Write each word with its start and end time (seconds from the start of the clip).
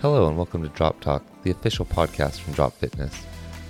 Hello, 0.00 0.28
and 0.28 0.36
welcome 0.38 0.62
to 0.62 0.70
Drop 0.70 0.98
Talk, 1.00 1.22
the 1.42 1.50
official 1.50 1.84
podcast 1.84 2.40
from 2.40 2.54
Drop 2.54 2.72
Fitness. 2.72 3.14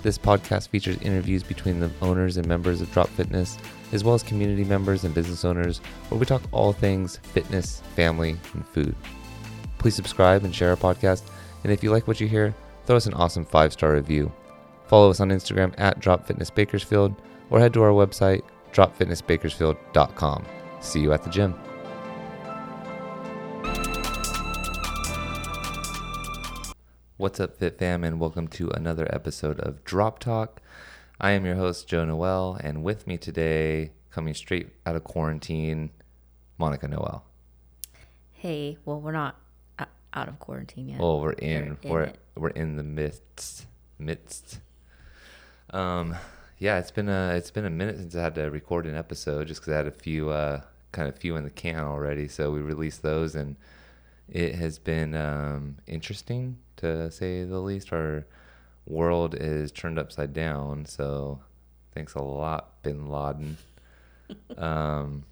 This 0.01 0.17
podcast 0.17 0.69
features 0.69 0.95
interviews 1.01 1.43
between 1.43 1.81
the 1.81 1.91
owners 2.01 2.37
and 2.37 2.47
members 2.47 2.79
of 2.79 2.89
Drop 2.93 3.09
Fitness, 3.09 3.57
as 3.91 4.05
well 4.05 4.15
as 4.15 4.23
community 4.23 4.63
members 4.63 5.03
and 5.03 5.13
business 5.13 5.43
owners, 5.43 5.79
where 6.07 6.17
we 6.17 6.25
talk 6.25 6.41
all 6.53 6.71
things 6.71 7.17
fitness, 7.17 7.81
family, 7.97 8.37
and 8.53 8.65
food. 8.65 8.95
Please 9.77 9.93
subscribe 9.93 10.45
and 10.45 10.55
share 10.55 10.69
our 10.69 10.77
podcast, 10.77 11.23
and 11.65 11.73
if 11.73 11.83
you 11.83 11.91
like 11.91 12.07
what 12.07 12.21
you 12.21 12.29
hear, 12.29 12.55
throw 12.85 12.95
us 12.95 13.07
an 13.07 13.13
awesome 13.13 13.43
five 13.43 13.73
star 13.73 13.91
review. 13.91 14.31
Follow 14.87 15.09
us 15.09 15.19
on 15.19 15.31
Instagram 15.31 15.75
at 15.77 15.99
Drop 15.99 16.25
Fitness 16.25 16.49
Bakersfield, 16.49 17.13
or 17.49 17.59
head 17.59 17.73
to 17.73 17.81
our 17.81 17.91
website, 17.91 18.41
dropfitnessbakersfield.com. 18.71 20.45
See 20.79 21.01
you 21.01 21.11
at 21.11 21.23
the 21.23 21.29
gym. 21.29 21.55
What's 27.21 27.39
up, 27.39 27.55
Fit 27.57 27.77
Fam, 27.77 28.03
and 28.03 28.19
welcome 28.19 28.47
to 28.47 28.71
another 28.71 29.07
episode 29.13 29.59
of 29.59 29.83
Drop 29.83 30.17
Talk. 30.17 30.59
I 31.19 31.33
am 31.33 31.45
your 31.45 31.53
host, 31.53 31.87
Joe 31.87 32.03
Noel, 32.03 32.57
and 32.63 32.81
with 32.81 33.05
me 33.05 33.19
today, 33.19 33.91
coming 34.09 34.33
straight 34.33 34.69
out 34.87 34.95
of 34.95 35.03
quarantine, 35.03 35.91
Monica 36.57 36.87
Noel. 36.87 37.23
Hey, 38.31 38.79
well, 38.85 38.99
we're 38.99 39.11
not 39.11 39.35
out 39.77 40.29
of 40.29 40.39
quarantine 40.39 40.89
yet. 40.89 40.99
Well, 40.99 41.21
we're 41.21 41.33
in, 41.33 41.77
in 41.83 41.91
we're 41.91 42.01
it. 42.05 42.17
we're 42.33 42.49
in 42.49 42.77
the 42.77 42.83
midst 42.83 43.67
midst. 43.99 44.59
Um, 45.69 46.15
yeah, 46.57 46.79
it's 46.79 46.89
been 46.89 47.07
a 47.07 47.35
it's 47.35 47.51
been 47.51 47.65
a 47.65 47.69
minute 47.69 47.97
since 47.97 48.15
I 48.15 48.23
had 48.23 48.33
to 48.33 48.49
record 48.49 48.87
an 48.87 48.95
episode, 48.95 49.47
just 49.47 49.61
because 49.61 49.73
I 49.73 49.77
had 49.77 49.87
a 49.87 49.91
few 49.91 50.31
uh 50.31 50.61
kind 50.91 51.07
of 51.07 51.15
few 51.19 51.35
in 51.35 51.43
the 51.43 51.51
can 51.51 51.83
already. 51.83 52.27
So 52.27 52.49
we 52.49 52.61
released 52.61 53.03
those, 53.03 53.35
and 53.35 53.57
it 54.27 54.55
has 54.55 54.79
been 54.79 55.13
um, 55.13 55.77
interesting 55.85 56.57
to 56.81 57.09
say 57.11 57.43
the 57.43 57.59
least. 57.59 57.91
Our 57.93 58.25
world 58.85 59.35
is 59.35 59.71
turned 59.71 59.97
upside 59.97 60.33
down. 60.33 60.85
So 60.85 61.41
thanks 61.93 62.13
a 62.15 62.21
lot, 62.21 62.81
Bin 62.83 63.07
Laden. 63.07 63.57
um, 64.57 65.23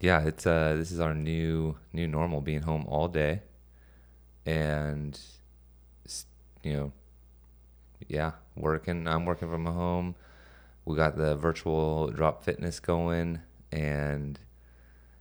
yeah, 0.00 0.22
it's 0.22 0.46
uh 0.46 0.74
this 0.76 0.90
is 0.90 1.00
our 1.00 1.14
new 1.14 1.76
new 1.92 2.06
normal, 2.06 2.40
being 2.40 2.62
home 2.62 2.86
all 2.88 3.08
day, 3.08 3.42
and 4.46 5.18
you 6.62 6.72
know, 6.72 6.92
yeah, 8.08 8.32
working. 8.56 9.06
I'm 9.06 9.24
working 9.24 9.50
from 9.50 9.66
home. 9.66 10.14
We 10.84 10.96
got 10.96 11.16
the 11.16 11.36
virtual 11.36 12.08
drop 12.10 12.42
fitness 12.44 12.80
going, 12.80 13.40
and 13.70 14.38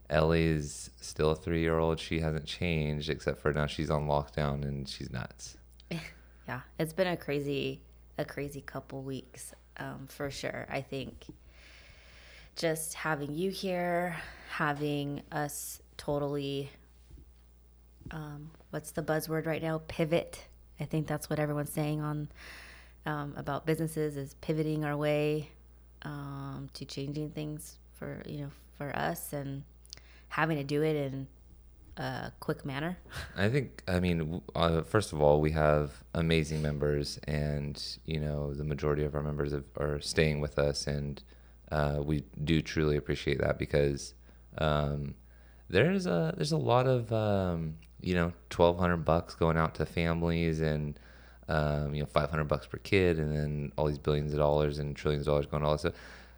Ellie 0.10 0.46
is 0.46 0.90
still 1.00 1.32
a 1.32 1.36
three 1.36 1.62
year 1.62 1.78
old. 1.78 2.00
She 2.00 2.20
hasn't 2.20 2.46
changed 2.46 3.10
except 3.10 3.40
for 3.42 3.54
now 3.54 3.68
she's 3.68 3.90
on 3.90 4.08
lockdown 4.08 4.64
and 4.64 4.88
she's 4.88 5.12
nuts. 5.12 5.58
yeah, 6.48 6.62
it's 6.78 6.94
been 6.94 7.08
a 7.08 7.18
crazy, 7.18 7.82
a 8.18 8.26
crazy 8.26 8.62
couple 8.62 9.02
weeks, 9.02 9.54
um, 9.78 10.08
for 10.08 10.32
sure. 10.32 10.66
I 10.70 10.82
think 10.82 11.26
just 12.56 12.94
having 12.94 13.34
you 13.34 13.52
here, 13.52 14.18
having 14.50 15.22
us 15.32 15.82
totally, 15.98 16.70
um, 18.12 18.52
what's 18.72 18.92
the 18.92 19.04
buzzword 19.04 19.46
right 19.46 19.62
now? 19.62 19.82
Pivot. 19.88 20.46
I 20.80 20.86
think 20.86 21.08
that's 21.08 21.30
what 21.30 21.40
everyone's 21.40 21.72
saying 21.72 22.02
on 22.02 22.30
um, 23.06 23.34
about 23.38 23.66
businesses 23.66 24.18
is 24.18 24.36
pivoting 24.36 24.86
our 24.86 24.96
way 24.96 25.50
um, 26.04 26.70
to 26.74 26.86
changing 26.86 27.32
things 27.32 27.78
for 27.94 28.22
you 28.26 28.40
know 28.40 28.52
for 28.78 28.96
us 28.96 29.34
and 29.34 29.64
having 30.30 30.58
to 30.58 30.63
do 30.63 30.81
it 30.83 30.95
in 30.95 31.27
a 31.97 32.31
quick 32.40 32.66
manner. 32.66 32.97
I 33.35 33.50
think, 33.50 33.84
I 33.88 34.00
mean, 34.00 34.41
uh, 34.56 34.81
first 34.84 35.12
of 35.12 35.22
all, 35.22 35.41
we 35.41 35.51
have 35.51 36.03
amazing 36.13 36.62
members, 36.62 37.19
and 37.28 37.81
you 38.06 38.19
know, 38.19 38.53
the 38.53 38.63
majority 38.63 39.03
of 39.03 39.16
our 39.16 39.22
members 39.22 39.51
have, 39.51 39.66
are 39.78 40.00
staying 40.00 40.39
with 40.39 40.57
us, 40.57 40.88
and 40.88 41.22
uh, 41.72 42.00
we 42.01 42.23
do 42.44 42.62
truly 42.62 42.95
appreciate 42.95 43.39
that 43.41 43.59
because 43.59 44.13
um, 44.57 45.16
there's 45.69 46.06
a 46.06 46.34
there's 46.38 46.53
a 46.53 46.57
lot 46.57 46.88
of 46.88 47.12
um, 47.12 47.75
you 48.01 48.16
know, 48.16 48.31
twelve 48.50 48.79
hundred 48.79 49.03
bucks 49.03 49.35
going 49.35 49.57
out 49.57 49.75
to 49.75 49.85
families, 49.85 50.62
and 50.62 50.97
um, 51.50 51.94
you 51.94 52.01
know, 52.01 52.07
five 52.07 52.29
hundred 52.29 52.45
bucks 52.45 52.66
per 52.66 52.78
kid, 52.78 53.19
and 53.19 53.35
then 53.35 53.72
all 53.78 53.88
these 53.88 53.97
billions 53.97 54.31
of 54.31 54.39
dollars 54.39 54.79
and 54.79 54.95
trillions 54.95 55.28
of 55.28 55.31
dollars 55.31 55.45
going 55.47 55.63
all 55.63 55.73
this 55.73 55.81
stuff. 55.81 55.94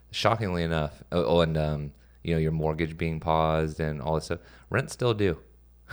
Shockingly 0.10 0.64
enough, 0.64 1.04
oh, 1.12 1.24
oh 1.24 1.42
and 1.42 1.58
um, 1.58 1.92
you 2.24 2.34
know, 2.34 2.40
your 2.40 2.52
mortgage 2.52 2.98
being 2.98 3.20
paused 3.20 3.80
and 3.80 4.02
all 4.02 4.16
this 4.16 4.26
stuff. 4.26 4.40
Rent 4.70 4.92
still 4.92 5.14
due. 5.14 5.38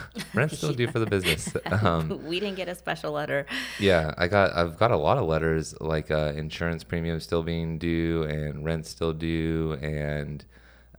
Rent 0.35 0.53
still 0.53 0.73
due 0.73 0.89
for 0.89 0.99
the 0.99 1.07
business. 1.07 1.55
Um, 1.71 2.25
we 2.27 2.41
didn't 2.41 2.57
get 2.57 2.69
a 2.69 2.75
special 2.75 3.13
letter. 3.13 3.47
yeah, 3.79 4.15
I 4.17 4.27
got 4.29 4.53
I've 4.55 4.79
got 4.79 4.91
a 4.91 4.97
lot 4.97 5.19
of 5.19 5.27
letters 5.27 5.75
like 5.81 6.11
uh, 6.11 6.33
insurance 6.35 6.83
premiums 6.85 7.25
still 7.25 7.43
being 7.43 7.79
due 7.79 8.23
and 8.25 8.65
rent 8.65 8.87
still 8.87 9.13
due 9.13 9.75
and 9.83 10.45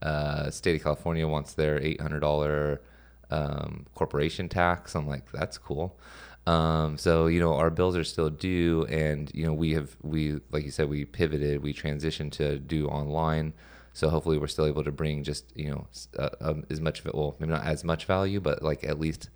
uh, 0.02 0.50
state 0.50 0.76
of 0.76 0.82
California 0.82 1.26
wants 1.26 1.54
their 1.54 1.78
eight 1.80 2.00
hundred 2.00 2.20
dollar 2.20 2.80
um, 3.30 3.86
corporation 3.94 4.48
tax. 4.48 4.94
I'm 4.94 5.06
like 5.06 5.30
that's 5.32 5.58
cool. 5.58 5.98
Um, 6.46 6.96
so 6.96 7.26
you 7.26 7.40
know 7.40 7.54
our 7.54 7.70
bills 7.70 7.96
are 7.96 8.04
still 8.04 8.30
due 8.30 8.86
and 8.86 9.30
you 9.34 9.44
know 9.44 9.52
we 9.52 9.72
have 9.74 9.96
we 10.02 10.40
like 10.50 10.64
you 10.64 10.70
said 10.70 10.88
we 10.88 11.04
pivoted 11.04 11.62
we 11.62 11.74
transitioned 11.74 12.32
to 12.32 12.58
do 12.58 12.86
online. 12.88 13.52
So 14.00 14.08
hopefully 14.08 14.38
we're 14.38 14.46
still 14.46 14.64
able 14.64 14.82
to 14.84 14.90
bring 14.90 15.22
just 15.24 15.54
you 15.54 15.70
know 15.70 15.86
uh, 16.18 16.30
um, 16.40 16.64
as 16.70 16.80
much 16.80 17.00
of 17.00 17.06
it 17.06 17.14
well 17.14 17.36
maybe 17.38 17.52
not 17.52 17.66
as 17.66 17.84
much 17.84 18.06
value 18.06 18.40
but 18.40 18.62
like 18.62 18.82
at 18.82 18.98
least 18.98 19.28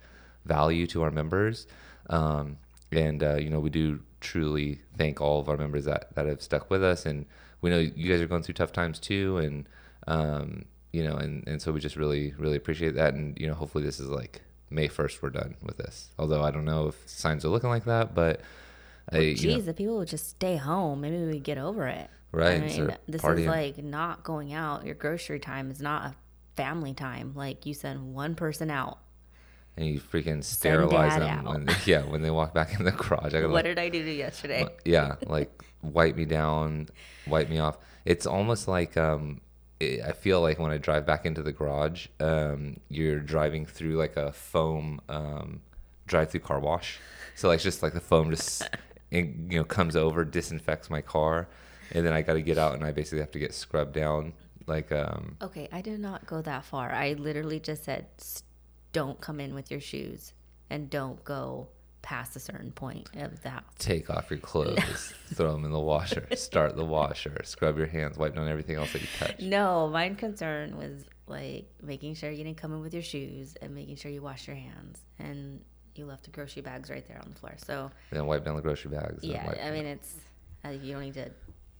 value 0.43 0.87
to 0.87 1.03
our 1.03 1.11
members. 1.11 1.67
Um, 2.09 2.57
and 2.91 3.21
uh, 3.21 3.35
you 3.35 3.51
know 3.51 3.59
we 3.59 3.69
do 3.69 3.99
truly 4.21 4.81
thank 4.97 5.21
all 5.21 5.39
of 5.39 5.49
our 5.49 5.55
members 5.55 5.85
that 5.85 6.15
that 6.15 6.25
have 6.25 6.41
stuck 6.41 6.71
with 6.71 6.83
us. 6.83 7.05
And 7.05 7.27
we 7.61 7.69
know 7.69 7.77
you 7.77 8.09
guys 8.09 8.19
are 8.21 8.25
going 8.25 8.41
through 8.41 8.55
tough 8.55 8.71
times 8.71 8.97
too. 8.97 9.37
And 9.37 9.69
um, 10.07 10.65
you 10.91 11.03
know 11.03 11.15
and 11.15 11.47
and 11.47 11.61
so 11.61 11.71
we 11.71 11.79
just 11.79 11.95
really 11.95 12.33
really 12.39 12.57
appreciate 12.57 12.95
that. 12.95 13.13
And 13.13 13.37
you 13.39 13.45
know 13.45 13.53
hopefully 13.53 13.83
this 13.83 13.99
is 13.99 14.09
like 14.09 14.41
May 14.71 14.87
1st 14.87 15.21
we're 15.21 15.29
done 15.29 15.57
with 15.61 15.77
this. 15.77 16.09
Although 16.17 16.41
I 16.41 16.49
don't 16.49 16.65
know 16.65 16.87
if 16.87 17.07
signs 17.07 17.45
are 17.45 17.49
looking 17.49 17.69
like 17.69 17.85
that 17.85 18.15
but 18.15 18.41
I, 19.11 19.19
you 19.19 19.51
know, 19.51 19.69
if 19.69 19.75
people 19.75 19.97
would 19.97 20.07
just 20.07 20.29
stay 20.29 20.55
home, 20.55 21.01
maybe 21.01 21.23
we 21.23 21.39
get 21.39 21.59
over 21.59 21.85
it. 21.85 22.09
Right, 22.35 22.61
I 22.61 22.67
mean, 22.67 22.95
this 23.07 23.21
partying. 23.21 23.39
is 23.39 23.47
like 23.47 23.77
not 23.83 24.23
going 24.23 24.53
out. 24.53 24.85
Your 24.85 24.95
grocery 24.95 25.39
time 25.39 25.71
is 25.71 25.81
not 25.81 26.05
a 26.07 26.15
family 26.55 26.93
time. 26.93 27.33
Like 27.35 27.65
you 27.65 27.73
send 27.73 28.13
one 28.13 28.35
person 28.35 28.69
out. 28.69 28.99
and 29.77 29.87
you 29.87 29.99
freaking 29.99 30.43
sterilize 30.43 31.17
them 31.17 31.45
when 31.45 31.65
they, 31.65 31.73
yeah 31.85 32.01
when 32.03 32.21
they 32.21 32.29
walk 32.29 32.53
back 32.53 32.77
in 32.79 32.85
the 32.85 32.91
garage 32.91 33.33
I 33.33 33.45
What 33.45 33.63
did 33.65 33.79
I 33.79 33.89
do 33.89 34.03
to 34.03 34.11
yesterday? 34.13 34.67
yeah 34.85 35.15
like 35.25 35.49
wipe 35.81 36.15
me 36.15 36.25
down 36.25 36.87
wipe 37.27 37.49
me 37.49 37.59
off 37.59 37.77
it's 38.05 38.25
almost 38.25 38.67
like 38.67 38.95
um 38.97 39.41
i 39.81 40.13
feel 40.13 40.41
like 40.41 40.57
when 40.57 40.71
i 40.71 40.77
drive 40.77 41.05
back 41.05 41.25
into 41.25 41.43
the 41.43 41.51
garage 41.51 42.07
um 42.19 42.77
you're 42.89 43.19
driving 43.19 43.65
through 43.65 43.95
like 43.97 44.15
a 44.17 44.31
foam 44.31 44.99
um 45.09 45.59
drive 46.07 46.29
through 46.31 46.39
car 46.39 46.59
wash 46.59 46.99
so 47.35 47.47
like 47.49 47.59
just 47.59 47.83
like 47.83 47.93
the 47.93 47.99
foam 47.99 48.29
just 48.31 48.63
it, 49.11 49.25
you 49.49 49.57
know 49.59 49.63
comes 49.63 49.95
over 49.95 50.23
disinfects 50.25 50.89
my 50.89 51.01
car 51.01 51.47
and 51.91 52.05
then 52.05 52.13
i 52.13 52.21
got 52.21 52.33
to 52.33 52.41
get 52.41 52.57
out 52.57 52.73
and 52.73 52.83
i 52.83 52.91
basically 52.91 53.19
have 53.19 53.31
to 53.31 53.39
get 53.39 53.53
scrubbed 53.53 53.93
down 53.93 54.33
like 54.67 54.91
um 54.91 55.37
Okay, 55.43 55.69
I 55.71 55.81
did 55.81 55.99
not 55.99 56.25
go 56.25 56.41
that 56.41 56.65
far. 56.65 56.91
I 56.91 57.13
literally 57.13 57.59
just 57.59 57.83
said, 57.83 58.07
"S- 58.19 58.41
don't 58.93 59.21
come 59.21 59.39
in 59.39 59.53
with 59.53 59.69
your 59.69 59.79
shoes 59.79 60.33
and 60.71 60.89
don't 60.89 61.23
go 61.23 61.67
past 62.01 62.35
a 62.35 62.39
certain 62.39 62.71
point 62.71 63.07
of 63.15 63.41
the 63.43 63.49
house. 63.49 63.63
take 63.77 64.09
off 64.09 64.29
your 64.31 64.39
clothes 64.39 65.13
throw 65.35 65.51
them 65.51 65.65
in 65.65 65.71
the 65.71 65.79
washer 65.79 66.27
start 66.35 66.75
the 66.75 66.83
washer 66.85 67.39
scrub 67.43 67.77
your 67.77 67.85
hands 67.87 68.17
wipe 68.17 68.33
down 68.35 68.47
everything 68.47 68.75
else 68.75 68.91
that 68.93 69.01
you 69.03 69.07
touch 69.19 69.39
No, 69.39 69.87
my 69.89 70.09
concern 70.09 70.77
was 70.77 71.03
like 71.27 71.65
making 71.83 72.15
sure 72.15 72.31
you 72.31 72.43
didn't 72.43 72.57
come 72.57 72.73
in 72.73 72.81
with 72.81 72.93
your 72.93 73.03
shoes 73.03 73.55
and 73.61 73.73
making 73.75 73.97
sure 73.97 74.09
you 74.11 74.21
wash 74.23 74.47
your 74.47 74.55
hands 74.55 74.99
and 75.19 75.61
you 75.95 76.05
left 76.07 76.23
the 76.23 76.31
grocery 76.31 76.61
bags 76.63 76.89
right 76.89 77.07
there 77.07 77.19
on 77.23 77.29
the 77.33 77.39
floor. 77.39 77.53
So 77.57 77.91
then 78.11 78.25
wipe 78.25 78.43
down 78.45 78.55
the 78.55 78.61
grocery 78.63 78.89
bags 78.91 79.23
yeah, 79.23 79.53
I 79.63 79.69
mean 79.69 79.85
it's 79.85 80.15
uh, 80.63 80.69
you 80.69 80.93
don't 80.93 81.03
need 81.03 81.13
to 81.13 81.29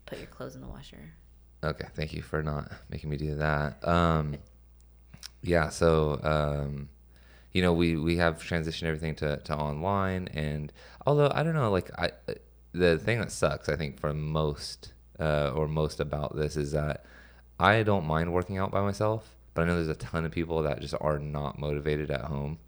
put 0.05 0.17
your 0.19 0.27
clothes 0.27 0.55
in 0.55 0.61
the 0.61 0.67
washer. 0.67 1.13
Okay, 1.63 1.87
thank 1.95 2.13
you 2.13 2.21
for 2.21 2.43
not 2.43 2.71
making 2.89 3.09
me 3.09 3.17
do 3.17 3.35
that. 3.35 3.85
Um, 3.87 4.37
yeah, 5.41 5.69
so 5.69 6.19
um, 6.23 6.89
you 7.53 7.61
know, 7.61 7.73
we 7.73 7.95
we 7.95 8.17
have 8.17 8.41
transitioned 8.43 8.83
everything 8.83 9.15
to 9.15 9.37
to 9.37 9.55
online, 9.55 10.27
and 10.33 10.71
although 11.05 11.31
I 11.33 11.43
don't 11.43 11.55
know, 11.55 11.71
like 11.71 11.89
I, 11.97 12.11
the 12.73 12.97
thing 12.97 13.19
that 13.19 13.31
sucks, 13.31 13.69
I 13.69 13.75
think, 13.75 13.99
for 13.99 14.13
most 14.13 14.93
uh, 15.19 15.51
or 15.55 15.67
most 15.67 15.99
about 15.99 16.35
this 16.35 16.57
is 16.57 16.73
that 16.73 17.05
I 17.59 17.83
don't 17.83 18.05
mind 18.05 18.33
working 18.33 18.57
out 18.57 18.71
by 18.71 18.81
myself, 18.81 19.35
but 19.53 19.61
I 19.63 19.65
know 19.65 19.75
there's 19.75 19.87
a 19.87 19.95
ton 19.95 20.25
of 20.25 20.31
people 20.31 20.63
that 20.63 20.81
just 20.81 20.93
are 20.99 21.17
not 21.17 21.57
motivated 21.57 22.11
at 22.11 22.21
home, 22.21 22.59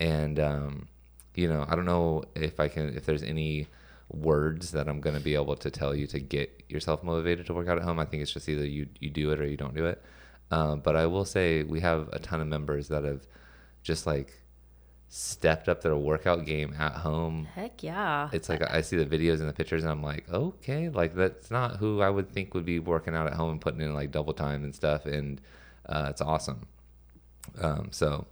and 0.00 0.40
um, 0.40 0.88
you 1.34 1.48
know, 1.48 1.64
I 1.68 1.76
don't 1.76 1.86
know 1.86 2.24
if 2.34 2.60
I 2.60 2.68
can 2.68 2.96
if 2.96 3.06
there's 3.06 3.22
any 3.22 3.68
words 4.14 4.72
that 4.72 4.88
I'm 4.88 5.00
going 5.00 5.16
to 5.16 5.22
be 5.22 5.34
able 5.34 5.56
to 5.56 5.70
tell 5.70 5.94
you 5.94 6.06
to 6.08 6.20
get 6.20 6.64
yourself 6.68 7.02
motivated 7.02 7.46
to 7.46 7.54
work 7.54 7.68
out 7.68 7.78
at 7.78 7.84
home. 7.84 7.98
I 7.98 8.04
think 8.04 8.22
it's 8.22 8.32
just 8.32 8.48
either 8.48 8.66
you 8.66 8.88
you 9.00 9.10
do 9.10 9.30
it 9.30 9.40
or 9.40 9.46
you 9.46 9.56
don't 9.56 9.74
do 9.74 9.86
it. 9.86 10.02
Um, 10.50 10.80
but 10.80 10.96
I 10.96 11.06
will 11.06 11.24
say 11.24 11.62
we 11.62 11.80
have 11.80 12.08
a 12.12 12.18
ton 12.18 12.40
of 12.40 12.46
members 12.46 12.88
that 12.88 13.04
have 13.04 13.26
just 13.82 14.06
like 14.06 14.40
stepped 15.08 15.68
up 15.68 15.80
their 15.80 15.96
workout 15.96 16.44
game 16.44 16.74
at 16.78 16.92
home. 16.92 17.46
Heck 17.54 17.82
yeah. 17.82 18.28
It's 18.32 18.48
like 18.48 18.62
I 18.68 18.80
see 18.80 18.96
the 18.96 19.06
videos 19.06 19.40
and 19.40 19.48
the 19.48 19.52
pictures, 19.52 19.82
and 19.84 19.92
I'm 19.92 20.02
like, 20.02 20.28
okay, 20.32 20.88
like 20.88 21.14
that's 21.14 21.50
not 21.50 21.76
who 21.76 22.00
I 22.00 22.10
would 22.10 22.30
think 22.30 22.54
would 22.54 22.64
be 22.64 22.78
working 22.78 23.14
out 23.14 23.26
at 23.26 23.34
home 23.34 23.52
and 23.52 23.60
putting 23.60 23.80
in 23.80 23.94
like 23.94 24.10
double 24.10 24.32
time 24.32 24.64
and 24.64 24.74
stuff, 24.74 25.06
and 25.06 25.40
uh, 25.86 26.08
it's 26.10 26.20
awesome. 26.20 26.66
Um, 27.60 27.88
so, 27.90 28.26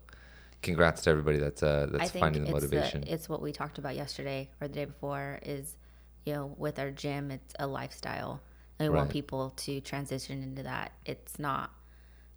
congrats 0.63 1.03
to 1.03 1.11
everybody 1.11 1.39
that's 1.39 1.63
uh, 1.63 1.89
that's 1.91 2.13
finding 2.13 2.45
the 2.45 2.53
motivation. 2.53 3.05
it's 3.07 3.29
what 3.29 3.43
we 3.43 3.53
talked 3.53 3.79
about 3.79 3.97
yesterday 3.97 4.49
or 4.61 4.69
the 4.69 4.75
day 4.75 4.85
before 4.85 5.41
is, 5.43 5.77
you 6.25 6.33
know, 6.33 6.55
with 6.57 6.79
our 6.79 6.91
gym, 6.91 7.31
it's 7.31 7.55
a 7.59 7.67
lifestyle. 7.67 8.41
And 8.79 8.91
we 8.91 8.97
want 8.97 9.11
people 9.11 9.51
to 9.51 9.81
transition 9.81 10.43
into 10.43 10.63
that. 10.65 10.93
It's 11.05 11.39
not, 11.39 11.71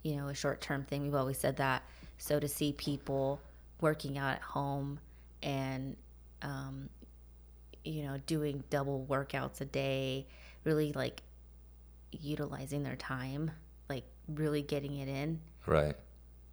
you 0.03 0.15
know, 0.17 0.27
a 0.27 0.33
short 0.33 0.61
term 0.61 0.83
thing. 0.83 1.03
We've 1.03 1.15
always 1.15 1.39
said 1.39 1.57
that. 1.57 1.83
So 2.17 2.39
to 2.39 2.47
see 2.47 2.73
people 2.73 3.39
working 3.81 4.17
out 4.17 4.35
at 4.35 4.41
home 4.41 4.99
and, 5.41 5.95
um, 6.41 6.89
you 7.83 8.03
know, 8.03 8.17
doing 8.27 8.63
double 8.69 9.05
workouts 9.09 9.61
a 9.61 9.65
day, 9.65 10.27
really 10.63 10.91
like 10.93 11.21
utilizing 12.11 12.83
their 12.83 12.95
time, 12.95 13.51
like 13.89 14.03
really 14.27 14.61
getting 14.61 14.97
it 14.97 15.07
in. 15.07 15.39
right. 15.65 15.95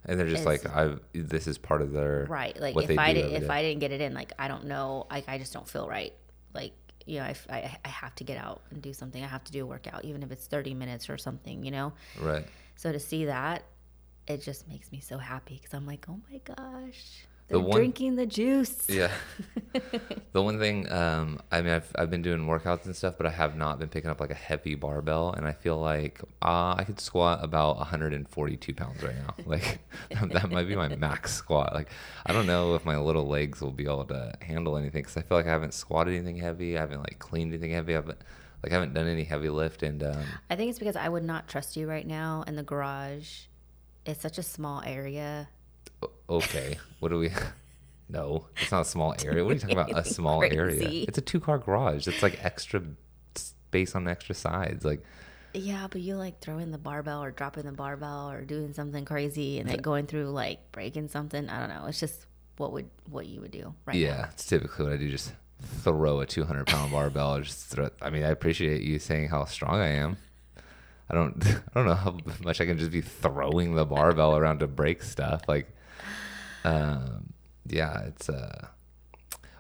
And 0.04 0.19
they're 0.19 0.28
just 0.28 0.44
like, 0.44 0.66
I. 0.66 0.96
This 1.12 1.46
is 1.46 1.58
part 1.58 1.82
of 1.82 1.93
their 1.93 2.26
right 2.28 2.58
like 2.60 2.76
if 2.76 2.99
i 2.99 3.12
did, 3.12 3.32
if 3.32 3.43
day. 3.43 3.49
i 3.49 3.62
didn't 3.62 3.81
get 3.81 3.93
it 3.93 4.00
in 4.00 4.14
like 4.14 4.32
i 4.38 4.49
don't 4.49 4.64
know 4.64 5.06
like 5.10 5.28
i 5.28 5.38
just 5.38 5.52
don't 5.52 5.69
feel 5.69 5.88
right 5.88 6.12
like 6.54 6.72
you 7.06 7.19
know 7.19 7.26
if 7.26 7.46
I, 7.49 7.76
I 7.84 7.88
have 7.88 8.14
to 8.16 8.25
get 8.25 8.38
out 8.38 8.62
and 8.70 8.82
do 8.82 8.93
something 8.93 9.22
i 9.22 9.26
have 9.26 9.44
to 9.44 9.52
do 9.52 9.62
a 9.64 9.66
workout 9.66 10.04
even 10.04 10.22
if 10.22 10.31
it's 10.31 10.46
30 10.46 10.75
minutes 10.75 11.08
or 11.08 11.19
something 11.19 11.64
you 11.64 11.70
know 11.70 11.93
right. 12.20 12.44
so 12.76 12.93
to 12.93 13.00
see 13.00 13.26
that 13.26 13.64
it 14.26 14.43
just 14.43 14.69
makes 14.69 14.93
me 14.93 15.00
so 15.00 15.19
happy 15.19 15.58
because 15.60 15.75
i'm 15.75 15.87
like 15.87 16.06
oh 16.08 16.20
my 16.31 16.38
gosh 16.38 17.26
The 17.49 17.59
they're 17.59 17.61
one- 17.67 17.77
drinking 17.77 18.17
the 18.17 18.25
juice 18.27 18.89
Yeah. 18.89 19.11
the 20.33 20.43
one 20.43 20.59
thing, 20.59 20.91
um, 20.93 21.41
I 21.50 21.61
mean, 21.61 21.73
I've, 21.73 21.91
I've 21.97 22.11
been 22.11 22.23
doing 22.23 22.47
workouts 22.47 22.87
and 22.87 22.94
stuff, 22.97 23.15
but 23.17 23.27
I 23.27 23.31
have 23.31 23.56
not 23.56 23.79
been 23.79 23.89
picking 23.89 24.11
up 24.11 24.21
like 24.21 24.31
a 24.31 24.35
heavy 24.35 24.75
barbell. 24.75 25.33
And 25.33 25.47
I 25.47 25.53
feel 25.53 25.79
like 25.79 26.21
uh, 26.43 26.75
I 26.79 26.85
could 26.85 27.00
squat 27.00 27.41
about 27.43 27.77
142 27.79 28.75
pounds 28.75 29.03
right 29.03 29.15
now. 29.17 29.35
Like, 29.47 29.81
that 30.33 30.50
might 30.50 30.69
be 30.69 30.77
my 30.77 30.89
max 30.89 31.35
squat. 31.35 31.75
Like, 31.75 31.89
I 32.25 32.33
don't 32.33 32.47
know 32.47 32.75
if 32.75 32.85
my 32.85 32.97
little 32.97 33.27
legs 33.27 33.61
will 33.61 33.71
be 33.73 33.85
able 33.85 34.05
to 34.06 34.33
handle 34.41 34.77
anything 34.77 35.03
because 35.03 35.17
I 35.17 35.23
feel 35.23 35.37
like 35.37 35.47
I 35.47 35.50
haven't 35.50 35.75
squatted 35.75 36.15
anything 36.15 36.37
heavy. 36.37 36.79
I 36.79 36.81
haven't 36.81 37.00
like 37.00 37.19
cleaned 37.19 37.53
anything 37.53 37.73
heavy. 37.73 37.93
I 37.93 37.97
haven't, 37.97 38.19
like, 38.62 38.73
I 38.73 38.75
haven't 38.75 38.94
done 38.94 39.06
any 39.09 39.25
heavy 39.25 39.49
lift. 39.50 39.83
And, 39.83 40.03
um, 40.03 40.23
i 40.49 40.56
think 40.56 40.71
it's 40.71 40.79
because 40.79 40.97
i 40.97 41.09
would 41.09 41.25
not 41.25 41.49
trust 41.49 41.77
you 41.77 41.89
right 41.89 42.06
now 42.06 42.44
in 42.47 42.55
the 42.56 42.62
garage 42.62 43.43
it's 44.06 44.21
such 44.21 44.39
a 44.39 44.43
small 44.43 44.81
area 44.87 45.49
okay, 46.28 46.78
what 47.00 47.10
do 47.10 47.19
we. 47.19 47.31
No, 48.08 48.44
it's 48.60 48.70
not 48.70 48.82
a 48.82 48.84
small 48.84 49.14
area. 49.25 49.43
What 49.43 49.52
are 49.52 49.54
you 49.54 49.60
talking 49.60 49.78
about? 49.78 49.99
A 49.99 50.04
small 50.08 50.43
area. 50.43 51.06
It's 51.08 51.16
a 51.16 51.22
two 51.22 51.40
car 51.40 51.56
garage. 51.56 52.06
It's 52.06 52.22
like 52.22 52.44
extra 52.44 52.82
space 53.37 53.94
on 53.94 54.06
extra 54.06 54.34
sides. 54.34 54.84
Like, 54.84 55.02
Yeah, 55.54 55.87
but 55.90 56.02
you 56.02 56.16
like 56.16 56.38
throwing 56.40 56.72
the 56.72 56.78
barbell 56.78 57.25
or 57.25 57.31
dropping 57.31 57.64
the 57.64 57.72
barbell 57.72 58.31
or 58.31 58.43
doing 58.43 58.75
something 58.75 59.06
crazy 59.06 59.60
and 59.60 59.70
like 59.70 59.81
going 59.81 60.06
through 60.06 60.26
like 60.26 60.72
breaking 60.72 61.08
something. 61.08 61.49
I 61.49 61.58
don't 61.58 61.70
know. 61.70 61.87
It's 61.87 62.00
just 62.00 62.26
what 62.58 62.72
would 62.72 62.90
what 63.08 63.26
you 63.26 63.40
would 63.40 63.50
do 63.50 63.75
right 63.87 63.96
yeah, 63.96 64.16
now. 64.16 64.28
it's 64.31 64.44
typically 64.44 64.84
what 64.84 64.93
I 64.93 64.98
do. 64.98 65.08
Just 65.08 65.32
throw 65.62 66.20
a 66.20 66.26
200 66.26 66.66
pound 66.66 66.93
barbell. 66.93 67.40
Just 67.40 67.69
throw. 67.69 67.88
I 68.02 68.10
mean, 68.10 68.25
I 68.25 68.28
appreciate 68.28 68.82
you 68.82 68.98
saying 68.98 69.28
how 69.28 69.44
strong 69.46 69.81
I 69.81 69.88
am. 69.88 70.19
I 71.08 71.14
don't. 71.14 71.44
I 71.46 71.60
don't 71.75 71.87
know 71.87 71.94
how 71.94 72.16
much 72.43 72.60
I 72.60 72.66
can 72.66 72.78
just 72.78 72.90
be 72.90 73.00
throwing 73.00 73.75
the 73.75 73.87
barbell 73.87 74.37
around 74.37 74.60
to 74.60 74.66
break 74.66 75.02
stuff. 75.02 75.43
Like, 75.48 75.75
um, 76.64 77.32
yeah, 77.67 78.00
it's 78.06 78.29
uh, 78.29 78.69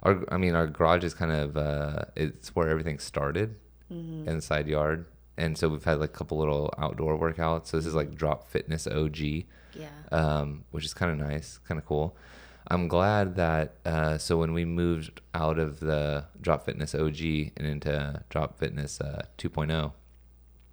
our. 0.02 0.24
I 0.32 0.36
mean, 0.38 0.54
our 0.54 0.66
garage 0.66 1.04
is 1.04 1.14
kind 1.14 1.32
of 1.32 1.56
uh, 1.56 2.04
it's 2.16 2.54
where 2.54 2.68
everything 2.68 2.98
started 2.98 3.56
Mm-hmm. 3.92 4.26
in 4.26 4.36
the 4.36 4.40
side 4.42 4.68
yard, 4.68 5.04
and 5.36 5.58
so 5.58 5.68
we've 5.68 5.84
had 5.84 5.98
like 6.00 6.08
a 6.08 6.12
couple 6.14 6.38
little 6.38 6.72
outdoor 6.78 7.18
workouts. 7.18 7.66
So 7.66 7.76
this 7.76 7.84
is 7.84 7.94
like 7.94 8.14
Drop 8.14 8.48
Fitness 8.48 8.86
OG 8.86 9.18
Yeah. 9.74 9.88
um, 10.10 10.64
which 10.70 10.86
is 10.86 10.94
kind 10.94 11.12
of 11.12 11.28
nice, 11.28 11.58
kind 11.68 11.78
of 11.78 11.84
cool. 11.84 12.16
I'm 12.68 12.88
glad 12.88 13.36
that 13.36 13.74
uh, 13.84 14.16
so 14.16 14.38
when 14.38 14.54
we 14.54 14.64
moved 14.64 15.20
out 15.34 15.58
of 15.58 15.80
the 15.80 16.24
Drop 16.40 16.64
Fitness 16.64 16.94
OG 16.94 17.20
and 17.56 17.66
into 17.66 18.22
Drop 18.30 18.58
Fitness 18.58 18.98
uh, 18.98 19.24
2.0, 19.36 19.92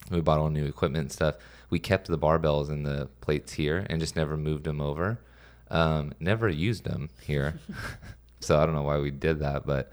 we 0.10 0.22
bought 0.22 0.40
all 0.40 0.50
new 0.50 0.66
equipment 0.66 1.02
and 1.02 1.12
stuff. 1.12 1.36
We 1.70 1.78
kept 1.80 2.08
the 2.08 2.18
barbells 2.18 2.70
and 2.70 2.86
the 2.86 3.10
plates 3.20 3.54
here 3.54 3.86
and 3.90 4.00
just 4.00 4.16
never 4.16 4.38
moved 4.38 4.64
them 4.64 4.80
over. 4.80 5.20
Um, 5.72 6.14
never 6.20 6.50
used 6.50 6.84
them 6.84 7.10
here, 7.22 7.60
so 8.40 8.60
I 8.60 8.66
don't 8.66 8.76
know 8.76 8.84
why 8.84 8.98
we 9.00 9.12
did 9.12 9.40
that. 9.40 9.66
But 9.66 9.92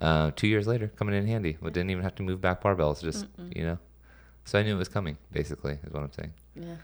uh, 0.00 0.30
two 0.34 0.48
years 0.48 0.66
later, 0.66 0.88
coming 0.88 1.14
in 1.14 1.26
handy. 1.26 1.58
We 1.60 1.70
didn't 1.70 1.90
even 1.90 2.02
have 2.02 2.14
to 2.16 2.22
move 2.22 2.40
back 2.40 2.62
barbells. 2.62 3.02
Just 3.02 3.26
you 3.54 3.64
know, 3.64 3.78
so 4.44 4.58
I 4.58 4.62
knew 4.62 4.74
it 4.74 4.78
was 4.78 4.88
coming. 4.88 5.18
Basically, 5.32 5.78
is 5.84 5.92
what 5.92 6.02
I'm 6.02 6.12
saying. 6.12 6.32
Yeah. 6.54 6.76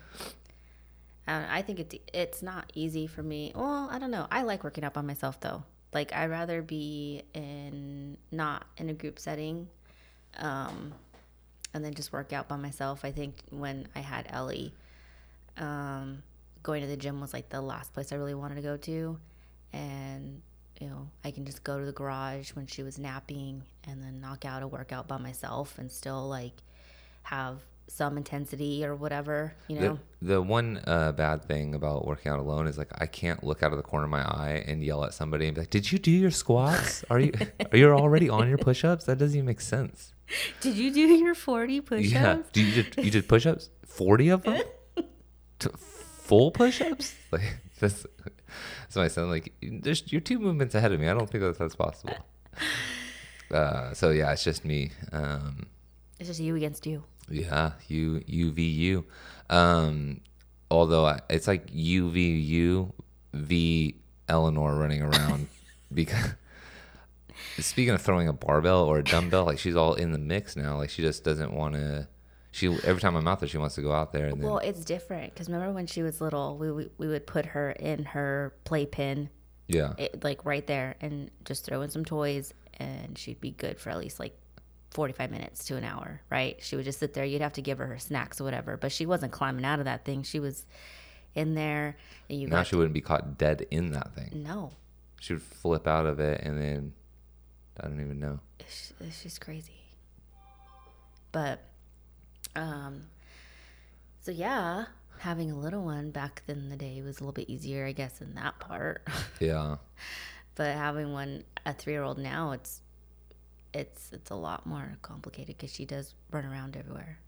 I 1.26 1.62
think 1.62 1.80
it's 1.80 1.94
it's 2.12 2.42
not 2.42 2.70
easy 2.74 3.06
for 3.06 3.22
me. 3.22 3.52
Well, 3.54 3.88
I 3.90 3.98
don't 3.98 4.10
know. 4.10 4.26
I 4.30 4.42
like 4.42 4.62
working 4.62 4.84
out 4.84 4.92
by 4.92 5.00
myself 5.00 5.40
though. 5.40 5.62
Like 5.92 6.12
I'd 6.12 6.30
rather 6.30 6.60
be 6.60 7.22
in 7.32 8.18
not 8.30 8.66
in 8.76 8.90
a 8.90 8.94
group 8.94 9.18
setting, 9.18 9.68
um, 10.36 10.92
and 11.72 11.84
then 11.84 11.94
just 11.94 12.12
work 12.12 12.32
out 12.32 12.48
by 12.48 12.56
myself. 12.56 13.04
I 13.04 13.12
think 13.12 13.36
when 13.50 13.88
I 13.94 14.00
had 14.00 14.26
Ellie, 14.28 14.74
um, 15.56 16.22
going 16.64 16.82
to 16.82 16.88
the 16.88 16.96
gym 16.96 17.20
was 17.20 17.32
like 17.32 17.48
the 17.50 17.60
last 17.60 17.92
place 17.92 18.10
I 18.10 18.16
really 18.16 18.34
wanted 18.34 18.56
to 18.56 18.62
go 18.62 18.76
to, 18.76 19.18
and 19.72 20.42
you 20.80 20.88
know 20.88 21.08
I 21.24 21.30
can 21.30 21.44
just 21.44 21.62
go 21.62 21.78
to 21.78 21.84
the 21.84 21.92
garage 21.92 22.50
when 22.50 22.66
she 22.66 22.82
was 22.82 22.98
napping 22.98 23.62
and 23.86 24.02
then 24.02 24.20
knock 24.20 24.44
out 24.44 24.64
a 24.64 24.66
workout 24.66 25.06
by 25.06 25.18
myself 25.18 25.78
and 25.78 25.92
still 25.92 26.28
like 26.28 26.54
have 27.22 27.60
some 27.86 28.16
intensity 28.16 28.84
or 28.84 28.96
whatever. 28.96 29.54
You 29.68 29.78
know. 29.78 29.98
The, 30.20 30.34
the 30.34 30.42
one 30.42 30.80
uh, 30.86 31.12
bad 31.12 31.44
thing 31.44 31.74
about 31.74 32.06
working 32.06 32.32
out 32.32 32.40
alone 32.40 32.66
is 32.66 32.78
like 32.78 32.90
I 33.00 33.06
can't 33.06 33.44
look 33.44 33.62
out 33.62 33.72
of 33.72 33.76
the 33.76 33.84
corner 33.84 34.04
of 34.04 34.10
my 34.10 34.22
eye 34.22 34.64
and 34.66 34.82
yell 34.82 35.04
at 35.04 35.14
somebody 35.14 35.46
and 35.46 35.54
be 35.54 35.60
like, 35.60 35.70
"Did 35.70 35.92
you 35.92 35.98
do 35.98 36.10
your 36.10 36.30
squats? 36.30 37.04
Are 37.10 37.20
you 37.20 37.32
are 37.72 37.76
you 37.76 37.90
already 37.90 38.28
on 38.28 38.48
your 38.48 38.58
push-ups? 38.58 39.04
That 39.04 39.18
doesn't 39.18 39.36
even 39.36 39.46
make 39.46 39.60
sense." 39.60 40.12
Did 40.62 40.76
you 40.76 40.90
do 40.90 41.00
your 41.00 41.34
40 41.34 41.82
push-ups? 41.82 42.10
Yeah, 42.10 42.38
do 42.54 42.62
you 42.62 42.82
did, 42.82 43.04
you 43.04 43.10
did 43.10 43.28
push-ups? 43.28 43.68
Forty 43.86 44.30
of 44.30 44.42
them? 44.42 44.62
Full 46.24 46.50
push-ups? 46.50 47.14
Like 47.32 47.58
that's 47.80 48.06
that's 48.82 48.96
my 48.96 49.08
son. 49.08 49.28
Like 49.28 49.52
there's 49.60 50.10
you're 50.12 50.20
two 50.20 50.38
movements 50.38 50.74
ahead 50.74 50.92
of 50.92 51.00
me. 51.00 51.08
I 51.08 51.14
don't 51.14 51.28
think 51.28 51.42
that 51.42 51.58
that's 51.58 51.76
possible. 51.76 52.16
Uh, 53.50 53.92
so 53.92 54.10
yeah, 54.10 54.32
it's 54.32 54.42
just 54.42 54.64
me. 54.64 54.90
Um, 55.12 55.66
It's 56.18 56.28
just 56.28 56.40
you 56.40 56.56
against 56.56 56.86
you. 56.86 57.04
Yeah, 57.28 57.72
you 57.88 58.22
U 58.26 58.50
V 58.50 58.62
U. 58.62 59.04
Um, 59.50 60.22
although 60.70 61.04
I, 61.04 61.20
it's 61.28 61.46
like 61.46 61.68
U 61.70 62.10
V 62.10 62.36
U 62.38 62.92
V 63.34 63.94
Eleanor 64.28 64.74
running 64.74 65.02
around 65.02 65.46
because 65.92 66.30
speaking 67.58 67.94
of 67.94 68.00
throwing 68.00 68.28
a 68.28 68.32
barbell 68.32 68.82
or 68.84 68.98
a 68.98 69.04
dumbbell, 69.04 69.44
like 69.44 69.58
she's 69.58 69.76
all 69.76 69.94
in 69.94 70.10
the 70.12 70.18
mix 70.18 70.56
now. 70.56 70.78
Like 70.78 70.90
she 70.90 71.02
just 71.02 71.22
doesn't 71.22 71.52
want 71.52 71.74
to. 71.74 72.08
She 72.54 72.68
every 72.68 73.00
time 73.00 73.16
I'm 73.16 73.26
out 73.26 73.40
there, 73.40 73.48
she 73.48 73.58
wants 73.58 73.74
to 73.74 73.82
go 73.82 73.92
out 73.92 74.12
there 74.12 74.26
and 74.26 74.40
then 74.40 74.48
Well, 74.48 74.58
it's 74.58 74.84
different 74.84 75.34
because 75.34 75.48
remember 75.48 75.72
when 75.72 75.86
she 75.86 76.02
was 76.02 76.20
little, 76.20 76.56
we, 76.56 76.70
we 76.70 76.88
we 76.98 77.08
would 77.08 77.26
put 77.26 77.46
her 77.46 77.72
in 77.72 78.04
her 78.04 78.54
playpen, 78.64 79.28
yeah, 79.66 79.94
it, 79.98 80.22
like 80.22 80.44
right 80.44 80.64
there, 80.66 80.94
and 81.00 81.30
just 81.44 81.64
throw 81.64 81.82
in 81.82 81.90
some 81.90 82.04
toys, 82.04 82.54
and 82.78 83.18
she'd 83.18 83.40
be 83.40 83.50
good 83.50 83.80
for 83.80 83.90
at 83.90 83.98
least 83.98 84.20
like 84.20 84.38
forty 84.92 85.12
five 85.12 85.32
minutes 85.32 85.64
to 85.64 85.76
an 85.76 85.82
hour, 85.82 86.20
right? 86.30 86.56
She 86.60 86.76
would 86.76 86.84
just 86.84 87.00
sit 87.00 87.12
there. 87.12 87.24
You'd 87.24 87.42
have 87.42 87.54
to 87.54 87.62
give 87.62 87.78
her 87.78 87.86
her 87.86 87.98
snacks 87.98 88.40
or 88.40 88.44
whatever, 88.44 88.76
but 88.76 88.92
she 88.92 89.04
wasn't 89.04 89.32
climbing 89.32 89.64
out 89.64 89.80
of 89.80 89.86
that 89.86 90.04
thing. 90.04 90.22
She 90.22 90.38
was 90.38 90.64
in 91.34 91.54
there, 91.54 91.96
and 92.30 92.40
you 92.40 92.46
now 92.46 92.62
she 92.62 92.76
wouldn't 92.76 92.94
be 92.94 93.00
caught 93.00 93.36
dead 93.36 93.66
in 93.72 93.90
that 93.92 94.14
thing. 94.14 94.30
no. 94.32 94.70
She 95.20 95.32
would 95.32 95.42
flip 95.42 95.88
out 95.88 96.04
of 96.04 96.20
it 96.20 96.42
and 96.42 96.60
then 96.60 96.92
I 97.80 97.88
don't 97.88 98.00
even 98.00 98.20
know. 98.20 98.40
it's, 98.60 98.92
it's 99.00 99.22
just 99.22 99.40
crazy. 99.40 99.80
But, 101.32 101.60
um, 102.56 103.04
so 104.20 104.30
yeah, 104.30 104.86
having 105.18 105.50
a 105.50 105.56
little 105.58 105.82
one 105.84 106.10
back 106.10 106.42
in 106.48 106.70
the 106.70 106.76
day 106.76 107.02
was 107.02 107.18
a 107.18 107.20
little 107.20 107.32
bit 107.32 107.48
easier, 107.50 107.86
I 107.86 107.92
guess, 107.92 108.20
in 108.20 108.34
that 108.34 108.58
part. 108.60 109.06
Yeah, 109.40 109.76
but 110.54 110.74
having 110.76 111.12
one, 111.12 111.44
a 111.66 111.72
three-year-old 111.74 112.18
now, 112.18 112.52
it's, 112.52 112.80
it's, 113.72 114.12
it's 114.12 114.30
a 114.30 114.34
lot 114.36 114.66
more 114.66 114.96
complicated 115.02 115.56
because 115.56 115.72
she 115.72 115.84
does 115.84 116.14
run 116.30 116.44
around 116.44 116.76
everywhere. 116.76 117.18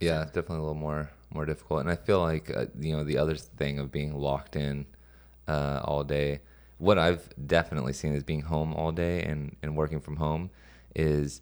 yeah, 0.00 0.22
it's 0.22 0.32
definitely 0.32 0.58
a 0.58 0.60
little 0.60 0.74
more 0.74 1.10
more 1.32 1.46
difficult. 1.46 1.80
And 1.80 1.90
I 1.90 1.96
feel 1.96 2.20
like 2.20 2.50
uh, 2.54 2.66
you 2.78 2.94
know 2.96 3.02
the 3.04 3.18
other 3.18 3.34
thing 3.36 3.78
of 3.78 3.90
being 3.90 4.14
locked 4.14 4.56
in 4.56 4.86
uh, 5.48 5.80
all 5.84 6.04
day. 6.04 6.40
What 6.78 6.98
I've 6.98 7.28
definitely 7.46 7.94
seen 7.94 8.12
is 8.14 8.22
being 8.22 8.42
home 8.42 8.74
all 8.74 8.92
day 8.92 9.22
and 9.22 9.56
and 9.62 9.74
working 9.76 10.00
from 10.00 10.16
home 10.16 10.50
is 10.94 11.40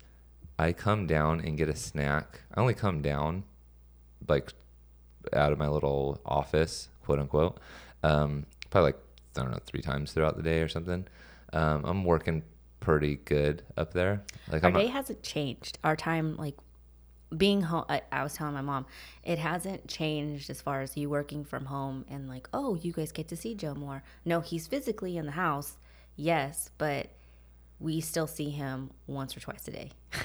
I 0.58 0.72
come 0.72 1.06
down 1.06 1.40
and 1.40 1.56
get 1.56 1.68
a 1.68 1.76
snack. 1.76 2.40
I 2.54 2.60
only 2.60 2.74
come 2.74 3.02
down 3.02 3.44
like 4.28 4.52
out 5.32 5.52
of 5.52 5.58
my 5.58 5.68
little 5.68 6.20
office, 6.24 6.88
quote 7.04 7.18
unquote, 7.18 7.58
um, 8.02 8.46
probably 8.70 8.88
like 8.92 9.00
I 9.36 9.42
don't 9.42 9.50
know 9.50 9.58
three 9.66 9.82
times 9.82 10.12
throughout 10.12 10.36
the 10.36 10.42
day 10.42 10.60
or 10.60 10.68
something. 10.68 11.06
Um, 11.52 11.84
I'm 11.84 12.04
working 12.04 12.42
pretty 12.80 13.16
good 13.16 13.62
up 13.76 13.92
there. 13.92 14.22
Like 14.50 14.62
Our 14.62 14.70
I'm 14.70 14.76
day 14.76 14.86
hasn't 14.86 15.22
changed. 15.22 15.78
Our 15.82 15.96
time, 15.96 16.36
like 16.36 16.56
being 17.36 17.62
home, 17.62 17.84
I, 17.88 18.02
I 18.12 18.22
was 18.22 18.34
telling 18.34 18.54
my 18.54 18.60
mom, 18.60 18.86
it 19.24 19.38
hasn't 19.38 19.88
changed 19.88 20.50
as 20.50 20.60
far 20.60 20.82
as 20.82 20.96
you 20.96 21.10
working 21.10 21.44
from 21.44 21.64
home 21.64 22.04
and 22.08 22.28
like, 22.28 22.48
oh, 22.52 22.74
you 22.76 22.92
guys 22.92 23.10
get 23.10 23.28
to 23.28 23.36
see 23.36 23.54
Joe 23.54 23.74
more. 23.74 24.02
No, 24.24 24.40
he's 24.40 24.66
physically 24.66 25.16
in 25.16 25.26
the 25.26 25.32
house, 25.32 25.78
yes, 26.16 26.70
but 26.78 27.08
we 27.80 28.00
still 28.00 28.26
see 28.26 28.50
him 28.50 28.90
once 29.06 29.36
or 29.36 29.40
twice 29.40 29.66
a 29.68 29.72
day. 29.72 29.90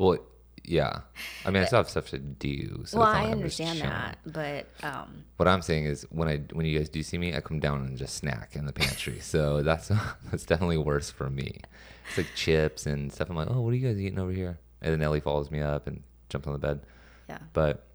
well, 0.00 0.18
yeah. 0.64 1.00
I 1.44 1.50
mean, 1.50 1.62
I 1.62 1.66
still 1.66 1.78
have 1.78 1.88
stuff 1.90 2.08
to 2.10 2.18
do. 2.18 2.84
So 2.86 2.98
well, 2.98 3.08
I 3.08 3.24
like 3.24 3.32
understand 3.32 3.80
that, 3.80 4.18
but 4.24 4.66
um, 4.82 5.24
What 5.36 5.48
I'm 5.48 5.62
saying 5.62 5.84
is 5.84 6.06
when 6.10 6.28
I 6.28 6.38
when 6.52 6.66
you 6.66 6.78
guys 6.78 6.88
do 6.88 7.02
see 7.02 7.18
me, 7.18 7.34
I 7.34 7.40
come 7.40 7.60
down 7.60 7.82
and 7.84 7.98
just 7.98 8.16
snack 8.16 8.56
in 8.56 8.66
the 8.66 8.72
pantry. 8.72 9.18
so 9.20 9.62
that's 9.62 9.88
that's 10.30 10.44
definitely 10.44 10.78
worse 10.78 11.10
for 11.10 11.28
me. 11.30 11.60
It's 12.08 12.18
like 12.18 12.28
chips 12.34 12.86
and 12.86 13.12
stuff. 13.12 13.30
I'm 13.30 13.36
like, 13.36 13.48
oh, 13.50 13.60
what 13.60 13.72
are 13.72 13.76
you 13.76 13.86
guys 13.86 14.00
eating 14.00 14.18
over 14.18 14.32
here? 14.32 14.58
And 14.82 14.92
then 14.92 15.02
Ellie 15.02 15.20
follows 15.20 15.50
me 15.50 15.60
up 15.60 15.86
and 15.86 16.02
jumps 16.28 16.46
on 16.46 16.54
the 16.54 16.58
bed. 16.58 16.80
yeah, 17.28 17.38
But 17.52 17.86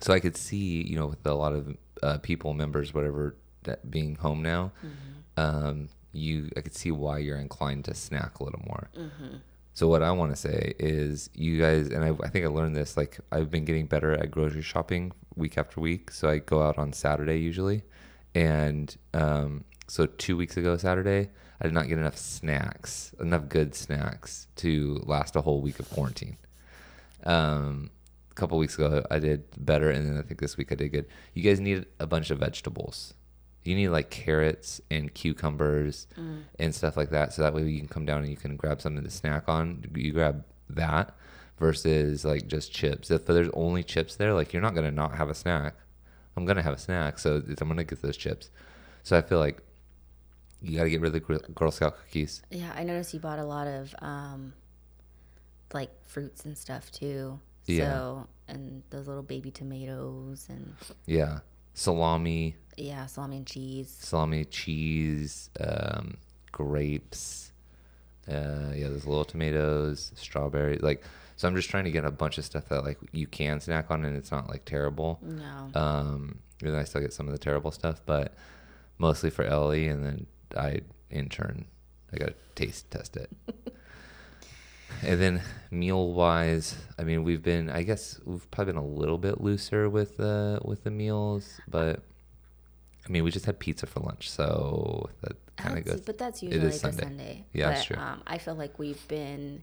so 0.00 0.12
I 0.12 0.20
could 0.20 0.36
see, 0.36 0.82
you 0.82 0.96
know, 0.96 1.06
with 1.06 1.24
a 1.26 1.34
lot 1.34 1.52
of 1.52 1.76
uh, 2.02 2.18
people, 2.18 2.52
members, 2.54 2.92
whatever, 2.92 3.36
that 3.64 3.90
being 3.90 4.16
home 4.16 4.42
now, 4.42 4.72
um, 5.36 5.88
you 6.12 6.50
I 6.56 6.60
could 6.60 6.74
see 6.74 6.90
why 6.90 7.18
you're 7.18 7.38
inclined 7.38 7.84
to 7.86 7.94
snack 7.94 8.40
a 8.40 8.44
little 8.44 8.62
more. 8.66 8.88
So 9.80 9.88
what 9.88 10.02
I 10.02 10.10
want 10.10 10.30
to 10.30 10.36
say 10.36 10.74
is, 10.78 11.30
you 11.32 11.58
guys, 11.58 11.88
and 11.88 12.04
I, 12.04 12.10
I 12.22 12.28
think 12.28 12.44
I 12.44 12.48
learned 12.48 12.76
this. 12.76 12.98
Like 12.98 13.18
I've 13.32 13.50
been 13.50 13.64
getting 13.64 13.86
better 13.86 14.12
at 14.12 14.30
grocery 14.30 14.60
shopping 14.60 15.10
week 15.36 15.56
after 15.56 15.80
week. 15.80 16.10
So 16.10 16.28
I 16.28 16.36
go 16.36 16.60
out 16.60 16.76
on 16.76 16.92
Saturday 16.92 17.38
usually, 17.38 17.84
and 18.34 18.94
um, 19.14 19.64
so 19.88 20.04
two 20.04 20.36
weeks 20.36 20.58
ago 20.58 20.76
Saturday, 20.76 21.30
I 21.62 21.64
did 21.64 21.72
not 21.72 21.88
get 21.88 21.96
enough 21.96 22.18
snacks, 22.18 23.14
enough 23.20 23.48
good 23.48 23.74
snacks 23.74 24.48
to 24.56 25.00
last 25.06 25.34
a 25.34 25.40
whole 25.40 25.62
week 25.62 25.80
of 25.80 25.88
quarantine. 25.88 26.36
Um, 27.24 27.88
a 28.30 28.34
couple 28.34 28.58
weeks 28.58 28.74
ago 28.74 29.02
I 29.10 29.18
did 29.18 29.44
better, 29.64 29.88
and 29.88 30.06
then 30.06 30.18
I 30.18 30.20
think 30.20 30.40
this 30.40 30.58
week 30.58 30.72
I 30.72 30.74
did 30.74 30.90
good. 30.90 31.06
You 31.32 31.42
guys 31.42 31.58
need 31.58 31.86
a 31.98 32.06
bunch 32.06 32.30
of 32.30 32.38
vegetables. 32.38 33.14
You 33.64 33.74
need 33.74 33.88
like 33.88 34.10
carrots 34.10 34.80
and 34.90 35.12
cucumbers 35.12 36.06
and 36.58 36.74
stuff 36.74 36.96
like 36.96 37.10
that, 37.10 37.32
so 37.32 37.42
that 37.42 37.52
way 37.54 37.62
you 37.68 37.78
can 37.78 37.88
come 37.88 38.06
down 38.06 38.22
and 38.22 38.30
you 38.30 38.36
can 38.36 38.56
grab 38.56 38.80
something 38.80 39.04
to 39.04 39.10
snack 39.10 39.44
on. 39.48 39.84
You 39.94 40.12
grab 40.12 40.44
that 40.70 41.14
versus 41.58 42.24
like 42.24 42.46
just 42.46 42.72
chips. 42.72 43.10
If 43.10 43.26
there's 43.26 43.50
only 43.52 43.82
chips 43.82 44.16
there, 44.16 44.32
like 44.32 44.52
you're 44.52 44.62
not 44.62 44.74
gonna 44.74 44.90
not 44.90 45.14
have 45.16 45.28
a 45.28 45.34
snack. 45.34 45.74
I'm 46.36 46.46
gonna 46.46 46.62
have 46.62 46.74
a 46.74 46.78
snack, 46.78 47.18
so 47.18 47.42
I'm 47.60 47.68
gonna 47.68 47.84
get 47.84 48.00
those 48.00 48.16
chips. 48.16 48.50
So 49.02 49.16
I 49.16 49.20
feel 49.20 49.38
like 49.38 49.58
you 50.62 50.76
got 50.76 50.84
to 50.84 50.90
get 50.90 51.00
rid 51.00 51.14
of 51.14 51.26
the 51.26 51.38
Girl 51.54 51.70
Scout 51.70 51.96
cookies. 51.96 52.42
yeah. 52.50 52.70
I 52.76 52.84
noticed 52.84 53.14
you 53.14 53.20
bought 53.20 53.38
a 53.38 53.44
lot 53.44 53.66
of 53.66 53.94
um, 54.00 54.52
like 55.72 55.90
fruits 56.06 56.44
and 56.44 56.56
stuff 56.56 56.90
too. 56.92 57.40
Yeah. 57.66 58.24
And 58.48 58.82
those 58.90 59.06
little 59.06 59.22
baby 59.22 59.50
tomatoes 59.50 60.46
and 60.50 60.74
Yeah, 61.06 61.38
salami, 61.80 62.56
yeah, 62.76 63.06
salami 63.06 63.38
and 63.38 63.46
cheese. 63.46 63.96
salami, 64.00 64.44
cheese, 64.44 65.48
um, 65.60 66.18
grapes. 66.52 67.52
Uh, 68.28 68.72
yeah, 68.74 68.88
there's 68.88 69.06
little 69.06 69.24
tomatoes, 69.24 70.12
strawberries. 70.14 70.82
Like, 70.82 71.02
so 71.36 71.48
I'm 71.48 71.56
just 71.56 71.70
trying 71.70 71.84
to 71.84 71.90
get 71.90 72.04
a 72.04 72.10
bunch 72.10 72.36
of 72.36 72.44
stuff 72.44 72.68
that 72.68 72.84
like 72.84 72.98
you 73.12 73.26
can 73.26 73.60
snack 73.60 73.90
on 73.90 74.04
and 74.04 74.14
it's 74.14 74.30
not 74.30 74.48
like 74.48 74.66
terrible. 74.66 75.18
No. 75.22 75.70
Um, 75.74 76.38
and 76.62 76.74
then 76.74 76.78
I 76.78 76.84
still 76.84 77.00
get 77.00 77.14
some 77.14 77.26
of 77.26 77.32
the 77.32 77.38
terrible 77.38 77.70
stuff, 77.70 78.02
but 78.04 78.34
mostly 78.98 79.30
for 79.30 79.44
Ellie, 79.44 79.88
and 79.88 80.04
then 80.04 80.26
I 80.56 80.82
in 81.10 81.28
turn 81.30 81.64
I 82.12 82.18
gotta 82.18 82.34
taste 82.54 82.90
test 82.90 83.16
it. 83.16 83.30
and 85.02 85.20
then 85.20 85.42
meal 85.70 86.12
wise, 86.12 86.76
I 86.98 87.04
mean 87.04 87.24
we've 87.24 87.42
been 87.42 87.70
I 87.70 87.82
guess 87.82 88.18
we've 88.24 88.48
probably 88.50 88.72
been 88.72 88.82
a 88.82 88.86
little 88.86 89.18
bit 89.18 89.40
looser 89.40 89.88
with 89.88 90.18
uh 90.20 90.60
with 90.64 90.84
the 90.84 90.90
meals, 90.90 91.60
but 91.68 92.02
I 93.06 93.08
mean 93.10 93.24
we 93.24 93.30
just 93.30 93.46
had 93.46 93.58
pizza 93.58 93.86
for 93.86 94.00
lunch, 94.00 94.30
so 94.30 95.08
that 95.22 95.36
kind 95.56 95.78
of 95.78 95.84
goes. 95.84 96.00
but 96.00 96.18
that's 96.18 96.42
it 96.42 96.46
usually 96.46 96.68
is 96.68 96.74
the 96.80 96.88
Sunday. 96.92 97.02
Sunday. 97.02 97.44
Yeah, 97.52 97.66
but, 97.66 97.70
that's 97.74 97.84
true. 97.84 97.96
Um, 97.96 98.22
I 98.26 98.38
feel 98.38 98.54
like 98.54 98.78
we've 98.78 99.06
been. 99.08 99.62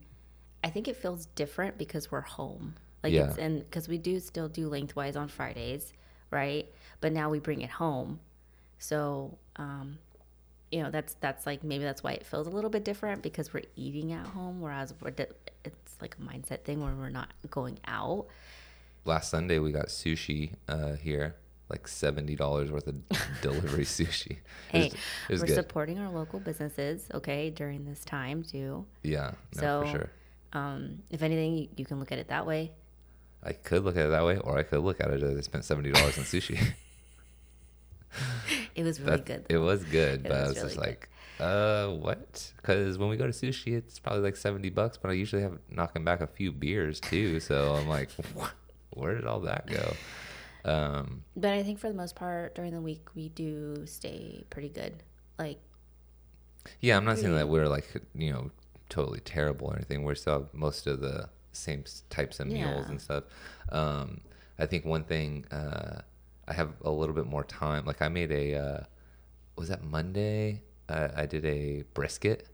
I 0.64 0.70
think 0.70 0.88
it 0.88 0.96
feels 0.98 1.28
different 1.28 1.78
because 1.78 2.12
we're 2.12 2.22
home. 2.22 2.76
Like 3.04 3.14
Yeah. 3.14 3.28
it's 3.30 3.38
and 3.38 3.60
because 3.60 3.88
we 3.88 3.98
do 3.98 4.20
still 4.20 4.50
do 4.50 4.68
lengthwise 4.70 5.16
on 5.16 5.28
Fridays, 5.28 5.94
right? 6.32 6.68
But 7.00 7.14
now 7.14 7.30
we 7.30 7.40
bring 7.40 7.62
it 7.62 7.70
home, 7.70 8.20
so 8.80 9.38
um, 9.58 10.00
you 10.72 10.84
know 10.84 10.92
that's 10.92 11.16
that's 11.22 11.46
like 11.46 11.64
maybe 11.64 11.84
that's 11.84 12.04
why 12.04 12.12
it 12.12 12.26
feels 12.26 12.48
a 12.48 12.50
little 12.50 12.70
bit 12.70 12.84
different 12.84 13.22
because 13.22 13.54
we're 13.54 13.64
eating 13.76 14.12
at 14.14 14.26
home, 14.28 14.60
whereas 14.62 14.94
it's 15.64 15.96
like 16.02 16.16
a 16.20 16.22
mindset 16.22 16.64
thing 16.64 16.82
where 16.84 16.94
we're 16.94 17.10
not 17.10 17.30
going 17.50 17.80
out. 17.88 18.28
Last 19.06 19.30
Sunday 19.30 19.60
we 19.60 19.72
got 19.72 19.88
sushi 19.88 20.52
uh, 20.68 20.94
here, 20.94 21.36
like 21.70 21.88
seventy 21.88 22.36
dollars 22.36 22.70
worth 22.72 22.88
of 22.88 22.96
delivery 23.42 23.86
sushi. 23.86 24.32
It 24.32 24.38
Hey, 24.70 24.84
was, 24.84 24.94
it 24.94 25.32
was 25.32 25.42
we're 25.42 25.48
good. 25.48 25.56
supporting 25.56 26.00
our 26.00 26.10
local 26.12 26.40
businesses, 26.42 27.08
okay, 27.14 27.50
during 27.50 27.86
this 27.86 28.04
time 28.04 28.44
too. 28.44 28.86
yeah, 29.04 29.32
no, 29.56 29.60
So, 29.62 29.82
for 29.86 29.92
sure. 29.92 30.10
Um, 30.54 31.04
if 31.10 31.22
anything, 31.24 31.58
you, 31.58 31.68
you 31.78 31.86
can 31.86 32.00
look 32.00 32.12
at 32.12 32.18
it 32.20 32.28
that 32.30 32.46
way. 32.46 32.72
I 33.44 33.54
could 33.54 33.84
look 33.86 33.96
at 33.96 34.08
it 34.08 34.10
that 34.10 34.26
way, 34.26 34.38
or 34.40 34.58
I 34.58 34.64
could 34.64 34.80
look 34.80 35.00
at 35.00 35.10
it 35.12 35.24
as 35.24 35.38
I 35.38 35.42
spent 35.42 35.64
seventy 35.64 35.92
dollars 35.92 36.18
on 36.18 36.26
sushi. 36.26 36.60
It 38.78 38.84
was 38.84 39.02
really 39.02 39.18
That- 39.18 39.26
good. 39.26 39.46
It 39.50 39.58
was 39.58 39.84
good, 39.84 40.22
It 40.26 40.30
but 40.30 40.32
I 40.32 40.40
was 40.42 40.50
was 40.50 40.58
really 40.58 40.68
just 40.70 40.76
good. 40.78 40.88
like, 40.88 41.10
uh, 41.40 41.88
what? 41.96 42.54
Because 42.58 42.98
when 42.98 43.10
we 43.10 43.18
go 43.18 43.26
to 43.26 43.34
sushi, 43.34 43.76
it's 43.76 44.00
probably 44.00 44.22
like 44.22 44.38
seventy 44.38 44.70
bucks, 44.70 44.98
but 44.98 45.10
I 45.12 45.14
usually 45.16 45.42
have 45.42 45.58
knocking 45.70 46.04
back 46.06 46.22
a 46.22 46.28
few 46.28 46.52
beers 46.52 47.00
too. 47.00 47.40
So 47.42 47.74
I'm 47.76 47.88
like, 47.90 48.10
where 48.92 49.16
did 49.16 49.26
all 49.26 49.42
that 49.42 49.68
go? 49.68 49.94
Um, 50.64 51.24
But 51.36 51.52
I 51.54 51.64
think 51.64 51.80
for 51.80 51.88
the 51.90 51.94
most 51.96 52.16
part 52.16 52.56
during 52.56 52.74
the 52.74 52.82
week 52.82 53.08
we 53.16 53.30
do 53.30 53.86
stay 53.86 54.44
pretty 54.50 54.70
good. 54.70 55.04
Like 55.40 55.60
yeah, 56.82 56.98
I'm 56.98 57.06
not 57.06 57.18
saying 57.18 57.36
that 57.36 57.48
we're 57.50 57.68
like 57.70 57.88
you 58.14 58.32
know 58.34 58.52
totally 58.90 59.20
terrible 59.22 59.68
or 59.68 59.76
anything. 59.76 60.04
We're 60.04 60.16
still 60.16 60.34
have 60.40 60.54
most 60.54 60.88
of 60.88 61.00
the 61.02 61.30
same 61.52 61.84
types 62.10 62.40
of 62.40 62.48
meals 62.48 62.86
Yeah. 62.86 62.90
and 62.90 63.02
stuff. 63.02 63.24
Um, 63.70 64.22
I 64.60 64.66
think 64.66 64.86
one 64.86 65.04
thing 65.04 65.46
uh, 65.52 66.02
I 66.48 66.54
have 66.54 66.70
a 66.84 66.92
little 66.92 67.16
bit 67.16 67.26
more 67.26 67.44
time. 67.44 67.86
Like 67.86 68.02
I 68.02 68.08
made 68.08 68.32
a 68.32 68.56
uh, 68.56 68.84
was 69.58 69.70
that 69.70 69.84
Monday? 69.84 70.62
Uh, 70.90 71.10
I 71.16 71.26
did 71.26 71.46
a 71.46 71.84
brisket. 71.94 72.48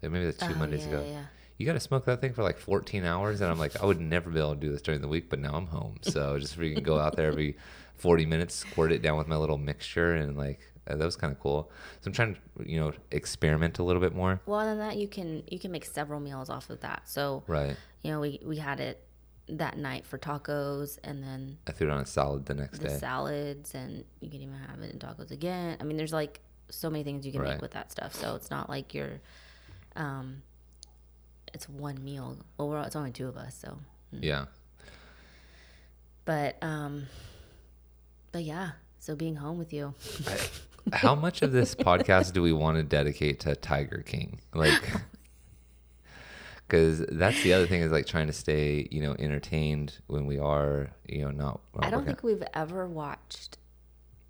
Maybe 0.00 0.24
that's 0.24 0.38
two 0.38 0.54
Oh, 0.54 0.58
Mondays 0.58 0.82
yeah, 0.86 0.88
ago. 0.88 1.04
yeah. 1.08 1.24
You 1.58 1.66
got 1.66 1.74
to 1.74 1.80
smoke 1.80 2.06
that 2.06 2.20
thing 2.20 2.32
for 2.32 2.42
like 2.42 2.58
14 2.58 3.04
hours, 3.04 3.40
and 3.40 3.50
I'm 3.50 3.58
like, 3.58 3.80
I 3.80 3.86
would 3.86 4.00
never 4.00 4.30
be 4.30 4.38
able 4.40 4.54
to 4.54 4.60
do 4.60 4.72
this 4.72 4.82
during 4.82 5.00
the 5.00 5.06
week, 5.06 5.30
but 5.30 5.38
now 5.38 5.52
I'm 5.54 5.66
home, 5.66 5.98
so 6.00 6.36
just 6.40 6.58
freaking 6.58 6.82
go 6.82 6.98
out 6.98 7.14
there 7.14 7.28
every 7.28 7.56
40 7.96 8.26
minutes, 8.26 8.54
squirt 8.54 8.90
it 8.90 9.00
down 9.00 9.16
with 9.16 9.28
my 9.28 9.36
little 9.36 9.58
mixture, 9.58 10.14
and 10.14 10.36
like 10.36 10.58
uh, 10.88 10.96
that 10.96 11.04
was 11.04 11.14
kind 11.14 11.32
of 11.32 11.38
cool. 11.38 11.70
So 12.00 12.08
I'm 12.08 12.12
trying 12.14 12.34
to, 12.34 12.40
you 12.68 12.80
know, 12.80 12.92
experiment 13.12 13.78
a 13.78 13.84
little 13.84 14.02
bit 14.02 14.12
more. 14.14 14.40
well 14.46 14.58
other 14.58 14.70
than 14.70 14.78
that 14.80 14.96
you 14.96 15.06
can 15.06 15.44
you 15.46 15.60
can 15.60 15.70
make 15.70 15.84
several 15.84 16.18
meals 16.18 16.50
off 16.50 16.68
of 16.70 16.80
that. 16.80 17.02
So 17.08 17.44
Right. 17.46 17.76
you 18.02 18.10
know, 18.10 18.18
we, 18.18 18.40
we 18.44 18.56
had 18.56 18.80
it 18.80 19.00
that 19.48 19.76
night 19.76 20.06
for 20.06 20.18
tacos 20.18 20.98
and 21.04 21.22
then 21.22 21.58
I 21.66 21.72
threw 21.72 21.88
it 21.88 21.90
on 21.90 22.00
a 22.00 22.06
salad 22.06 22.46
the 22.46 22.54
next 22.54 22.78
the 22.78 22.88
day. 22.88 22.96
salads 22.96 23.74
and 23.74 24.04
you 24.20 24.30
can 24.30 24.40
even 24.40 24.54
have 24.54 24.80
it 24.80 24.92
in 24.92 24.98
tacos 24.98 25.30
again. 25.30 25.76
I 25.80 25.84
mean 25.84 25.96
there's 25.96 26.12
like 26.12 26.40
so 26.70 26.88
many 26.88 27.04
things 27.04 27.26
you 27.26 27.32
can 27.32 27.40
Right. 27.42 27.52
make 27.54 27.62
with 27.62 27.72
that 27.72 27.90
stuff. 27.92 28.14
So 28.14 28.34
it's 28.36 28.50
not 28.50 28.68
like 28.70 28.94
you're 28.94 29.20
um 29.96 30.42
it's 31.52 31.68
one 31.68 32.02
meal. 32.02 32.38
Well 32.56 32.68
we're 32.68 32.80
it's 32.82 32.96
only 32.96 33.10
two 33.10 33.26
of 33.28 33.36
us, 33.36 33.54
so 33.60 33.78
Yeah. 34.12 34.46
but 36.24 36.56
um 36.62 37.06
but 38.30 38.44
yeah, 38.44 38.70
so 38.98 39.14
being 39.14 39.36
home 39.36 39.58
with 39.58 39.72
you. 39.74 39.92
I, 40.26 40.96
how 40.96 41.14
much 41.14 41.42
of 41.42 41.52
this 41.52 41.74
podcast 41.74 42.32
do 42.32 42.40
we 42.42 42.52
want 42.52 42.76
to 42.78 42.82
dedicate 42.82 43.40
to 43.40 43.54
Tiger 43.54 44.02
King? 44.06 44.40
Like, 44.54 44.82
because 46.66 47.04
that's 47.10 47.42
the 47.42 47.52
other 47.52 47.66
thing 47.66 47.82
is 47.82 47.92
like 47.92 48.06
trying 48.06 48.26
to 48.28 48.32
stay, 48.32 48.88
you 48.90 49.00
know, 49.02 49.14
entertained 49.18 49.98
when 50.06 50.26
we 50.26 50.38
are, 50.38 50.90
you 51.06 51.22
know, 51.22 51.30
not. 51.30 51.60
not 51.74 51.84
I 51.84 51.90
don't 51.90 52.04
think 52.06 52.22
we've 52.22 52.42
ever 52.54 52.86
watched. 52.86 53.58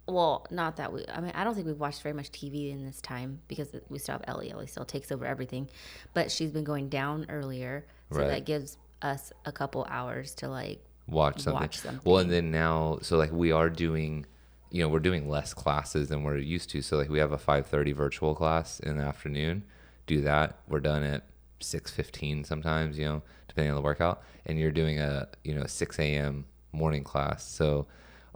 Well, 0.09 0.47
not 0.51 0.77
that 0.77 0.93
we. 0.93 1.05
I 1.09 1.21
mean, 1.21 1.33
I 1.35 1.45
don't 1.45 1.55
think 1.55 1.67
we've 1.69 1.79
watched 1.79 2.03
very 2.03 2.13
much 2.15 2.33
TV 2.33 2.73
in 2.73 2.85
this 2.85 3.01
time 3.01 3.41
because 3.47 3.69
we 3.89 3.99
still 4.01 4.15
have 4.15 4.25
Ellie. 4.27 4.51
Ellie 4.51 4.67
still 4.67 4.85
takes 4.85 5.13
over 5.13 5.25
everything, 5.25 5.69
but 6.15 6.31
she's 6.33 6.51
been 6.51 6.65
going 6.65 6.89
down 6.89 7.27
earlier, 7.29 7.87
so 8.11 8.19
Right. 8.19 8.29
that 8.29 8.45
gives 8.45 8.79
us 9.01 9.33
a 9.45 9.53
couple 9.53 9.87
hours 9.89 10.35
to 10.37 10.49
like. 10.49 10.85
watch 11.07 11.41
something. 11.41 11.61
watch 11.61 11.79
something. 11.79 12.01
Well, 12.05 12.19
and 12.21 12.31
then 12.31 12.51
now, 12.51 12.99
so 13.03 13.17
like 13.17 13.31
we 13.33 13.53
are 13.53 13.71
doing, 13.71 14.27
you 14.71 14.83
know, 14.83 14.89
we're 14.89 14.99
doing 14.99 15.29
less 15.29 15.55
classes 15.55 16.09
than 16.09 16.25
we're 16.25 16.39
used 16.39 16.71
to. 16.71 16.83
So 16.83 16.97
like 16.97 17.09
we 17.09 17.21
have 17.21 17.31
a 17.33 17.39
5:30 17.39 17.93
virtual 17.95 18.35
class 18.35 18.81
in 18.81 18.99
the 18.99 19.05
afternoon. 19.05 19.63
Do 20.09 20.21
that. 20.23 20.59
We're 20.69 20.81
done 20.81 21.05
at 21.05 21.23
6:15 21.63 22.45
sometimes, 22.45 22.99
you 22.99 23.05
know, 23.05 23.23
depending 23.49 23.71
on 23.71 23.77
the 23.77 23.83
workout. 23.83 24.23
And 24.47 24.59
you're 24.59 24.71
doing 24.73 24.99
a, 24.99 25.29
you 25.45 25.55
know, 25.55 25.67
6 25.67 25.99
a.m. 25.99 26.45
morning 26.73 27.05
class. 27.05 27.47
So 27.47 27.87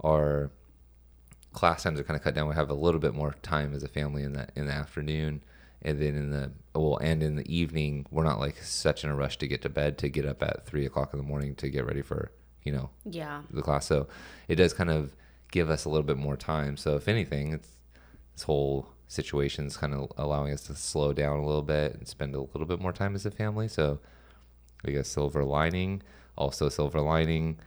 our 0.03 0.51
class 1.53 1.83
times 1.83 1.99
are 1.99 2.03
kind 2.03 2.17
of 2.17 2.23
cut 2.23 2.35
down. 2.35 2.47
We 2.47 2.55
have 2.55 2.69
a 2.69 2.73
little 2.75 2.99
bit 2.99 3.13
more 3.13 3.35
time 3.41 3.73
as 3.73 3.83
a 3.83 3.87
family 3.87 4.23
in 4.23 4.33
the 4.33 4.47
in 4.55 4.67
the 4.67 4.73
afternoon, 4.73 5.43
and 5.81 5.99
then 6.01 6.15
in 6.15 6.29
the 6.31 6.51
well, 6.79 6.97
and 6.97 7.23
in 7.23 7.35
the 7.35 7.53
evening, 7.55 8.05
we're 8.11 8.23
not 8.23 8.39
like 8.39 8.57
such 8.63 9.03
in 9.03 9.09
a 9.09 9.15
rush 9.15 9.37
to 9.39 9.47
get 9.47 9.61
to 9.63 9.69
bed 9.69 9.97
to 9.99 10.09
get 10.09 10.25
up 10.25 10.43
at 10.43 10.65
three 10.65 10.85
o'clock 10.85 11.13
in 11.13 11.17
the 11.19 11.25
morning 11.25 11.55
to 11.55 11.69
get 11.69 11.85
ready 11.85 12.01
for 12.01 12.31
you 12.63 12.71
know 12.71 12.89
Yeah. 13.05 13.41
the 13.49 13.61
class. 13.61 13.87
So 13.87 14.07
it 14.47 14.55
does 14.55 14.73
kind 14.73 14.89
of 14.91 15.15
give 15.51 15.69
us 15.69 15.85
a 15.85 15.89
little 15.89 16.05
bit 16.05 16.17
more 16.17 16.37
time. 16.37 16.77
So 16.77 16.95
if 16.95 17.07
anything, 17.07 17.53
it's 17.53 17.69
this 18.35 18.43
whole 18.43 18.89
situation's 19.07 19.77
kind 19.77 19.93
of 19.93 20.11
allowing 20.17 20.53
us 20.53 20.63
to 20.63 20.75
slow 20.75 21.13
down 21.13 21.37
a 21.37 21.45
little 21.45 21.61
bit 21.61 21.95
and 21.95 22.07
spend 22.07 22.35
a 22.35 22.41
little 22.41 22.65
bit 22.65 22.79
more 22.79 22.93
time 22.93 23.15
as 23.15 23.25
a 23.25 23.31
family. 23.31 23.67
So 23.67 23.99
I 24.85 24.91
guess 24.91 25.07
silver 25.07 25.43
lining. 25.43 26.03
Also 26.37 26.69
silver 26.69 27.01
lining, 27.01 27.57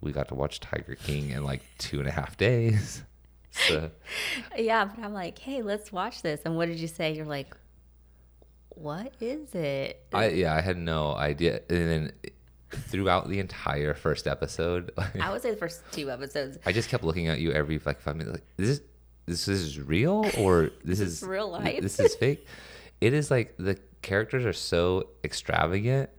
we 0.00 0.12
got 0.12 0.28
to 0.28 0.34
watch 0.34 0.60
Tiger 0.60 0.94
King 0.96 1.30
in 1.30 1.44
like 1.44 1.62
two 1.78 1.98
and 1.98 2.08
a 2.08 2.12
half 2.12 2.36
days. 2.36 3.02
So 3.50 3.90
Yeah, 4.56 4.84
but 4.84 5.02
I'm 5.02 5.14
like, 5.14 5.38
hey, 5.38 5.62
let's 5.62 5.90
watch 5.90 6.20
this. 6.20 6.42
And 6.44 6.54
what 6.54 6.68
did 6.68 6.78
you 6.78 6.86
say? 6.86 7.14
You're 7.14 7.24
like, 7.24 7.56
what 8.68 9.14
is 9.20 9.54
it? 9.54 10.06
I 10.12 10.28
yeah, 10.28 10.54
I 10.54 10.60
had 10.60 10.76
no 10.76 11.14
idea. 11.14 11.62
And 11.70 11.90
then 11.90 12.12
throughout 12.70 13.28
the 13.28 13.40
entire 13.40 13.94
first 13.94 14.26
episode, 14.26 14.92
I 15.20 15.32
would 15.32 15.42
say 15.42 15.50
the 15.50 15.56
first 15.56 15.82
two 15.92 16.10
episodes. 16.10 16.58
I 16.66 16.72
just 16.72 16.88
kept 16.88 17.02
looking 17.02 17.26
at 17.28 17.40
you 17.40 17.50
every 17.52 17.80
like 17.84 18.00
five 18.00 18.16
minutes. 18.16 18.34
Like, 18.34 18.46
is 18.58 18.78
this 18.78 18.86
this 19.28 19.48
is 19.48 19.78
real 19.78 20.26
or 20.38 20.70
this 20.84 21.00
is 21.00 21.22
real 21.22 21.50
life? 21.50 21.82
This 21.82 22.00
is 22.00 22.14
fake. 22.16 22.46
It 23.00 23.12
is 23.12 23.30
like 23.30 23.54
the 23.58 23.78
characters 24.02 24.44
are 24.44 24.52
so 24.52 25.08
extravagant 25.22 26.10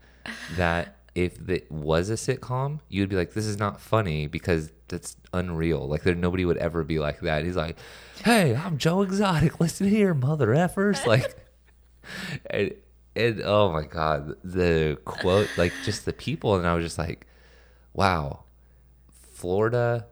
that 0.55 0.95
if 1.15 1.49
it 1.49 1.69
was 1.71 2.09
a 2.09 2.13
sitcom, 2.13 2.79
you'd 2.87 3.09
be 3.09 3.15
like, 3.15 3.33
"This 3.33 3.45
is 3.45 3.57
not 3.57 3.81
funny" 3.81 4.27
because 4.27 4.71
that's 4.87 5.17
unreal. 5.33 5.87
Like 5.87 6.03
there, 6.03 6.15
nobody 6.15 6.45
would 6.45 6.57
ever 6.57 6.83
be 6.83 6.99
like 6.99 7.19
that. 7.21 7.43
He's 7.43 7.55
like, 7.55 7.77
"Hey, 8.23 8.55
I'm 8.55 8.77
Joe 8.77 9.01
Exotic. 9.01 9.59
Listen 9.59 9.87
here, 9.87 10.13
mother 10.13 10.47
effers." 10.47 11.05
Like, 11.05 11.35
and, 12.49 12.73
and 13.15 13.41
oh 13.43 13.71
my 13.71 13.83
god, 13.83 14.35
the 14.43 14.97
quote, 15.05 15.49
like 15.57 15.73
just 15.83 16.05
the 16.05 16.13
people, 16.13 16.55
and 16.55 16.67
I 16.67 16.73
was 16.73 16.85
just 16.85 16.97
like, 16.97 17.27
"Wow, 17.93 18.43
Florida." 19.33 20.05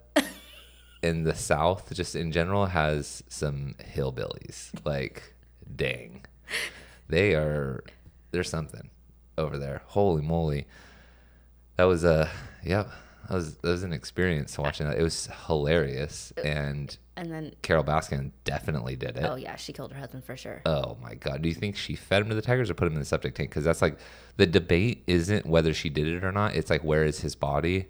In 1.03 1.23
the 1.23 1.35
South, 1.35 1.93
just 1.93 2.15
in 2.15 2.31
general, 2.31 2.65
has 2.67 3.23
some 3.29 3.75
hillbillies. 3.79 4.71
Like, 4.85 5.33
dang, 5.75 6.25
they 7.07 7.33
are. 7.35 7.83
There's 8.31 8.49
something 8.49 8.89
over 9.37 9.57
there. 9.57 9.83
Holy 9.87 10.21
moly, 10.21 10.65
that 11.75 11.83
was 11.85 12.03
a 12.03 12.29
yep. 12.63 12.89
That 13.29 13.35
was 13.35 13.57
that 13.57 13.69
was 13.69 13.83
an 13.83 13.93
experience 13.93 14.57
watching 14.57 14.87
that. 14.87 14.97
It 14.97 15.03
was 15.03 15.27
hilarious, 15.47 16.31
and 16.43 16.97
And 17.17 17.31
then, 17.31 17.53
Carole 17.61 17.83
Baskin 17.83 18.31
definitely 18.45 18.95
did 18.95 19.17
it. 19.17 19.23
oh, 19.25 19.35
yeah, 19.35 19.55
she 19.57 19.73
killed 19.73 19.91
her 19.91 19.99
husband 19.99 20.23
for 20.23 20.37
sure. 20.37 20.61
Oh 20.65 20.97
my 21.01 21.13
god! 21.15 21.41
Do 21.41 21.49
you 21.49 21.55
think 21.55 21.75
she 21.75 21.95
fed 21.95 22.21
him 22.21 22.29
to 22.29 22.35
the 22.35 22.41
tigers 22.41 22.69
or 22.69 22.73
put 22.73 22.87
him 22.87 22.93
in 22.93 22.99
the 22.99 23.05
septic 23.05 23.35
tank? 23.35 23.49
Because 23.49 23.65
that's 23.65 23.81
like 23.81 23.99
the 24.37 24.45
debate 24.47 25.03
isn't 25.07 25.45
whether 25.45 25.73
she 25.73 25.89
did 25.89 26.07
it 26.07 26.23
or 26.23 26.31
not. 26.31 26.55
It's 26.55 26.69
like 26.69 26.83
where 26.83 27.03
is 27.03 27.19
his 27.19 27.35
body? 27.35 27.87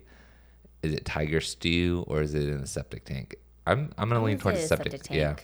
Is 0.83 0.93
it 0.93 1.05
tiger 1.05 1.41
stew 1.41 2.05
or 2.07 2.21
is 2.21 2.33
it 2.33 2.47
in 2.47 2.61
the 2.61 2.67
septic 2.67 3.05
tank? 3.05 3.35
I'm 3.65 3.91
I'm 3.97 4.09
gonna 4.09 4.23
lean 4.23 4.37
towards 4.37 4.59
a 4.59 4.67
septic. 4.67 5.01
Yeah, 5.09 5.35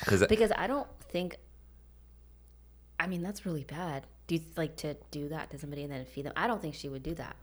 because 0.00 0.24
Because 0.28 0.52
I 0.56 0.66
don't 0.66 0.86
think. 1.08 1.36
I 3.00 3.06
mean, 3.06 3.22
that's 3.22 3.46
really 3.46 3.64
bad. 3.64 4.06
Do 4.26 4.34
you 4.34 4.40
like 4.56 4.76
to 4.78 4.96
do 5.10 5.28
that 5.28 5.50
to 5.50 5.58
somebody 5.58 5.82
and 5.84 5.92
then 5.92 6.04
feed 6.04 6.26
them? 6.26 6.32
I 6.36 6.46
don't 6.46 6.60
think 6.60 6.74
she 6.74 6.88
would 6.88 7.02
do 7.02 7.14
that. 7.14 7.36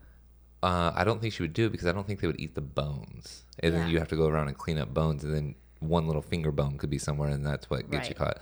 uh, 0.61 0.91
I 0.95 1.03
don't 1.03 1.19
think 1.21 1.33
she 1.33 1.43
would 1.43 1.53
do 1.53 1.65
it 1.67 1.71
because 1.71 1.87
I 1.87 1.91
don't 1.91 2.05
think 2.05 2.19
they 2.19 2.27
would 2.27 2.39
eat 2.39 2.55
the 2.55 2.61
bones, 2.61 3.43
and 3.59 3.73
then 3.73 3.89
you 3.89 3.99
have 3.99 4.07
to 4.09 4.15
go 4.15 4.27
around 4.27 4.47
and 4.49 4.57
clean 4.57 4.77
up 4.77 4.93
bones, 4.93 5.23
and 5.23 5.33
then 5.33 5.55
one 5.79 6.07
little 6.07 6.21
finger 6.21 6.51
bone 6.51 6.77
could 6.77 6.89
be 6.89 6.97
somewhere, 6.97 7.29
and 7.29 7.45
that's 7.45 7.69
what 7.69 7.89
gets 7.89 8.09
you 8.09 8.15
caught. 8.15 8.37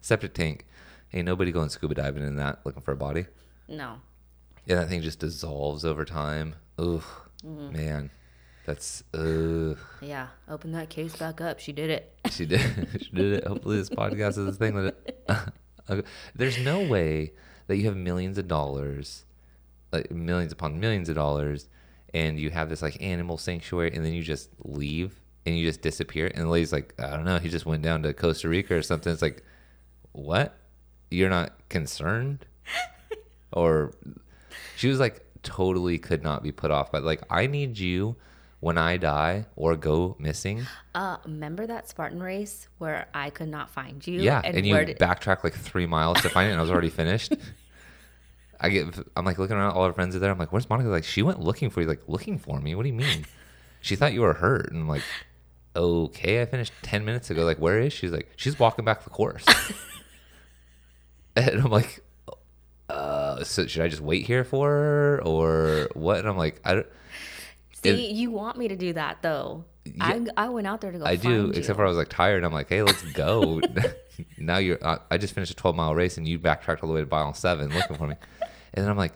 Septic 0.00 0.34
tank, 0.34 0.66
ain't 1.12 1.26
nobody 1.26 1.52
going 1.52 1.68
scuba 1.68 1.94
diving 1.94 2.24
in 2.24 2.36
that 2.36 2.60
looking 2.64 2.82
for 2.82 2.92
a 2.92 2.96
body. 2.96 3.26
No. 3.68 3.96
Yeah, 4.66 4.76
that 4.76 4.88
thing 4.88 5.02
just 5.02 5.18
dissolves 5.20 5.84
over 5.84 6.04
time. 6.04 6.54
Ugh, 6.78 7.02
Mm-hmm. 7.44 7.72
man, 7.72 8.10
that's 8.64 9.02
ugh. 9.14 9.78
Yeah. 10.00 10.28
Open 10.48 10.72
that 10.72 10.88
case 10.88 11.16
back 11.16 11.40
up. 11.40 11.58
She 11.58 11.72
did 11.72 11.90
it. 11.90 12.12
She 12.30 12.46
did. 12.46 12.60
she 13.02 13.10
did 13.10 13.32
it. 13.34 13.46
Hopefully, 13.46 13.76
this 13.76 13.90
podcast 13.90 14.38
is 14.38 14.46
a 14.48 14.52
thing 14.52 14.74
that. 14.74 14.96
It. 15.88 16.06
There's 16.34 16.58
no 16.58 16.80
way 16.80 17.32
that 17.66 17.76
you 17.76 17.84
have 17.84 17.96
millions 17.96 18.38
of 18.38 18.48
dollars, 18.48 19.24
like 19.92 20.10
millions 20.10 20.52
upon 20.52 20.80
millions 20.80 21.08
of 21.08 21.16
dollars, 21.16 21.68
and 22.14 22.38
you 22.38 22.50
have 22.50 22.70
this 22.70 22.80
like 22.80 22.96
animal 23.02 23.36
sanctuary, 23.36 23.92
and 23.94 24.04
then 24.04 24.14
you 24.14 24.22
just 24.22 24.48
leave 24.64 25.20
and 25.44 25.58
you 25.58 25.66
just 25.66 25.82
disappear. 25.82 26.30
And 26.34 26.44
the 26.44 26.48
lady's 26.48 26.72
like, 26.72 26.94
I 26.98 27.10
don't 27.10 27.24
know, 27.24 27.38
he 27.38 27.48
just 27.48 27.66
went 27.66 27.82
down 27.82 28.02
to 28.04 28.14
Costa 28.14 28.48
Rica 28.48 28.76
or 28.76 28.82
something. 28.82 29.12
It's 29.12 29.22
like, 29.22 29.42
what? 30.12 30.56
You're 31.10 31.28
not 31.28 31.68
concerned, 31.68 32.46
or 33.52 33.92
she 34.76 34.88
was 34.88 35.00
like 35.00 35.22
totally 35.42 35.98
could 35.98 36.22
not 36.22 36.42
be 36.42 36.52
put 36.52 36.70
off. 36.70 36.90
But 36.90 37.02
like, 37.02 37.20
I 37.28 37.46
need 37.46 37.78
you 37.78 38.16
when 38.62 38.78
I 38.78 38.96
die 38.96 39.46
or 39.56 39.74
go 39.74 40.14
missing. 40.20 40.64
Uh, 40.94 41.16
remember 41.24 41.66
that 41.66 41.88
Spartan 41.88 42.22
race 42.22 42.68
where 42.78 43.08
I 43.12 43.30
could 43.30 43.48
not 43.48 43.70
find 43.70 44.06
you? 44.06 44.20
Yeah, 44.20 44.40
and, 44.44 44.64
you 44.64 44.72
where 44.74 44.84
did- 44.84 45.00
backtrack 45.00 45.42
like 45.42 45.52
three 45.52 45.84
miles 45.84 46.22
to 46.22 46.28
find 46.28 46.48
it, 46.48 46.52
and 46.52 46.60
I 46.60 46.62
was 46.62 46.70
already 46.70 46.88
finished. 46.88 47.34
I 48.60 48.68
get, 48.68 48.86
I'm 49.16 49.24
like 49.24 49.40
looking 49.40 49.56
around, 49.56 49.72
all 49.72 49.82
our 49.82 49.92
friends 49.92 50.14
are 50.14 50.20
there. 50.20 50.30
I'm 50.30 50.38
like, 50.38 50.52
"Where's 50.52 50.70
Monica?" 50.70 50.88
Like, 50.90 51.02
she 51.02 51.22
went 51.22 51.40
looking 51.40 51.70
for 51.70 51.80
you. 51.80 51.88
Like, 51.88 52.02
looking 52.06 52.38
for 52.38 52.60
me? 52.60 52.76
What 52.76 52.84
do 52.84 52.88
you 52.90 52.94
mean? 52.94 53.26
She 53.80 53.96
thought 53.96 54.12
you 54.12 54.20
were 54.20 54.34
hurt, 54.34 54.70
and 54.70 54.82
I'm 54.82 54.88
like, 54.88 55.02
okay, 55.74 56.40
I 56.40 56.44
finished 56.44 56.72
ten 56.82 57.04
minutes 57.04 57.30
ago. 57.30 57.44
Like, 57.44 57.58
where 57.58 57.80
is 57.80 57.92
she? 57.92 58.06
She's 58.06 58.12
like, 58.12 58.32
she's 58.36 58.60
walking 58.60 58.84
back 58.84 59.02
the 59.02 59.10
course, 59.10 59.44
and 61.36 61.60
I'm 61.60 61.70
like, 61.72 62.04
uh, 62.88 63.42
so 63.42 63.66
should 63.66 63.82
I 63.82 63.88
just 63.88 64.02
wait 64.02 64.24
here 64.24 64.44
for 64.44 64.68
her 64.68 65.22
or 65.24 65.88
what? 65.94 66.20
And 66.20 66.28
I'm 66.28 66.36
like, 66.36 66.60
I 66.64 66.74
don't. 66.74 66.86
See, 67.82 68.12
you 68.12 68.30
want 68.30 68.56
me 68.56 68.68
to 68.68 68.76
do 68.76 68.92
that 68.92 69.22
though. 69.22 69.64
I, 70.00 70.24
I 70.36 70.48
went 70.48 70.66
out 70.66 70.80
there 70.80 70.92
to 70.92 70.98
go. 70.98 71.04
I 71.04 71.16
do, 71.16 71.46
find 71.46 71.56
except 71.56 71.76
for 71.76 71.84
I 71.84 71.88
was 71.88 71.96
like 71.96 72.08
tired. 72.08 72.44
I'm 72.44 72.52
like, 72.52 72.68
hey, 72.68 72.82
let's 72.82 73.02
go. 73.12 73.60
now 74.38 74.58
you're. 74.58 74.84
I 74.84 74.98
I 75.10 75.18
just 75.18 75.34
finished 75.34 75.52
a 75.52 75.56
12 75.56 75.76
mile 75.76 75.94
race, 75.94 76.16
and 76.16 76.26
you 76.26 76.38
backtracked 76.38 76.82
all 76.82 76.88
the 76.88 76.94
way 76.94 77.00
to 77.00 77.10
mile 77.10 77.34
seven 77.34 77.72
looking 77.72 77.96
for 77.96 78.06
me. 78.06 78.16
And 78.74 78.82
then 78.82 78.90
I'm 78.90 78.96
like, 78.96 79.12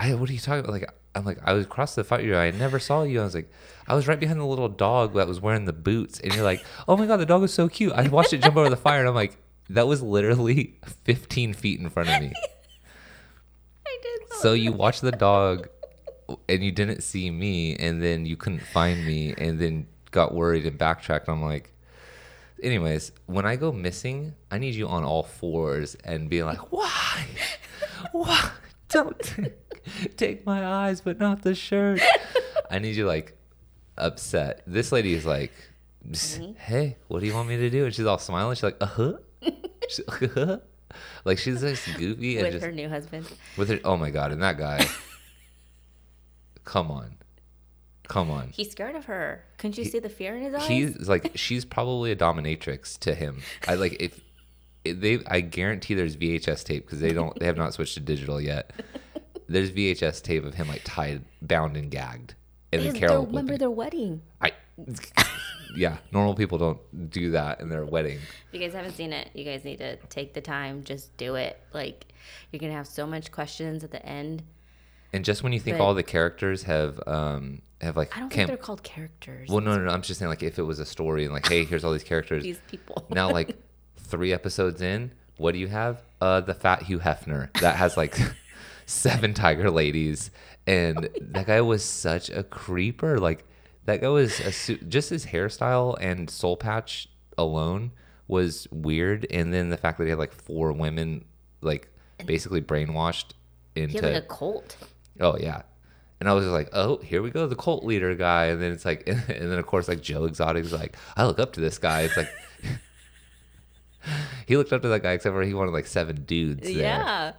I, 0.00 0.14
what 0.14 0.30
are 0.30 0.32
you 0.32 0.38
talking 0.38 0.60
about? 0.60 0.72
Like, 0.72 0.90
I'm 1.14 1.26
like, 1.26 1.36
I 1.44 1.52
was 1.52 1.66
across 1.66 1.94
the 1.94 2.04
fire. 2.04 2.36
I 2.36 2.52
never 2.52 2.78
saw 2.78 3.02
you. 3.02 3.20
I 3.20 3.24
was 3.24 3.34
like, 3.34 3.52
I 3.86 3.94
was 3.94 4.08
right 4.08 4.18
behind 4.18 4.40
the 4.40 4.46
little 4.46 4.70
dog 4.70 5.12
that 5.12 5.28
was 5.28 5.42
wearing 5.42 5.66
the 5.66 5.74
boots, 5.74 6.20
and 6.20 6.34
you're 6.34 6.42
like, 6.42 6.64
oh 6.88 6.96
my 6.96 7.04
god, 7.04 7.18
the 7.18 7.26
dog 7.26 7.42
was 7.42 7.52
so 7.52 7.68
cute. 7.68 7.92
I 7.92 8.08
watched 8.08 8.32
it 8.32 8.40
jump 8.40 8.56
over 8.56 8.70
the 8.70 8.78
fire, 8.78 9.00
and 9.00 9.08
I'm 9.08 9.14
like, 9.14 9.36
that 9.68 9.86
was 9.86 10.02
literally 10.02 10.78
15 11.04 11.52
feet 11.52 11.80
in 11.80 11.90
front 11.90 12.08
of 12.08 12.22
me. 12.22 12.32
I 13.86 13.98
did. 14.02 14.38
So 14.38 14.54
you 14.54 14.72
watched 14.72 15.02
the 15.02 15.12
dog 15.12 15.68
and 16.48 16.62
you 16.62 16.72
didn't 16.72 17.02
see 17.02 17.30
me 17.30 17.76
and 17.76 18.02
then 18.02 18.26
you 18.26 18.36
couldn't 18.36 18.62
find 18.62 19.06
me 19.06 19.34
and 19.36 19.58
then 19.58 19.86
got 20.10 20.34
worried 20.34 20.66
and 20.66 20.78
backtracked. 20.78 21.28
I'm 21.28 21.42
like, 21.42 21.72
anyways, 22.62 23.12
when 23.26 23.46
I 23.46 23.56
go 23.56 23.72
missing, 23.72 24.34
I 24.50 24.58
need 24.58 24.74
you 24.74 24.88
on 24.88 25.04
all 25.04 25.22
fours 25.22 25.94
and 26.04 26.28
being 26.28 26.44
like, 26.44 26.72
why? 26.72 27.26
Why? 28.12 28.50
Don't 28.90 29.18
take, 29.18 30.16
take 30.16 30.46
my 30.46 30.64
eyes, 30.64 31.00
but 31.00 31.18
not 31.18 31.42
the 31.42 31.54
shirt. 31.54 32.00
I 32.70 32.78
need 32.78 32.94
you 32.94 33.06
like 33.06 33.36
upset. 33.96 34.62
This 34.66 34.92
lady 34.92 35.14
is 35.14 35.24
like, 35.24 35.52
hey, 36.58 36.96
what 37.08 37.20
do 37.20 37.26
you 37.26 37.34
want 37.34 37.48
me 37.48 37.56
to 37.56 37.70
do? 37.70 37.86
And 37.86 37.94
she's 37.94 38.06
all 38.06 38.18
smiling. 38.18 38.54
She's 38.54 38.62
like, 38.62 38.76
uh 38.80 38.86
huh. 38.86 39.12
She's 39.88 40.06
like, 40.06 40.22
uh-huh. 40.22 40.58
Like 41.24 41.38
she's 41.38 41.60
just 41.60 41.86
goofy 41.96 42.36
and 42.36 42.44
with 42.44 42.52
just 42.54 42.64
her 42.64 42.72
new 42.72 42.88
husband. 42.88 43.26
with 43.56 43.68
her, 43.68 43.80
oh 43.84 43.96
my 43.96 44.10
god, 44.10 44.32
and 44.32 44.42
that 44.42 44.58
guy. 44.58 44.86
come 46.64 46.90
on, 46.90 47.16
come 48.08 48.30
on. 48.30 48.48
He's 48.48 48.70
scared 48.70 48.96
of 48.96 49.06
her. 49.06 49.44
Couldn't 49.58 49.78
you 49.78 49.84
see 49.84 49.98
the 49.98 50.08
fear 50.08 50.36
in 50.36 50.42
his 50.42 50.54
eyes? 50.54 50.66
He's 50.66 51.08
like 51.08 51.32
she's 51.34 51.64
probably 51.64 52.10
a 52.10 52.16
dominatrix 52.16 52.98
to 53.00 53.14
him. 53.14 53.42
I 53.66 53.74
like 53.74 53.96
if, 54.00 54.20
if 54.84 55.00
they. 55.00 55.20
I 55.26 55.40
guarantee 55.40 55.94
there's 55.94 56.16
VHS 56.16 56.64
tape 56.64 56.86
because 56.86 57.00
they 57.00 57.12
don't. 57.12 57.38
They 57.38 57.46
have 57.46 57.56
not 57.56 57.74
switched 57.74 57.94
to 57.94 58.00
digital 58.00 58.40
yet. 58.40 58.72
There's 59.46 59.70
VHS 59.70 60.22
tape 60.22 60.44
of 60.44 60.54
him 60.54 60.68
like 60.68 60.82
tied, 60.84 61.22
bound, 61.42 61.76
and 61.76 61.90
gagged. 61.90 62.34
And 62.72 62.82
then 62.82 62.94
Carol. 62.94 63.26
remember 63.26 63.56
their 63.56 63.70
wedding. 63.70 64.22
I. 64.40 64.52
Yeah, 65.76 65.98
normal 66.12 66.34
people 66.34 66.58
don't 66.58 67.10
do 67.10 67.32
that 67.32 67.60
in 67.60 67.68
their 67.68 67.84
wedding. 67.84 68.18
If 68.18 68.52
you 68.52 68.60
guys 68.60 68.74
haven't 68.74 68.92
seen 68.92 69.12
it, 69.12 69.30
you 69.34 69.44
guys 69.44 69.64
need 69.64 69.78
to 69.78 69.96
take 70.08 70.32
the 70.34 70.40
time. 70.40 70.84
Just 70.84 71.16
do 71.16 71.34
it. 71.34 71.60
Like 71.72 72.06
you're 72.50 72.60
gonna 72.60 72.72
have 72.72 72.86
so 72.86 73.06
much 73.06 73.32
questions 73.32 73.82
at 73.84 73.90
the 73.90 74.04
end. 74.06 74.42
And 75.14 75.24
just 75.24 75.42
when 75.42 75.52
you 75.52 75.60
think 75.60 75.78
But- 75.78 75.84
all 75.84 75.94
the 75.94 76.02
characters 76.02 76.64
have 76.64 77.00
um 77.06 77.62
have 77.80 77.96
like 77.96 78.16
I 78.16 78.20
don't 78.20 78.32
think 78.32 78.48
they're 78.48 78.56
called 78.56 78.82
characters. 78.82 79.48
well 79.48 79.60
no, 79.60 79.76
no 79.76 79.84
no 79.84 79.90
I'm 79.90 80.02
just 80.02 80.18
saying 80.18 80.28
like 80.30 80.42
if 80.42 80.58
it 80.58 80.62
was 80.62 80.78
a 80.78 80.86
story 80.86 81.24
and 81.24 81.32
like 81.32 81.46
hey 81.46 81.64
here's 81.64 81.84
all 81.84 81.92
these 81.92 82.04
characters 82.04 82.42
These 82.50 82.60
people. 82.68 83.04
now 83.10 83.30
like 83.30 83.56
three 83.96 84.32
episodes 84.32 84.80
in 84.82 85.10
what 85.36 85.52
do 85.52 85.58
you 85.58 85.68
have 85.68 86.02
uh 86.20 86.40
the 86.40 86.54
fat 86.54 86.82
hugh 86.84 86.98
hefner 87.00 87.52
that 87.60 87.76
has 87.76 87.96
like 87.96 88.16
seven 88.86 89.34
tiger 89.34 89.70
ladies 89.70 90.30
and 90.66 91.08
that 91.20 91.46
guy 91.46 91.60
was 91.60 91.84
such 91.84 92.30
a 92.30 92.42
creeper 92.42 93.18
like 93.18 93.44
That 93.84 94.00
guy 94.00 94.08
was 94.08 94.40
a 94.40 94.50
su- 94.52 94.78
just 94.88 95.10
his 95.10 95.26
hairstyle 95.26 95.96
and 96.00 96.30
soul 96.30 96.56
patch 96.56 97.08
alone 97.36 97.90
was 98.26 98.66
weird, 98.72 99.26
and 99.30 99.52
then 99.52 99.68
the 99.68 99.76
fact 99.76 99.98
that 99.98 100.04
he 100.04 100.10
had 100.10 100.18
like 100.18 100.32
four 100.32 100.72
women 100.72 101.26
like 101.60 101.88
basically 102.24 102.62
brainwashed 102.62 103.32
He 103.74 103.82
into 103.82 104.00
had 104.00 104.14
like 104.14 104.24
a 104.24 104.26
cult. 104.26 104.78
Oh 105.20 105.36
yeah, 105.38 105.62
and 106.20 106.28
I 106.28 106.32
was 106.32 106.44
just 106.44 106.52
like, 106.52 106.70
oh, 106.72 106.98
here 106.98 107.22
we 107.22 107.30
go, 107.30 107.46
the 107.46 107.56
cult 107.56 107.84
leader 107.84 108.14
guy, 108.14 108.46
and 108.46 108.60
then 108.60 108.72
it's 108.72 108.84
like, 108.84 109.04
and 109.06 109.22
then 109.28 109.58
of 109.58 109.66
course 109.66 109.88
like 109.88 110.02
Joe 110.02 110.24
Exotic's 110.24 110.72
like, 110.72 110.96
I 111.16 111.26
look 111.26 111.38
up 111.38 111.52
to 111.54 111.60
this 111.60 111.78
guy. 111.78 112.02
It's 112.02 112.16
like. 112.16 112.30
he 114.46 114.56
looked 114.56 114.72
up 114.72 114.82
to 114.82 114.88
that 114.88 115.02
guy, 115.02 115.12
except 115.12 115.34
for 115.34 115.42
he 115.42 115.54
wanted 115.54 115.72
like 115.72 115.86
seven 115.86 116.24
dudes. 116.24 116.62
There. 116.62 116.72
Yeah. 116.72 117.32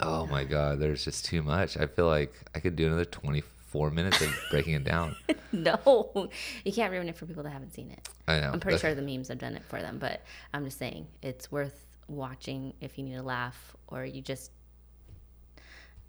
Oh 0.00 0.26
my 0.26 0.44
god, 0.44 0.80
there's 0.80 1.04
just 1.04 1.24
too 1.24 1.42
much. 1.42 1.76
I 1.76 1.86
feel 1.86 2.06
like 2.06 2.34
I 2.54 2.60
could 2.60 2.76
do 2.76 2.86
another 2.86 3.04
24 3.04 3.90
minutes 3.90 4.20
of 4.20 4.34
breaking 4.50 4.74
it 4.74 4.84
down. 4.84 5.16
No, 5.52 6.28
you 6.64 6.72
can't 6.72 6.92
ruin 6.92 7.08
it 7.08 7.16
for 7.16 7.26
people 7.26 7.44
that 7.44 7.50
haven't 7.50 7.74
seen 7.74 7.92
it. 7.92 8.08
I 8.26 8.40
know. 8.40 8.50
I'm 8.52 8.58
pretty 8.58 8.78
sure 8.78 8.92
the 8.92 9.02
memes 9.02 9.28
have 9.28 9.38
done 9.38 9.54
it 9.54 9.62
for 9.68 9.80
them, 9.80 9.98
but 10.00 10.20
I'm 10.52 10.64
just 10.64 10.78
saying 10.78 11.06
it's 11.22 11.52
worth 11.52 11.86
watching 12.08 12.74
if 12.80 12.98
you 12.98 13.04
need 13.04 13.14
a 13.14 13.22
laugh 13.22 13.76
or 13.86 14.04
you 14.04 14.20
just, 14.20 14.50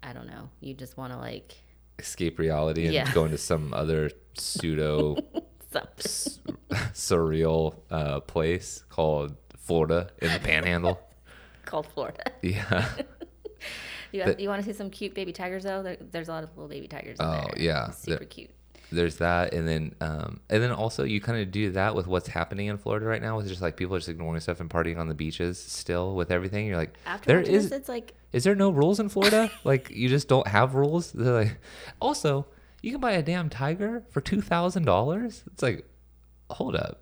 I 0.06 0.12
don't 0.12 0.26
know, 0.28 0.48
you 0.60 0.72
just 0.74 0.96
want 0.96 1.12
to 1.12 1.18
like 1.18 1.56
escape 1.98 2.38
reality 2.38 2.84
and 2.84 2.94
Yeah. 2.94 3.12
go 3.12 3.24
into 3.24 3.38
some 3.38 3.74
other 3.74 4.10
pseudo 4.38 5.16
s- 5.98 6.38
surreal 6.92 7.74
uh, 7.90 8.20
place 8.20 8.84
called 8.88 9.34
Florida 9.58 10.10
in 10.22 10.32
the 10.32 10.38
Panhandle. 10.38 11.00
called 11.64 11.86
Florida. 11.86 12.22
Yeah. 12.42 12.88
You, 14.12 14.22
But- 14.24 14.38
you 14.40 14.48
want 14.48 14.64
to 14.64 14.72
see 14.72 14.76
some 14.76 14.88
cute 14.88 15.14
baby 15.14 15.32
tigers 15.32 15.64
though? 15.64 15.82
There, 15.82 15.96
there's 16.00 16.28
a 16.28 16.32
lot 16.32 16.44
of 16.44 16.50
little 16.56 16.68
baby 16.68 16.86
tigers. 16.86 17.18
in 17.18 17.26
Oh, 17.26 17.32
there. 17.32 17.50
yeah. 17.62 17.90
Super 17.90 18.20
The- 18.20 18.24
cute. 18.26 18.50
There's 18.92 19.16
that, 19.16 19.52
and 19.52 19.66
then 19.66 19.94
um, 20.00 20.40
and 20.48 20.62
then 20.62 20.70
also 20.70 21.02
you 21.04 21.20
kind 21.20 21.40
of 21.42 21.50
do 21.50 21.72
that 21.72 21.94
with 21.94 22.06
what's 22.06 22.28
happening 22.28 22.66
in 22.68 22.78
Florida 22.78 23.06
right 23.06 23.20
now, 23.20 23.36
with 23.36 23.48
just 23.48 23.60
like 23.60 23.76
people 23.76 23.96
are 23.96 23.98
just 23.98 24.08
ignoring 24.08 24.40
stuff 24.40 24.60
and 24.60 24.70
partying 24.70 24.98
on 24.98 25.08
the 25.08 25.14
beaches 25.14 25.58
still 25.58 26.14
with 26.14 26.30
everything. 26.30 26.66
You're 26.66 26.76
like, 26.76 26.94
After 27.04 27.26
there 27.26 27.40
is 27.40 27.70
this, 27.70 27.80
it's 27.80 27.88
like 27.88 28.14
Is 28.32 28.44
there 28.44 28.54
no 28.54 28.70
rules 28.70 29.00
in 29.00 29.08
Florida? 29.08 29.50
like 29.64 29.90
you 29.90 30.08
just 30.08 30.28
don't 30.28 30.46
have 30.46 30.74
rules? 30.74 31.10
They're 31.12 31.32
like, 31.32 31.58
also, 32.00 32.46
you 32.82 32.92
can 32.92 33.00
buy 33.00 33.12
a 33.12 33.22
damn 33.22 33.48
tiger 33.50 34.04
for 34.10 34.20
two 34.20 34.40
thousand 34.40 34.84
dollars. 34.84 35.42
It's 35.52 35.62
like, 35.62 35.84
hold 36.50 36.76
up, 36.76 37.00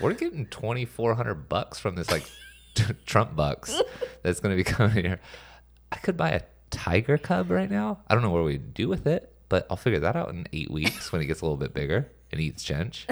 we're 0.00 0.14
getting 0.14 0.46
twenty 0.46 0.84
four 0.86 1.14
hundred 1.14 1.48
bucks 1.48 1.78
from 1.78 1.94
this 1.94 2.10
like 2.10 2.24
Trump 3.06 3.36
bucks 3.36 3.80
that's 4.22 4.40
gonna 4.40 4.56
be 4.56 4.64
coming 4.64 5.04
here. 5.04 5.20
I 5.90 5.96
could 5.96 6.16
buy 6.16 6.30
a 6.30 6.40
tiger 6.70 7.18
cub 7.18 7.50
right 7.50 7.70
now. 7.70 7.98
I 8.08 8.14
don't 8.14 8.22
know 8.22 8.30
what 8.30 8.44
we 8.44 8.56
do 8.56 8.88
with 8.88 9.06
it, 9.06 9.31
but 9.52 9.66
I'll 9.68 9.76
figure 9.76 10.00
that 10.00 10.16
out 10.16 10.30
in 10.30 10.46
eight 10.54 10.70
weeks 10.70 11.12
when 11.12 11.20
it 11.20 11.26
gets 11.26 11.42
a 11.42 11.44
little 11.44 11.58
bit 11.58 11.74
bigger 11.74 12.08
and 12.30 12.40
eats 12.40 12.64
chench. 12.64 13.06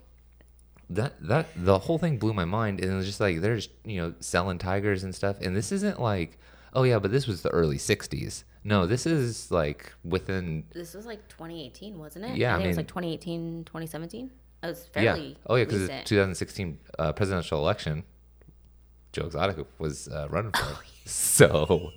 that 0.90 1.14
that 1.22 1.46
the 1.56 1.78
whole 1.78 1.96
thing 1.96 2.18
blew 2.18 2.34
my 2.34 2.44
mind 2.44 2.78
and 2.78 2.92
it 2.92 2.94
was 2.94 3.06
just 3.06 3.20
like 3.20 3.40
they're 3.40 3.56
just 3.56 3.70
you 3.86 3.98
know 3.98 4.12
selling 4.20 4.58
tigers 4.58 5.02
and 5.02 5.14
stuff 5.14 5.40
and 5.40 5.56
this 5.56 5.72
isn't 5.72 5.98
like 5.98 6.36
oh 6.74 6.82
yeah 6.82 6.98
but 6.98 7.10
this 7.10 7.26
was 7.26 7.40
the 7.40 7.48
early 7.50 7.78
60s 7.78 8.42
no 8.64 8.86
this 8.86 9.06
is 9.06 9.50
like 9.50 9.94
within 10.04 10.64
this 10.74 10.92
was 10.92 11.06
like 11.06 11.26
2018, 11.28 11.98
wasn't 11.98 12.26
it? 12.26 12.36
Yeah, 12.36 12.50
I 12.50 12.54
I 12.54 12.56
think 12.58 12.64
it 12.64 12.68
was 12.68 12.76
mean- 12.76 12.84
like 12.84 12.88
2018, 12.88 13.64
2017. 13.64 14.30
It 14.62 14.66
was 14.66 14.90
yeah 14.94 15.14
fairly. 15.14 15.38
oh 15.46 15.54
yeah 15.54 15.64
because 15.64 15.80
it's 15.84 15.90
recent. 15.90 16.06
2016 16.06 16.78
uh, 16.98 17.12
presidential 17.14 17.58
election 17.60 18.04
joe 19.12 19.24
exotic 19.24 19.56
was 19.78 20.06
uh, 20.08 20.26
running 20.28 20.52
for 20.52 20.58
Oh, 20.66 20.82
it 21.04 21.08
so 21.08 21.92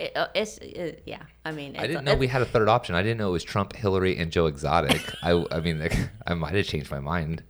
It, 0.00 0.16
uh, 0.16 0.28
it's 0.34 0.56
it, 0.58 1.02
yeah. 1.04 1.22
I 1.44 1.52
mean, 1.52 1.76
i 1.78 1.86
didn't 1.86 2.04
know 2.04 2.14
we 2.14 2.26
had 2.26 2.40
a 2.40 2.46
third 2.46 2.68
option 2.68 2.94
i 2.94 3.02
didn't 3.02 3.18
know 3.18 3.28
it 3.28 3.32
was 3.32 3.44
trump 3.44 3.74
hillary 3.76 4.16
and 4.16 4.32
joe 4.32 4.46
exotic 4.46 5.02
i 5.22 5.32
i 5.50 5.60
mean 5.60 5.78
like, 5.78 5.94
i 6.26 6.32
might 6.32 6.54
have 6.54 6.64
changed 6.66 6.90
my 6.90 7.00
mind 7.00 7.42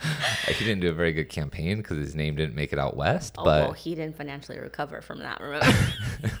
he 0.46 0.64
didn't 0.64 0.80
do 0.80 0.90
a 0.90 0.92
very 0.92 1.12
good 1.12 1.28
campaign 1.28 1.78
because 1.78 1.98
his 1.98 2.14
name 2.14 2.36
didn't 2.36 2.54
make 2.54 2.72
it 2.72 2.78
out 2.78 2.96
west 2.96 3.34
Oh, 3.38 3.44
but 3.44 3.62
well, 3.64 3.72
he 3.72 3.94
didn't 3.96 4.16
financially 4.16 4.58
recover 4.60 5.00
from 5.00 5.18
that. 5.20 5.40
Remember? 5.40 5.66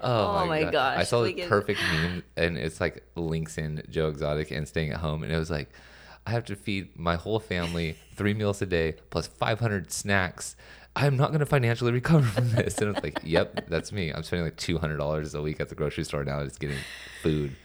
Oh, 0.00 0.42
Oh 0.42 0.46
my 0.46 0.64
God. 0.64 0.72
gosh, 0.72 0.98
I 0.98 1.02
saw 1.04 1.22
the 1.22 1.32
perfect 1.46 1.80
meme, 1.80 2.24
and 2.36 2.58
it's 2.58 2.78
like 2.78 3.04
links 3.14 3.56
in 3.56 3.82
Joe 3.88 4.08
Exotic 4.08 4.50
and 4.50 4.68
staying 4.68 4.90
at 4.90 4.98
home, 4.98 5.22
and 5.22 5.32
it 5.32 5.38
was 5.38 5.50
like, 5.50 5.70
I 6.26 6.30
have 6.30 6.44
to 6.46 6.56
feed 6.56 6.98
my 6.98 7.16
whole 7.16 7.38
family 7.38 7.96
three 8.14 8.34
meals 8.34 8.62
a 8.62 8.66
day 8.66 8.96
plus 9.10 9.26
500 9.26 9.92
snacks. 9.92 10.56
I'm 10.96 11.16
not 11.16 11.28
going 11.28 11.40
to 11.40 11.46
financially 11.46 11.92
recover 11.92 12.26
from 12.26 12.50
this. 12.52 12.78
And 12.78 12.94
it's 12.94 13.04
like, 13.04 13.20
yep, 13.24 13.68
that's 13.68 13.92
me. 13.92 14.10
I'm 14.10 14.22
spending 14.22 14.46
like 14.46 14.56
$200 14.56 15.34
a 15.34 15.42
week 15.42 15.60
at 15.60 15.68
the 15.68 15.74
grocery 15.74 16.04
store 16.04 16.24
now 16.24 16.42
just 16.44 16.60
getting 16.60 16.78
food. 17.22 17.56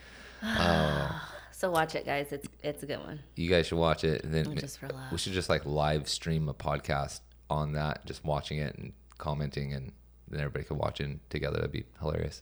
so 1.51 1.69
watch 1.69 1.95
it, 1.95 2.05
guys. 2.05 2.31
It's 2.31 2.47
it's 2.63 2.83
a 2.83 2.85
good 2.85 2.99
one. 2.99 3.19
You 3.35 3.49
guys 3.49 3.67
should 3.67 3.77
watch 3.77 4.03
it, 4.03 4.23
and 4.23 4.33
then 4.33 4.55
Just 4.57 4.79
for 4.79 4.89
we 5.11 5.17
should 5.17 5.33
just 5.33 5.49
like 5.49 5.65
live 5.65 6.07
stream 6.07 6.49
a 6.49 6.53
podcast 6.53 7.19
on 7.49 7.73
that, 7.73 8.05
just 8.05 8.23
watching 8.25 8.59
it 8.59 8.75
and 8.77 8.93
commenting, 9.17 9.73
and 9.73 9.91
then 10.29 10.39
everybody 10.39 10.63
could 10.63 10.77
watch 10.77 11.01
it 11.01 11.19
together. 11.29 11.57
That'd 11.57 11.71
be 11.71 11.85
hilarious. 11.99 12.41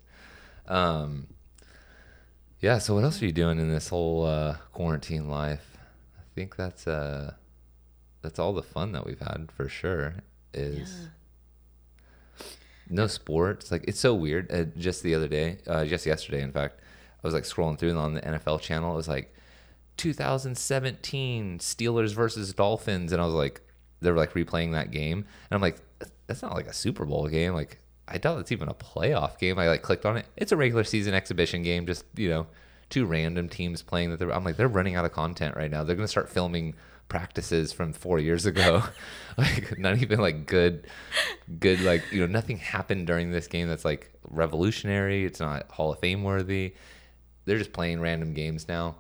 Um, 0.68 1.28
yeah. 2.60 2.78
So 2.78 2.94
what 2.96 3.04
else 3.04 3.22
are 3.22 3.26
you 3.26 3.32
doing 3.32 3.60
in 3.60 3.72
this 3.72 3.90
whole 3.90 4.26
uh, 4.26 4.58
quarantine 4.74 5.30
life? 5.30 5.77
I 6.38 6.40
think 6.40 6.56
that's 6.56 6.86
uh, 6.86 7.34
that's 8.22 8.38
all 8.38 8.54
the 8.54 8.62
fun 8.62 8.92
that 8.92 9.08
we've 9.08 9.20
had 9.20 9.50
for 9.52 9.68
sure. 9.68 10.18
Is 10.54 11.10
no 12.88 13.08
sports. 13.08 13.72
Like 13.72 13.86
it's 13.88 14.00
so 14.00 14.14
weird. 14.14 14.52
Uh, 14.52 14.66
just 14.78 15.02
the 15.02 15.16
other 15.16 15.28
day, 15.28 15.58
uh, 15.66 15.86
just 15.86 16.06
yesterday, 16.06 16.44
in 16.44 16.52
fact, 16.52 16.80
I 17.24 17.26
was 17.28 17.34
like 17.34 17.44
scrolling 17.44 17.80
through 17.80 17.98
on 17.98 18.14
the 18.14 18.22
NFL 18.22 18.62
channel. 18.62 18.94
It 18.94 18.98
was 18.98 19.08
like 19.08 19.34
2017 19.98 21.58
Steelers 21.58 22.14
versus 22.14 22.54
Dolphins, 22.54 23.12
and 23.12 23.20
I 23.20 23.26
was 23.26 23.34
like, 23.34 23.62
they 24.02 24.12
were 24.12 24.18
like 24.18 24.34
replaying 24.34 24.74
that 24.74 24.92
game, 24.92 25.18
and 25.50 25.56
I'm 25.56 25.62
like, 25.62 25.78
that's 26.28 26.44
not 26.44 26.54
like 26.54 26.68
a 26.68 26.74
Super 26.74 27.08
Bowl 27.08 27.28
game. 27.30 27.56
Like 27.56 27.80
I 28.08 28.20
doubt 28.20 28.42
it's 28.42 28.52
even 28.52 28.70
a 28.70 28.76
playoff 28.76 29.40
game. 29.40 29.58
I 29.58 29.70
like 29.70 29.82
clicked 29.82 30.06
on 30.06 30.18
it. 30.18 30.28
It's 30.36 30.52
a 30.52 30.58
regular 30.58 30.84
season 30.84 31.16
exhibition 31.16 31.64
game. 31.64 31.88
Just 31.88 32.06
you 32.16 32.30
know, 32.30 32.46
two 32.90 33.06
random 33.06 33.50
teams 33.50 33.82
playing 33.82 34.12
that. 34.12 34.20
They're, 34.20 34.34
I'm 34.34 34.44
like, 34.44 34.58
they're 34.58 34.68
running 34.68 34.96
out 34.96 35.06
of 35.06 35.12
content 35.12 35.56
right 35.56 35.70
now. 35.70 35.84
They're 35.84 35.96
gonna 35.96 36.08
start 36.08 36.30
filming 36.30 36.76
practices 37.10 37.72
from 37.72 37.94
four 37.94 38.20
years 38.20 38.46
ago. 38.46 38.84
like 39.38 39.78
not 39.78 39.98
even 40.02 40.20
like 40.20 40.46
good, 40.46 40.88
good 41.60 41.82
like 41.82 42.04
you 42.12 42.20
know 42.20 42.28
nothing 42.28 42.58
happened 42.58 43.08
during 43.08 43.32
this 43.32 43.48
game 43.48 43.68
that's 43.68 43.86
like 43.86 44.12
revolutionary. 44.30 45.26
It's 45.26 45.40
not 45.40 45.70
Hall 45.72 45.92
of 45.92 46.00
Fame 46.00 46.24
worthy. 46.24 46.74
They're 47.46 47.58
just 47.58 47.74
playing 47.74 48.02
random 48.02 48.34
games 48.34 48.68
now. 48.68 48.96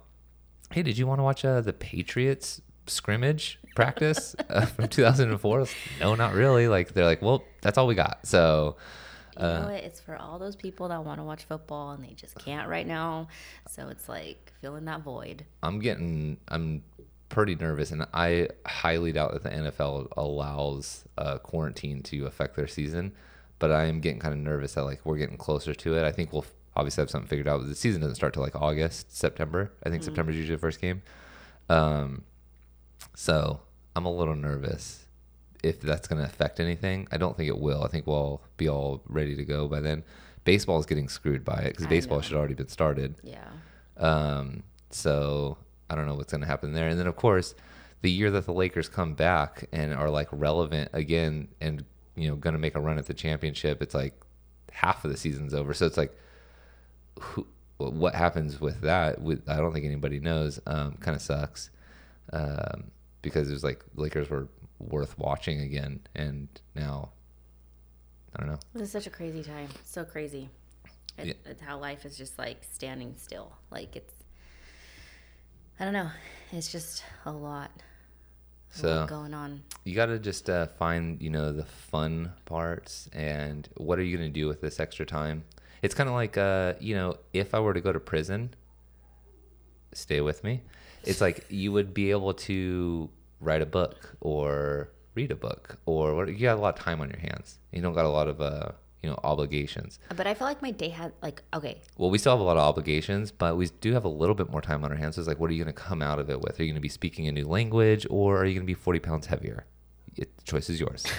Hey, 0.72 0.84
did 0.84 0.98
you 0.98 1.08
want 1.08 1.20
to 1.20 1.24
watch 1.24 1.46
uh, 1.46 1.62
the 1.62 1.74
Patriots 1.74 2.62
scrimmage 2.88 3.60
practice 3.76 4.36
uh, 4.50 4.66
from 4.66 4.88
2004? 4.88 5.68
No, 6.00 6.16
not 6.16 6.34
really. 6.34 6.68
Like 6.68 6.94
they're 6.94 7.06
like, 7.06 7.22
well, 7.22 7.44
that's 7.62 7.78
all 7.78 7.88
we 7.88 7.96
got. 7.96 8.26
So 8.26 8.78
You 9.40 9.46
know 9.48 9.66
what? 9.66 9.84
It's 9.84 10.00
for 10.00 10.16
all 10.16 10.40
those 10.40 10.56
people 10.56 10.88
that 10.90 11.04
want 11.04 11.20
to 11.20 11.24
watch 11.24 11.44
football 11.46 11.92
and 11.92 12.04
they 12.04 12.14
just 12.14 12.36
can't 12.38 12.68
right 12.68 12.88
now. 12.88 13.28
So 13.70 13.90
it's 13.90 14.10
like 14.10 14.52
filling 14.62 14.86
that 14.86 15.02
void. 15.02 15.46
I'm 15.64 15.80
getting, 15.80 16.38
I'm 16.48 16.84
pretty 17.30 17.56
nervous, 17.56 17.92
and 17.92 18.06
I 18.14 18.50
highly 18.66 19.12
doubt 19.12 19.34
that 19.34 19.44
the 19.44 19.50
NFL 19.50 20.08
allows 20.18 21.06
uh, 21.18 21.38
quarantine 21.40 22.02
to 22.04 22.26
affect 22.26 22.56
their 22.56 22.68
season. 22.68 23.14
But 23.60 23.72
I 23.72 23.86
am 23.86 24.02
getting 24.02 24.20
kind 24.20 24.34
of 24.34 24.40
nervous 24.40 24.74
that 24.76 24.84
like 24.84 25.06
we're 25.06 25.18
getting 25.18 25.38
closer 25.38 25.74
to 25.74 25.98
it. 25.98 26.04
I 26.04 26.12
think 26.12 26.32
we'll 26.32 26.46
obviously 26.76 27.02
have 27.02 27.10
something 27.10 27.28
figured 27.28 27.48
out. 27.48 27.66
The 27.66 27.76
season 27.76 28.02
doesn't 28.02 28.16
start 28.16 28.34
till 28.34 28.44
like 28.44 28.56
August, 28.56 29.16
September. 29.18 29.72
I 29.84 29.90
think 29.90 30.04
September 30.04 30.32
is 30.32 30.38
usually 30.38 30.56
the 30.56 30.62
first 30.62 30.80
game. 30.80 31.02
Um, 31.70 32.24
so 33.16 33.62
I'm 33.96 34.06
a 34.06 34.12
little 34.12 34.36
nervous 34.36 35.07
if 35.64 35.82
that's 35.82 36.08
going 36.08 36.22
to 36.22 36.28
affect 36.28 36.60
anything. 36.60 37.08
I 37.12 37.18
don't 37.18 37.36
think 37.36 37.50
it 37.50 37.60
will. 37.60 37.84
I 37.84 37.88
think 37.88 38.08
we'll 38.08 38.42
be 38.58 38.70
all 38.70 39.02
ready 39.08 39.36
to 39.36 39.44
go 39.44 39.68
by 39.68 39.80
then. 39.80 40.04
Baseball 40.44 40.80
is 40.80 40.86
getting 40.86 41.10
screwed 41.10 41.44
by 41.44 41.60
it 41.60 41.72
because 41.72 41.88
baseball 41.88 42.18
know. 42.18 42.22
should 42.22 42.38
already 42.38 42.54
been 42.54 42.70
started. 42.70 43.16
Yeah. 43.24 43.50
Um, 43.98 44.64
so 44.90 45.58
I 45.90 45.96
don't 45.96 46.06
know 46.06 46.16
what's 46.16 46.32
going 46.32 46.42
to 46.42 46.48
happen 46.48 46.74
there. 46.74 46.88
And 46.88 47.00
then, 47.00 47.08
of 47.08 47.16
course, 47.16 47.54
the 48.02 48.12
year 48.12 48.32
that 48.32 48.46
the 48.46 48.54
Lakers 48.54 48.88
come 48.88 49.14
back 49.14 49.68
and 49.72 49.94
are 49.94 50.10
like 50.10 50.30
relevant 50.32 50.90
again 50.94 51.50
and, 51.60 51.84
you 52.16 52.30
know, 52.30 52.36
going 52.36 52.54
to 52.54 52.60
make 52.60 52.76
a 52.76 52.80
run 52.80 52.98
at 52.98 53.08
the 53.08 53.14
championship, 53.14 53.82
it's 53.82 53.96
like 53.96 54.14
half 54.72 55.04
of 55.04 55.12
the 55.12 55.18
season's 55.18 55.54
over. 55.54 55.74
So 55.74 55.86
it's 55.86 55.98
like, 55.98 56.16
who, 57.20 57.48
what 57.78 58.16
happens 58.16 58.62
with 58.62 58.82
that? 58.82 59.22
With, 59.22 59.48
I 59.50 59.58
don't 59.58 59.74
think 59.74 59.86
anybody 59.86 60.20
knows. 60.20 60.60
Um, 60.66 60.94
kind 60.94 61.16
of 61.16 61.22
sucks. 61.22 61.70
Um, 62.32 62.92
because 63.22 63.50
it 63.50 63.54
was 63.54 63.64
like 63.64 63.84
Lakers 63.96 64.30
were 64.30 64.48
worth 64.80 65.18
watching 65.18 65.62
again. 65.62 66.02
And 66.16 66.48
now, 66.76 67.10
I 68.36 68.40
don't 68.40 68.50
know. 68.50 68.60
This 68.74 68.84
is 68.84 68.92
such 68.92 69.08
a 69.08 69.10
crazy 69.10 69.44
time. 69.44 69.70
So 69.84 70.04
crazy. 70.04 70.50
It, 71.18 71.26
Yeah. 71.28 71.34
It's 71.46 71.62
how 71.62 71.78
life 71.80 72.06
is 72.06 72.18
just 72.18 72.38
like 72.38 72.64
standing 72.64 73.16
still. 73.18 73.54
Like 73.72 73.96
it's, 73.96 74.14
I 75.80 75.84
don't 75.86 75.94
know. 75.94 76.10
It's 76.52 76.72
just 76.72 77.04
a 77.26 77.32
lot. 77.32 77.72
A 78.76 78.78
So- 78.78 78.96
lot 79.02 79.10
going 79.10 79.34
on. 79.34 79.64
you 79.86 79.96
got 79.96 80.08
to 80.08 80.20
just 80.20 80.50
uh, 80.50 80.68
find 80.68 81.22
you 81.22 81.30
know 81.30 81.52
the 81.54 81.64
fun 81.64 82.34
parts 82.46 83.10
and 83.14 83.68
what 83.78 83.98
are 83.98 84.04
you 84.04 84.18
going 84.18 84.30
to 84.30 84.34
do 84.40 84.46
with 84.48 84.60
this 84.62 84.80
extra 84.80 85.06
time 85.06 85.44
It's 85.82 85.96
kind 85.96 86.10
of 86.10 86.16
like, 86.16 86.38
uh, 86.38 86.74
you 86.80 86.94
know, 86.96 87.16
if 87.34 87.54
I 87.56 87.60
were 87.62 87.74
to 87.74 87.80
go 87.82 87.94
to 87.94 88.00
prison, 88.00 88.54
stay 89.94 90.22
with 90.22 90.44
me. 90.44 90.64
It's 91.04 91.22
like 91.22 91.46
you 91.50 91.72
would 91.72 91.94
be 91.94 92.12
able 92.12 92.34
to 92.34 93.10
write 93.40 93.62
a 93.62 93.66
book 93.66 94.16
or 94.22 94.90
read 95.16 95.32
a 95.32 95.36
book 95.36 95.78
or 95.86 96.16
what, 96.16 96.28
you 96.28 96.40
got 96.40 96.58
a 96.58 96.62
lot 96.62 96.78
of 96.78 96.84
time 96.84 97.02
on 97.02 97.10
your 97.10 97.20
hands. 97.20 97.60
You 97.72 97.82
don't 97.82 97.94
got 97.94 98.06
a 98.06 98.10
lot 98.10 98.28
of, 98.28 98.42
uh, 98.42 98.72
you 99.02 99.10
know, 99.10 99.20
obligations. 99.24 100.00
But 100.16 100.28
I 100.28 100.34
feel 100.34 100.48
like 100.48 100.62
my 100.62 100.72
day 100.72 100.90
had 100.90 101.14
like 101.22 101.44
okay, 101.54 101.82
Well, 101.98 102.10
we 102.10 102.18
still 102.18 102.34
have 102.34 102.40
a 102.40 102.44
lot 102.44 102.58
of 102.58 102.64
obligations, 102.64 103.32
but 103.32 103.58
we 103.58 103.68
do 103.82 103.94
have 103.94 104.06
a 104.06 104.10
little 104.10 104.36
bit 104.36 104.50
more 104.50 104.62
time 104.62 104.84
on 104.84 104.92
our 104.92 104.98
hands. 104.98 105.16
So 105.16 105.22
it's 105.22 105.28
like, 105.28 105.40
what 105.40 105.50
are 105.50 105.54
you 105.54 105.64
going 105.64 105.74
to 105.74 105.82
come 105.82 106.02
out 106.02 106.20
of 106.20 106.30
it 106.30 106.42
with? 106.42 106.60
Are 106.60 106.64
you 106.64 106.70
going 106.70 106.76
to 106.76 106.82
be 106.82 106.90
speaking 106.90 107.28
a 107.28 107.32
new 107.32 107.46
language 107.46 108.06
or 108.10 108.38
are 108.38 108.46
you 108.46 108.54
going 108.54 108.66
to 108.66 108.68
be 108.68 108.74
40 108.74 109.00
pounds 109.00 109.28
heavier? 109.28 109.66
It, 110.16 110.36
the 110.38 110.44
choice 110.44 110.70
is 110.70 110.80
yours. 110.80 111.06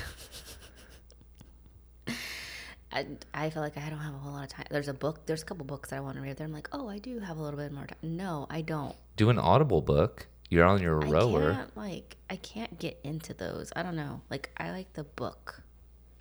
I, 2.90 3.06
I 3.34 3.50
feel 3.50 3.62
like 3.62 3.76
I 3.76 3.90
don't 3.90 3.98
have 3.98 4.14
a 4.14 4.18
whole 4.18 4.32
lot 4.32 4.44
of 4.44 4.48
time. 4.48 4.64
There's 4.70 4.88
a 4.88 4.94
book, 4.94 5.26
there's 5.26 5.42
a 5.42 5.44
couple 5.44 5.64
books 5.66 5.90
that 5.90 5.96
I 5.96 6.00
want 6.00 6.16
to 6.16 6.22
read. 6.22 6.36
There, 6.36 6.46
I'm 6.46 6.52
like, 6.52 6.68
oh, 6.72 6.88
I 6.88 6.98
do 6.98 7.18
have 7.20 7.36
a 7.36 7.42
little 7.42 7.58
bit 7.58 7.70
more 7.70 7.86
time. 7.86 7.98
No, 8.02 8.46
I 8.50 8.62
don't. 8.62 8.96
Do 9.16 9.30
an 9.30 9.38
audible 9.38 9.82
book. 9.82 10.26
You're 10.50 10.64
on 10.64 10.80
your 10.80 11.04
I 11.04 11.08
rower. 11.08 11.52
can't 11.52 11.76
like 11.76 12.16
I 12.30 12.36
can't 12.36 12.78
get 12.78 12.98
into 13.04 13.34
those. 13.34 13.72
I 13.76 13.82
don't 13.82 13.96
know. 13.96 14.22
Like 14.30 14.50
I 14.56 14.70
like 14.70 14.92
the 14.94 15.04
book. 15.04 15.62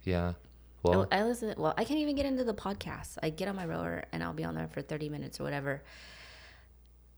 Yeah. 0.04 0.34
Well, 0.84 1.08
I 1.12 1.24
listen. 1.24 1.54
Well, 1.58 1.74
I 1.78 1.84
can't 1.84 2.00
even 2.00 2.16
get 2.16 2.26
into 2.26 2.44
the 2.44 2.54
podcast. 2.54 3.18
I 3.22 3.30
get 3.30 3.48
on 3.48 3.56
my 3.56 3.66
rower 3.66 4.06
and 4.14 4.24
I'll 4.24 4.34
be 4.34 4.44
on 4.46 4.56
there 4.56 4.68
for 4.68 4.82
30 4.82 5.10
minutes 5.10 5.40
or 5.40 5.44
whatever. 5.44 5.82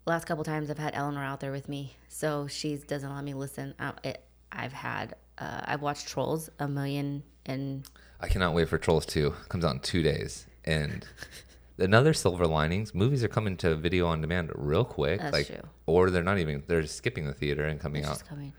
Last 0.07 0.25
couple 0.25 0.43
times 0.43 0.71
I've 0.71 0.79
had 0.79 0.95
Eleanor 0.95 1.23
out 1.23 1.39
there 1.39 1.51
with 1.51 1.69
me, 1.69 1.95
so 2.07 2.47
she 2.47 2.77
doesn't 2.77 3.13
let 3.13 3.23
me 3.23 3.33
listen. 3.35 3.75
Uh, 3.79 3.91
it, 4.03 4.23
I've 4.51 4.73
had 4.73 5.15
uh, 5.37 5.61
I've 5.65 5.81
watched 5.81 6.07
Trolls 6.07 6.49
a 6.57 6.67
million 6.67 7.21
and 7.45 7.87
I 8.19 8.27
cannot 8.27 8.53
wait 8.53 8.69
for 8.69 8.77
Trolls 8.77 9.05
2. 9.05 9.33
Comes 9.49 9.63
out 9.63 9.73
in 9.75 9.79
two 9.81 10.01
days. 10.03 10.45
And 10.65 11.05
another 11.79 12.13
silver 12.13 12.45
linings 12.45 12.93
movies 12.93 13.23
are 13.23 13.27
coming 13.27 13.57
to 13.57 13.75
video 13.75 14.07
on 14.07 14.21
demand 14.21 14.51
real 14.55 14.85
quick. 14.85 15.19
That's 15.19 15.33
like, 15.33 15.47
true. 15.47 15.69
Or 15.85 16.09
they're 16.09 16.23
not 16.23 16.39
even, 16.39 16.63
they're 16.67 16.85
skipping 16.85 17.25
the 17.25 17.33
theater 17.33 17.65
and 17.65 17.79
coming 17.79 18.03
it's 18.03 18.09
out. 18.09 18.23
coming. 18.27 18.53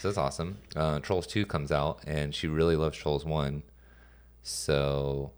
So 0.00 0.08
that's 0.08 0.18
awesome. 0.18 0.58
Uh, 0.74 0.98
Trolls 1.00 1.26
2 1.26 1.44
comes 1.44 1.70
out, 1.70 2.00
and 2.06 2.34
she 2.34 2.48
really 2.48 2.74
loves 2.74 2.96
Trolls 2.96 3.26
1. 3.26 3.62
So 4.42 5.32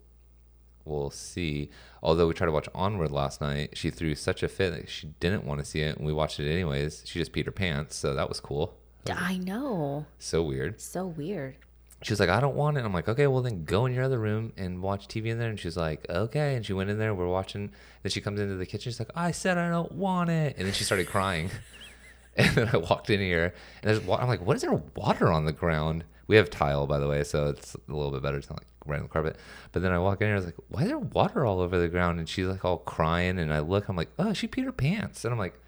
we'll 0.85 1.11
see. 1.11 1.71
Although 2.01 2.29
we 2.29 2.35
tried 2.35 2.47
to 2.47 2.53
watch 2.53 2.69
Onward 2.75 3.11
last 3.11 3.41
night, 3.41 3.77
she 3.77 3.91
threw 3.91 4.15
such 4.15 4.43
a 4.45 4.49
fit 4.49 4.71
that 4.73 4.89
she 4.89 5.09
didn't 5.19 5.45
want 5.45 5.59
to 5.59 5.67
see 5.67 5.81
it, 5.81 5.97
and 5.97 6.07
we 6.07 6.13
watched 6.13 6.39
it 6.39 6.51
anyways. 6.51 7.03
She 7.07 7.19
just 7.19 7.33
peed 7.33 7.47
her 7.47 7.51
pants, 7.53 7.97
so 7.97 8.15
that 8.15 8.29
was 8.29 8.39
cool. 8.39 8.79
I 9.11 9.39
know. 9.39 10.07
So 10.21 10.43
weird. 10.45 10.81
So 10.81 11.07
weird. 11.07 11.57
She 12.03 12.13
was 12.13 12.21
like, 12.21 12.29
I 12.29 12.41
don't 12.41 12.57
want 12.57 12.77
it. 12.77 12.85
I'm 12.85 12.93
like, 12.93 13.09
okay, 13.09 13.27
well 13.27 13.43
then 13.43 13.65
go 13.65 13.87
in 13.87 13.95
your 13.95 14.05
other 14.05 14.19
room 14.19 14.53
and 14.57 14.83
watch 14.83 15.09
TV 15.09 15.27
in 15.27 15.39
there. 15.39 15.49
And 15.49 15.59
she's 15.59 15.77
like, 15.77 16.07
okay. 16.11 16.57
And 16.57 16.67
she 16.67 16.73
went 16.73 16.91
in 16.91 16.99
there. 16.99 17.15
We're 17.15 17.29
watching. 17.29 17.73
Then 18.03 18.11
she 18.11 18.21
comes 18.21 18.41
into 18.41 18.57
the 18.57 18.67
kitchen. 18.67 18.91
She's 18.91 18.99
like, 18.99 19.11
I 19.15 19.31
said 19.31 19.59
I 19.59 19.69
don't 19.71 19.93
want 19.93 20.31
it. 20.31 20.57
And 20.57 20.67
then 20.67 20.75
she 20.75 20.85
started 20.85 21.07
crying. 21.07 21.51
and 22.37 22.55
then 22.57 22.71
I 22.73 22.79
walked 22.79 23.11
in 23.11 23.21
here 23.21 23.55
and 23.83 23.91
there's. 23.91 23.99
I'm 24.09 24.29
like, 24.29 24.45
what 24.45 24.57
is 24.57 24.63
there 24.63 24.83
water 24.97 25.31
on 25.31 25.45
the 25.45 25.53
ground? 25.53 26.05
We 26.27 26.37
have 26.37 26.51
tile, 26.51 26.87
by 26.87 26.99
the 26.99 27.09
way, 27.09 27.25
so 27.25 27.49
it's 27.49 27.75
a 27.75 27.93
little 27.93 28.11
bit 28.11 28.23
better. 28.23 28.39
It's 28.39 28.49
not 28.49 28.61
like 28.61 28.69
right 28.87 28.97
on 28.97 29.03
the 29.03 29.09
carpet. 29.09 29.37
But 29.73 29.83
then 29.83 29.93
I 29.93 29.99
walk 29.99 30.21
in 30.23 30.29
here. 30.29 30.35
I 30.35 30.39
was 30.39 30.47
like, 30.47 30.57
why 30.69 30.83
is 30.83 30.89
there 30.89 30.99
water 30.99 31.45
all 31.45 31.61
over 31.61 31.79
the 31.79 31.89
ground? 31.89 32.19
And 32.19 32.29
she's 32.29 32.47
like 32.47 32.65
all 32.65 32.79
crying. 32.79 33.39
And 33.39 33.53
I 33.53 33.61
look. 33.61 33.89
I'm 33.89 33.97
like, 33.97 34.11
oh, 34.19 34.33
she 34.33 34.49
peed 34.49 34.65
her 34.65 34.73
pants. 34.73 35.25
And 35.25 35.33
I'm 35.33 35.39
like, 35.39 35.59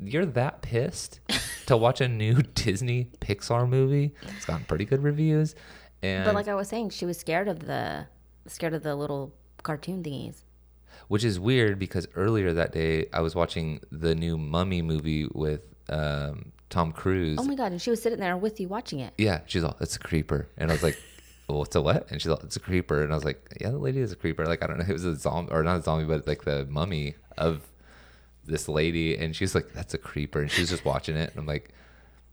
you're 0.00 0.26
that 0.26 0.62
pissed 0.62 1.20
to 1.66 1.76
watch 1.76 2.00
a 2.00 2.08
new 2.08 2.42
Disney 2.54 3.10
Pixar 3.20 3.68
movie? 3.68 4.14
It's 4.36 4.44
gotten 4.44 4.64
pretty 4.66 4.84
good 4.84 5.02
reviews. 5.02 5.54
And 6.02 6.24
But 6.24 6.34
like 6.34 6.48
I 6.48 6.54
was 6.54 6.68
saying, 6.68 6.90
she 6.90 7.04
was 7.06 7.18
scared 7.18 7.48
of 7.48 7.60
the 7.66 8.06
scared 8.46 8.74
of 8.74 8.82
the 8.82 8.94
little 8.94 9.34
cartoon 9.62 10.02
thingies. 10.02 10.42
which 11.08 11.24
is 11.24 11.38
weird 11.40 11.78
because 11.78 12.06
earlier 12.14 12.52
that 12.52 12.72
day 12.72 13.06
I 13.12 13.20
was 13.20 13.34
watching 13.34 13.80
the 13.90 14.14
new 14.14 14.38
Mummy 14.38 14.80
movie 14.82 15.26
with 15.32 15.62
um, 15.88 16.52
Tom 16.70 16.92
Cruise. 16.92 17.38
Oh 17.40 17.44
my 17.44 17.54
god! 17.54 17.72
And 17.72 17.80
she 17.82 17.90
was 17.90 18.00
sitting 18.02 18.20
there 18.20 18.36
with 18.36 18.60
you 18.60 18.68
watching 18.68 19.00
it. 19.00 19.12
yeah, 19.18 19.40
she's 19.46 19.64
all, 19.64 19.76
"It's 19.80 19.96
a 19.96 19.98
creeper," 19.98 20.48
and 20.56 20.70
I 20.70 20.74
was 20.74 20.82
like, 20.82 20.98
well, 21.48 21.58
"What's 21.58 21.74
a 21.76 21.80
what?" 21.82 22.10
And 22.10 22.20
she's 22.22 22.30
all, 22.30 22.38
"It's 22.44 22.56
a 22.56 22.60
creeper," 22.60 23.02
and 23.02 23.10
I 23.12 23.16
was 23.16 23.24
like, 23.24 23.40
"Yeah, 23.60 23.70
the 23.70 23.78
lady 23.78 24.00
is 24.00 24.12
a 24.12 24.16
creeper." 24.16 24.44
Like 24.46 24.62
I 24.62 24.66
don't 24.66 24.78
know, 24.78 24.84
it 24.88 24.92
was 24.92 25.04
a 25.04 25.16
zombie 25.16 25.50
or 25.50 25.62
not 25.62 25.80
a 25.80 25.82
zombie, 25.82 26.04
but 26.06 26.26
like 26.26 26.44
the 26.44 26.66
mummy 26.66 27.14
of 27.38 27.62
this 28.48 28.68
lady, 28.68 29.16
and 29.16 29.34
she's 29.36 29.54
like, 29.54 29.72
"That's 29.72 29.94
a 29.94 29.98
creeper," 29.98 30.40
and 30.40 30.50
she's 30.50 30.70
just 30.70 30.84
watching 30.84 31.16
it, 31.16 31.30
and 31.30 31.38
I'm 31.38 31.46
like, 31.46 31.70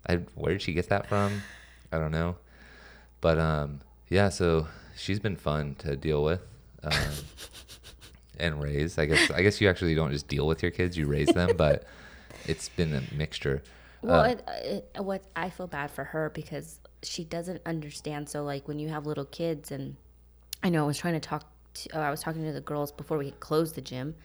I, 0.08 0.15
"Where 0.36 0.54
did 0.54 0.62
she 0.62 0.73
get 0.73 0.89
that 0.89 1.08
from?" 1.08 1.41
I 1.91 1.99
don't 1.99 2.12
know, 2.12 2.38
but 3.21 3.38
um, 3.38 3.82
yeah, 4.10 4.30
so 4.30 4.67
she's 4.95 5.19
been 5.19 5.36
fun 5.36 5.75
to 5.80 5.95
deal 5.95 6.23
with. 6.23 6.41
Um, 6.84 6.91
and 8.39 8.62
raise. 8.62 8.97
I 8.97 9.06
guess 9.06 9.32
I 9.32 9.41
guess 9.41 9.62
you 9.62 9.69
actually 9.69 9.95
don't 9.95 10.12
just 10.12 10.28
deal 10.28 10.47
with 10.47 10.62
your 10.62 10.71
kids; 10.71 10.97
you 10.97 11.08
raise 11.08 11.30
them. 11.30 11.56
But 11.58 11.84
it's 12.45 12.69
been 12.69 12.93
a 12.93 13.01
mixture. 13.15 13.63
Well, 14.01 14.21
Uh, 14.21 14.28
it, 14.63 14.91
it, 14.95 15.04
what 15.04 15.23
I 15.36 15.49
feel 15.49 15.67
bad 15.67 15.89
for 15.89 16.04
her 16.04 16.30
because 16.30 16.80
she 17.01 17.23
doesn't 17.23 17.62
understand. 17.65 18.30
So, 18.30 18.43
like 18.43 18.67
when 18.67 18.80
you 18.80 18.89
have 18.89 19.06
little 19.06 19.25
kids, 19.25 19.71
and 19.71 19.95
I 20.63 20.69
know 20.69 20.84
I 20.84 20.88
was 20.88 20.97
trying 20.97 21.15
to 21.15 21.19
talk. 21.19 21.45
To, 21.75 21.97
uh, 21.97 22.01
I 22.01 22.12
was 22.12 22.21
talking 22.21 22.43
to 22.43 22.54
the 22.54 22.62
girls 22.62 22.91
before 22.91 23.17
we 23.17 23.32
closed 23.32 23.75
the 23.75 23.82
gym 23.82 24.15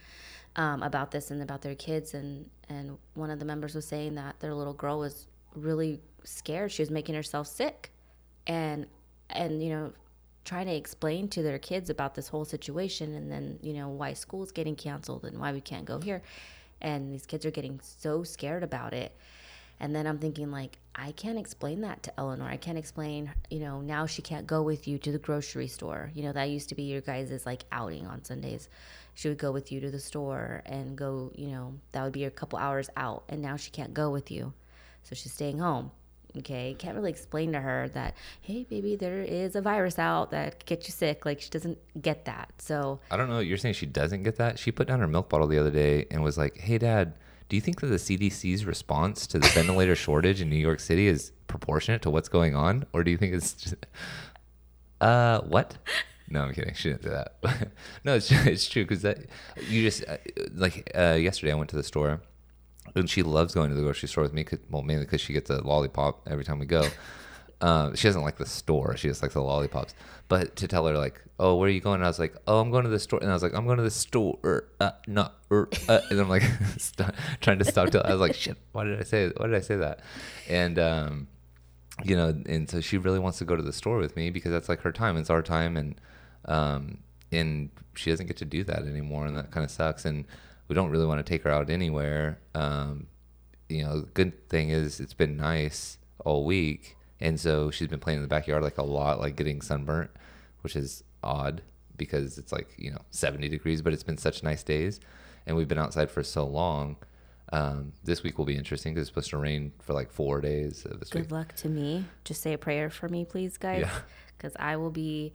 um, 0.55 0.83
about 0.83 1.11
this 1.11 1.31
and 1.31 1.41
about 1.41 1.61
their 1.61 1.75
kids, 1.75 2.13
and 2.13 2.49
and 2.69 2.97
one 3.13 3.29
of 3.29 3.39
the 3.39 3.45
members 3.45 3.75
was 3.75 3.87
saying 3.87 4.15
that 4.15 4.39
their 4.39 4.53
little 4.53 4.73
girl 4.73 4.99
was 4.99 5.27
really 5.55 6.01
scared. 6.23 6.71
She 6.71 6.81
was 6.81 6.89
making 6.89 7.15
herself 7.15 7.47
sick, 7.47 7.91
and 8.47 8.85
and 9.29 9.63
you 9.63 9.69
know 9.69 9.93
trying 10.43 10.65
to 10.65 10.75
explain 10.75 11.27
to 11.29 11.43
their 11.43 11.59
kids 11.59 11.89
about 11.89 12.15
this 12.15 12.27
whole 12.27 12.45
situation 12.45 13.13
and 13.13 13.31
then 13.31 13.59
you 13.61 13.73
know 13.73 13.89
why 13.89 14.13
school's 14.13 14.51
getting 14.51 14.75
canceled 14.75 15.23
and 15.23 15.39
why 15.39 15.51
we 15.51 15.61
can't 15.61 15.85
go 15.85 15.99
here. 15.99 16.21
And 16.81 17.13
these 17.13 17.27
kids 17.27 17.45
are 17.45 17.51
getting 17.51 17.79
so 17.83 18.23
scared 18.23 18.63
about 18.63 18.93
it. 18.93 19.15
And 19.79 19.95
then 19.95 20.05
i'm 20.05 20.19
thinking 20.19 20.51
like 20.51 20.77
i 20.95 21.11
can't 21.13 21.39
explain 21.39 21.81
that 21.81 22.03
to 22.03 22.19
eleanor. 22.19 22.45
I 22.45 22.57
can't 22.57 22.77
explain 22.77 23.31
you 23.49 23.59
know 23.59 23.81
now 23.81 24.05
she 24.05 24.21
can't 24.21 24.47
go 24.47 24.61
with 24.61 24.87
you 24.87 24.97
to 24.99 25.11
the 25.11 25.19
grocery 25.19 25.67
store. 25.67 26.11
You 26.13 26.23
know 26.23 26.33
that 26.33 26.49
used 26.49 26.69
to 26.69 26.75
be 26.75 26.83
your 26.83 27.01
guys' 27.01 27.45
like 27.45 27.63
outing 27.71 28.05
on 28.07 28.23
sundays 28.23 28.67
she 29.13 29.27
would 29.29 29.37
go 29.37 29.51
with 29.51 29.71
you 29.71 29.79
to 29.79 29.91
the 29.91 29.99
store 29.99 30.61
and 30.65 30.97
go 30.97 31.31
you 31.35 31.47
know 31.47 31.73
that 31.91 32.03
would 32.03 32.13
be 32.13 32.25
a 32.25 32.31
couple 32.31 32.57
hours 32.57 32.89
out 32.97 33.23
and 33.29 33.41
now 33.41 33.55
she 33.55 33.71
can't 33.71 33.93
go 33.93 34.09
with 34.09 34.31
you 34.31 34.53
so 35.03 35.15
she's 35.15 35.33
staying 35.33 35.59
home 35.59 35.91
okay 36.37 36.73
can't 36.79 36.95
really 36.95 37.09
explain 37.09 37.51
to 37.51 37.59
her 37.59 37.89
that 37.89 38.15
hey 38.41 38.63
baby 38.63 38.95
there 38.95 39.21
is 39.21 39.55
a 39.55 39.61
virus 39.61 39.99
out 39.99 40.31
that 40.31 40.59
could 40.59 40.65
get 40.65 40.87
you 40.87 40.93
sick 40.93 41.25
like 41.25 41.41
she 41.41 41.49
doesn't 41.49 41.77
get 42.01 42.23
that 42.25 42.51
so 42.61 42.99
I 43.09 43.17
don't 43.17 43.27
know. 43.27 43.39
You're 43.39 43.57
saying 43.57 43.73
she 43.73 43.87
doesn't 43.87 44.23
get 44.23 44.35
that? 44.37 44.59
She 44.59 44.71
put 44.71 44.87
down 44.87 44.99
her 44.99 45.07
milk 45.07 45.29
bottle 45.29 45.47
the 45.47 45.57
other 45.57 45.71
day 45.71 46.05
and 46.11 46.23
was 46.23 46.37
like, 46.37 46.57
"Hey, 46.57 46.77
Dad, 46.77 47.13
do 47.49 47.55
you 47.55 47.61
think 47.61 47.81
that 47.81 47.87
the 47.87 47.95
CDC's 47.95 48.65
response 48.65 49.25
to 49.27 49.39
the 49.39 49.47
ventilator 49.53 49.95
shortage 49.95 50.41
in 50.41 50.49
New 50.49 50.55
York 50.55 50.79
City 50.79 51.07
is 51.07 51.31
proportionate 51.47 52.01
to 52.03 52.09
what's 52.11 52.29
going 52.29 52.55
on, 52.55 52.85
or 52.93 53.03
do 53.03 53.09
you 53.11 53.17
think 53.17 53.33
it's 53.33 53.53
just, 53.53 53.75
uh 55.01 55.41
what?" 55.41 55.77
No, 56.31 56.43
I'm 56.43 56.53
kidding. 56.53 56.73
She 56.73 56.89
didn't 56.89 57.03
do 57.03 57.09
that. 57.09 57.35
no, 58.03 58.15
it's 58.15 58.31
it's 58.53 58.67
true 58.69 58.83
because 58.83 59.01
that 59.01 59.17
you 59.69 59.83
just 59.83 60.03
uh, 60.07 60.17
like 60.53 60.89
uh, 60.95 61.17
yesterday 61.19 61.51
I 61.51 61.55
went 61.55 61.69
to 61.71 61.75
the 61.75 61.83
store 61.83 62.21
and 62.95 63.09
she 63.09 63.21
loves 63.21 63.53
going 63.53 63.69
to 63.69 63.75
the 63.75 63.81
grocery 63.83 64.09
store 64.09 64.23
with 64.23 64.33
me. 64.33 64.43
'cause- 64.43 64.59
well, 64.69 64.81
mainly 64.81 65.05
because 65.05 65.21
she 65.21 65.33
gets 65.33 65.49
a 65.49 65.61
lollipop 65.61 66.27
every 66.29 66.43
time 66.43 66.59
we 66.59 66.65
go. 66.65 66.87
Um, 67.61 67.95
she 67.97 68.07
doesn't 68.07 68.23
like 68.23 68.37
the 68.37 68.45
store. 68.45 68.97
She 68.97 69.07
just 69.07 69.21
likes 69.21 69.33
the 69.35 69.41
lollipops. 69.41 69.93
But 70.29 70.55
to 70.55 70.67
tell 70.67 70.85
her 70.87 70.97
like, 70.97 71.21
"Oh, 71.37 71.55
where 71.57 71.67
are 71.67 71.71
you 71.71 71.81
going?" 71.81 71.95
And 71.95 72.05
I 72.05 72.07
was 72.07 72.17
like, 72.19 72.35
"Oh, 72.47 72.59
I'm 72.61 72.71
going 72.71 72.85
to 72.85 72.89
the 72.89 72.99
store." 72.99 73.19
And 73.21 73.29
I 73.29 73.33
was 73.33 73.43
like, 73.43 73.53
"I'm 73.53 73.65
going 73.65 73.77
to 73.77 73.83
the 73.83 73.91
store." 73.91 74.69
Uh, 74.79 74.91
not. 75.07 75.35
Er, 75.51 75.67
uh, 75.89 75.99
and 76.09 76.19
I'm 76.21 76.29
like 76.29 76.43
trying 77.41 77.59
to 77.59 77.65
stop. 77.65 77.89
Till 77.91 78.01
I 78.05 78.11
was 78.13 78.21
like, 78.21 78.33
"Shit! 78.35 78.57
Why 78.71 78.85
did 78.85 78.99
I 78.99 79.03
say? 79.03 79.29
Why 79.35 79.47
did 79.47 79.55
I 79.55 79.59
say 79.59 79.75
that?" 79.75 79.99
And 80.49 80.79
um, 80.79 81.27
you 82.05 82.15
know, 82.15 82.29
and 82.47 82.69
so 82.69 82.79
she 82.81 82.97
really 82.97 83.19
wants 83.19 83.37
to 83.39 83.45
go 83.45 83.55
to 83.57 83.61
the 83.61 83.73
store 83.73 83.97
with 83.97 84.15
me 84.15 84.29
because 84.31 84.51
that's 84.53 84.69
like 84.69 84.79
her 84.81 84.91
time. 84.93 85.17
It's 85.17 85.29
our 85.29 85.41
time, 85.43 85.75
and 85.77 85.95
um, 86.45 86.97
and 87.31 87.69
she 87.95 88.09
doesn't 88.09 88.27
get 88.27 88.37
to 88.37 88.45
do 88.45 88.63
that 88.65 88.79
anymore, 88.83 89.25
and 89.25 89.37
that 89.37 89.51
kind 89.51 89.63
of 89.63 89.71
sucks. 89.71 90.05
And 90.05 90.25
we 90.67 90.75
don't 90.75 90.89
really 90.89 91.05
want 91.05 91.25
to 91.25 91.29
take 91.29 91.43
her 91.43 91.49
out 91.51 91.69
anywhere. 91.69 92.39
Um, 92.55 93.07
you 93.69 93.83
know, 93.83 94.01
the 94.01 94.07
good 94.07 94.47
thing 94.49 94.69
is 94.69 94.99
it's 94.99 95.13
been 95.13 95.37
nice 95.37 95.97
all 96.25 96.45
week, 96.45 96.97
and 97.19 97.39
so 97.39 97.71
she's 97.71 97.87
been 97.87 97.99
playing 97.99 98.17
in 98.17 98.21
the 98.23 98.27
backyard 98.27 98.63
like 98.63 98.77
a 98.77 98.83
lot, 98.83 99.19
like 99.19 99.35
getting 99.35 99.61
sunburnt, 99.61 100.11
which 100.61 100.75
is 100.75 101.03
odd 101.23 101.61
because 101.97 102.37
it's 102.37 102.51
like 102.51 102.69
you 102.77 102.91
know 102.91 103.01
70 103.11 103.47
degrees, 103.49 103.81
but 103.81 103.93
it's 103.93 104.03
been 104.03 104.17
such 104.17 104.43
nice 104.43 104.63
days, 104.63 104.99
and 105.45 105.55
we've 105.55 105.67
been 105.67 105.77
outside 105.77 106.09
for 106.11 106.23
so 106.23 106.45
long. 106.45 106.97
Um, 107.53 107.91
this 108.05 108.23
week 108.23 108.37
will 108.37 108.45
be 108.45 108.55
interesting 108.55 108.93
because 108.93 109.07
it's 109.07 109.09
supposed 109.09 109.29
to 109.31 109.37
rain 109.37 109.73
for 109.81 109.91
like 109.93 110.09
four 110.09 110.39
days 110.39 110.85
of 110.85 111.01
this 111.01 111.13
week. 111.13 111.23
good 111.23 111.31
luck 111.33 111.53
to 111.57 111.67
me 111.67 112.05
just 112.23 112.41
say 112.41 112.53
a 112.53 112.57
prayer 112.57 112.89
for 112.89 113.09
me 113.09 113.25
please 113.25 113.57
guys 113.57 113.81
Yeah. 113.81 113.91
because 114.37 114.53
i 114.57 114.77
will 114.77 114.89
be 114.89 115.33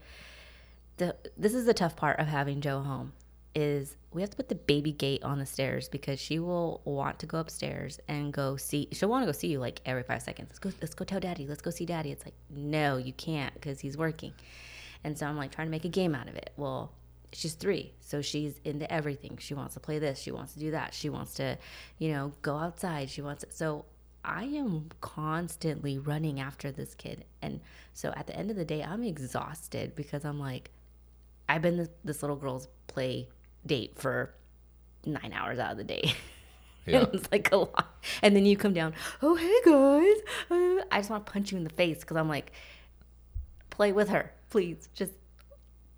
the 0.97 1.15
this 1.37 1.55
is 1.55 1.65
the 1.65 1.75
tough 1.75 1.97
part 1.97 2.19
of 2.19 2.27
having 2.27 2.61
joe 2.61 2.81
home 2.81 3.13
is 3.55 3.97
we 4.13 4.21
have 4.21 4.31
to 4.31 4.37
put 4.37 4.49
the 4.49 4.55
baby 4.55 4.93
gate 4.93 5.23
on 5.23 5.39
the 5.39 5.47
stairs 5.47 5.89
because 5.89 6.21
she 6.21 6.39
will 6.39 6.81
want 6.85 7.19
to 7.19 7.27
go 7.27 7.39
upstairs 7.39 7.99
and 8.09 8.33
go 8.33 8.57
see 8.57 8.89
she'll 8.93 9.09
want 9.09 9.23
to 9.23 9.27
go 9.27 9.33
see 9.33 9.49
you 9.49 9.59
like 9.59 9.81
every 9.87 10.03
five 10.03 10.23
seconds 10.23 10.49
let's 10.51 10.59
go 10.59 10.71
let's 10.83 10.95
go 10.95 11.05
tell 11.05 11.21
daddy 11.21 11.47
let's 11.47 11.63
go 11.63 11.71
see 11.71 11.87
daddy 11.87 12.13
it's 12.13 12.25
like 12.25 12.35
no 12.51 12.97
you 12.97 13.13
can't 13.15 13.55
because 13.55 13.81
he's 13.81 13.97
working 13.97 14.33
and 15.05 15.17
so 15.17 15.27
i'm 15.27 15.37
like 15.37 15.51
trying 15.51 15.67
to 15.67 15.71
make 15.71 15.85
a 15.85 15.89
game 15.89 16.15
out 16.15 16.29
of 16.29 16.35
it 16.35 16.51
well 16.57 16.93
she's 17.37 17.55
three, 17.55 17.93
so 18.01 18.23
she's 18.23 18.61
into 18.65 18.91
everything. 18.93 19.37
She 19.39 19.55
wants 19.55 19.75
to 19.75 19.81
play 19.81 19.99
this, 19.99 20.19
she 20.19 20.31
wants 20.31 20.55
to 20.55 20.59
do 20.59 20.71
that, 20.71 20.95
she 20.95 21.09
wants 21.09 21.35
to, 21.35 21.59
you 21.99 22.11
know, 22.11 22.33
go 22.43 22.57
outside. 22.57 23.11
She 23.11 23.23
wants 23.23 23.45
to, 23.45 23.53
so 23.53 23.85
I 24.25 24.45
am 24.45 24.89
constantly 25.01 25.99
running 25.99 26.41
after 26.41 26.73
this 26.73 26.95
kid. 26.95 27.25
And 27.43 27.61
so 27.95 28.13
at 28.17 28.27
the 28.27 28.37
end 28.37 28.51
of 28.51 28.57
the 28.57 28.65
day, 28.65 28.83
I'm 28.83 29.03
exhausted 29.03 29.95
because 29.95 30.25
I'm 30.25 30.41
like, 30.41 30.71
I've 31.49 31.63
been 31.63 31.77
this, 31.77 31.89
this 32.05 32.23
little 32.23 32.37
girl's 32.37 32.69
play 32.87 33.29
date 33.65 33.99
for 33.99 34.35
nine 35.05 35.33
hours 35.33 35.59
out 35.59 35.73
of 35.73 35.79
the 35.79 35.85
day. 35.85 36.13
Yeah. 36.89 37.05
it's 37.13 37.29
like 37.33 37.51
a 37.51 37.57
lot. 37.57 37.97
And 38.23 38.37
then 38.37 38.47
you 38.47 38.57
come 38.57 38.73
down, 38.73 38.95
oh, 39.21 39.35
hey 39.35 39.59
guys. 39.65 40.23
Uh, 40.49 40.85
I 40.93 40.99
just 41.01 41.11
want 41.11 41.27
to 41.27 41.33
punch 41.33 41.51
you 41.51 41.59
in 41.59 41.65
the 41.65 41.71
face 41.71 41.99
because 41.99 42.17
I'm 42.17 42.29
like, 42.29 42.53
play 43.71 43.91
with 43.91 44.09
her, 44.11 44.33
please. 44.51 44.89
Just 44.95 45.11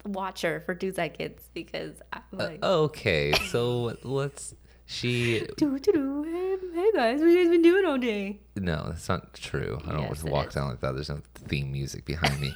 watch 0.07 0.41
her 0.41 0.61
for 0.65 0.75
two 0.75 0.91
seconds 0.93 1.51
because 1.53 2.01
I'm 2.11 2.23
like, 2.33 2.65
Okay, 2.65 3.33
so 3.51 3.97
let's. 4.03 4.55
She 4.87 5.47
doo, 5.59 5.79
doo, 5.79 5.93
doo. 5.93 6.23
Hey, 6.23 6.57
hey 6.81 6.91
guys, 6.95 7.21
what 7.21 7.29
have 7.29 7.37
you 7.37 7.45
guys 7.45 7.51
been 7.51 7.61
doing 7.61 7.85
all 7.85 7.99
day? 7.99 8.41
no, 8.57 8.87
that's 8.89 9.11
not 9.11 9.35
true. 9.35 9.79
I 9.87 9.91
don't 9.93 10.01
Yes, 10.01 10.09
want 10.09 10.19
to 10.21 10.27
walk 10.33 10.49
is. 10.49 10.55
down 10.55 10.71
like 10.71 10.81
that. 10.81 10.95
There's 10.95 11.11
no 11.11 11.21
theme 11.35 11.71
music 11.71 12.07
behind 12.07 12.41
me. 12.41 12.55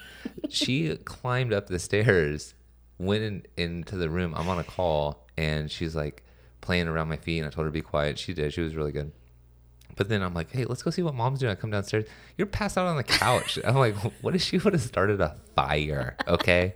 she 0.48 0.96
climbed 1.04 1.52
up 1.52 1.66
the 1.66 1.78
stairs, 1.78 2.54
went 2.98 3.22
in, 3.22 3.42
into 3.56 3.96
the 3.96 4.08
room. 4.10 4.34
I'm 4.36 4.48
on 4.48 4.58
a 4.58 4.64
call, 4.64 5.26
and 5.36 5.70
she's 5.70 5.94
like 5.96 6.22
playing 6.60 6.88
around 6.88 7.08
my 7.08 7.16
feet. 7.16 7.38
And 7.38 7.46
I 7.46 7.50
told 7.50 7.64
her 7.66 7.70
to 7.70 7.72
be 7.72 7.82
quiet. 7.82 8.18
She 8.18 8.32
did. 8.32 8.52
She 8.52 8.60
was 8.60 8.74
really 8.74 8.92
good. 8.92 9.12
But 9.94 10.08
then 10.08 10.22
I'm 10.22 10.32
like, 10.32 10.50
hey, 10.50 10.64
let's 10.64 10.82
go 10.82 10.90
see 10.90 11.02
what 11.02 11.14
mom's 11.14 11.40
doing. 11.40 11.52
I 11.52 11.54
come 11.54 11.70
downstairs. 11.70 12.06
You're 12.38 12.46
passed 12.46 12.78
out 12.78 12.86
on 12.86 12.96
the 12.96 13.04
couch. 13.04 13.58
I'm 13.64 13.74
like, 13.74 13.94
what 14.22 14.34
if 14.34 14.40
she 14.42 14.56
would 14.58 14.72
have 14.72 14.82
started 14.82 15.20
a 15.20 15.36
fire? 15.54 16.16
Okay. 16.26 16.74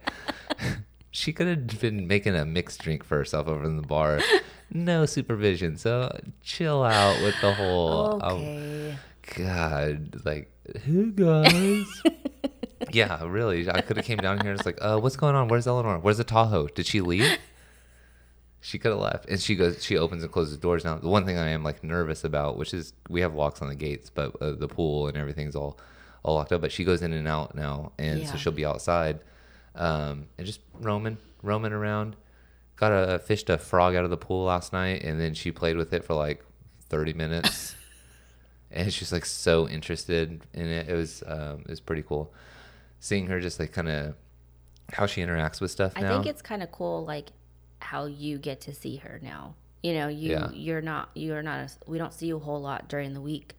she 1.10 1.32
could 1.32 1.46
have 1.46 1.80
been 1.80 2.06
making 2.06 2.34
a 2.36 2.44
mixed 2.44 2.82
drink 2.82 3.04
for 3.04 3.16
herself 3.16 3.48
over 3.48 3.64
in 3.64 3.76
the 3.76 3.86
bar. 3.86 4.20
No 4.70 5.06
supervision. 5.06 5.76
So 5.78 6.14
chill 6.42 6.82
out 6.82 7.22
with 7.22 7.40
the 7.40 7.54
whole. 7.54 8.22
um, 8.22 8.36
Okay. 8.38 8.96
God, 9.36 10.20
like, 10.24 10.50
hey 10.84 11.06
guys. 11.06 11.86
yeah, 12.92 13.24
really. 13.26 13.68
I 13.70 13.80
could 13.80 13.96
have 13.96 14.06
came 14.06 14.18
down 14.18 14.40
here 14.40 14.50
and 14.50 14.58
it's 14.58 14.66
like, 14.66 14.78
uh, 14.80 14.98
what's 14.98 15.16
going 15.16 15.34
on? 15.34 15.48
Where's 15.48 15.66
Eleanor? 15.66 15.98
Where's 15.98 16.18
the 16.18 16.24
Tahoe? 16.24 16.68
Did 16.68 16.86
she 16.86 17.00
leave? 17.00 17.38
She 18.60 18.78
could 18.78 18.90
have 18.90 19.00
left. 19.00 19.28
And 19.28 19.40
she 19.40 19.54
goes, 19.54 19.84
she 19.84 19.96
opens 19.96 20.22
and 20.22 20.32
closes 20.32 20.58
doors 20.58 20.84
now. 20.84 20.98
The 20.98 21.08
one 21.08 21.24
thing 21.24 21.38
I 21.38 21.50
am 21.50 21.62
like 21.62 21.84
nervous 21.84 22.24
about, 22.24 22.56
which 22.56 22.74
is 22.74 22.92
we 23.08 23.20
have 23.20 23.34
locks 23.34 23.62
on 23.62 23.68
the 23.68 23.74
gates, 23.74 24.10
but 24.10 24.34
uh, 24.42 24.52
the 24.52 24.68
pool 24.68 25.06
and 25.06 25.16
everything's 25.16 25.54
all, 25.54 25.78
all 26.22 26.34
locked 26.34 26.52
up. 26.52 26.60
But 26.62 26.72
she 26.72 26.84
goes 26.84 27.02
in 27.02 27.12
and 27.12 27.28
out 27.28 27.54
now, 27.54 27.92
and 27.98 28.26
so 28.26 28.36
she'll 28.36 28.52
be 28.52 28.66
outside, 28.66 29.20
um, 29.76 30.26
and 30.36 30.46
just 30.46 30.60
roaming, 30.80 31.18
roaming 31.42 31.72
around. 31.72 32.16
Got 32.74 32.90
a 32.90 33.18
fished 33.20 33.48
a 33.50 33.56
frog 33.56 33.94
out 33.94 34.04
of 34.04 34.10
the 34.10 34.16
pool 34.16 34.46
last 34.46 34.72
night, 34.72 35.02
and 35.04 35.20
then 35.20 35.32
she 35.34 35.52
played 35.52 35.76
with 35.76 35.92
it 35.92 36.04
for 36.04 36.14
like 36.14 36.44
thirty 36.88 37.12
minutes 37.12 37.76
and 38.70 38.92
she's 38.92 39.12
like 39.12 39.24
so 39.24 39.68
interested 39.68 40.40
in 40.52 40.66
it. 40.66 40.88
It 40.88 40.94
was 40.94 41.22
um, 41.26 41.60
it 41.60 41.70
was 41.70 41.80
pretty 41.80 42.02
cool 42.02 42.32
seeing 43.00 43.26
her 43.28 43.40
just 43.40 43.58
like 43.60 43.72
kind 43.72 43.88
of 43.88 44.14
how 44.92 45.06
she 45.06 45.20
interacts 45.20 45.60
with 45.60 45.70
stuff 45.70 45.92
I 45.96 46.02
think 46.02 46.26
it's 46.26 46.42
kind 46.42 46.62
of 46.62 46.70
cool, 46.70 47.04
like 47.04 47.30
how 47.80 48.06
you 48.06 48.38
get 48.38 48.60
to 48.62 48.74
see 48.74 48.96
her 48.96 49.20
now. 49.22 49.54
You 49.82 49.94
know, 49.94 50.08
you 50.08 50.32
Yeah. 50.32 50.50
you're 50.52 50.80
not 50.80 51.10
you're 51.14 51.42
not 51.42 51.58
a, 51.58 51.90
we 51.90 51.98
don't 51.98 52.12
see 52.12 52.26
you 52.26 52.36
a 52.36 52.40
whole 52.40 52.60
lot 52.60 52.88
during 52.88 53.12
the 53.14 53.20
week 53.20 53.54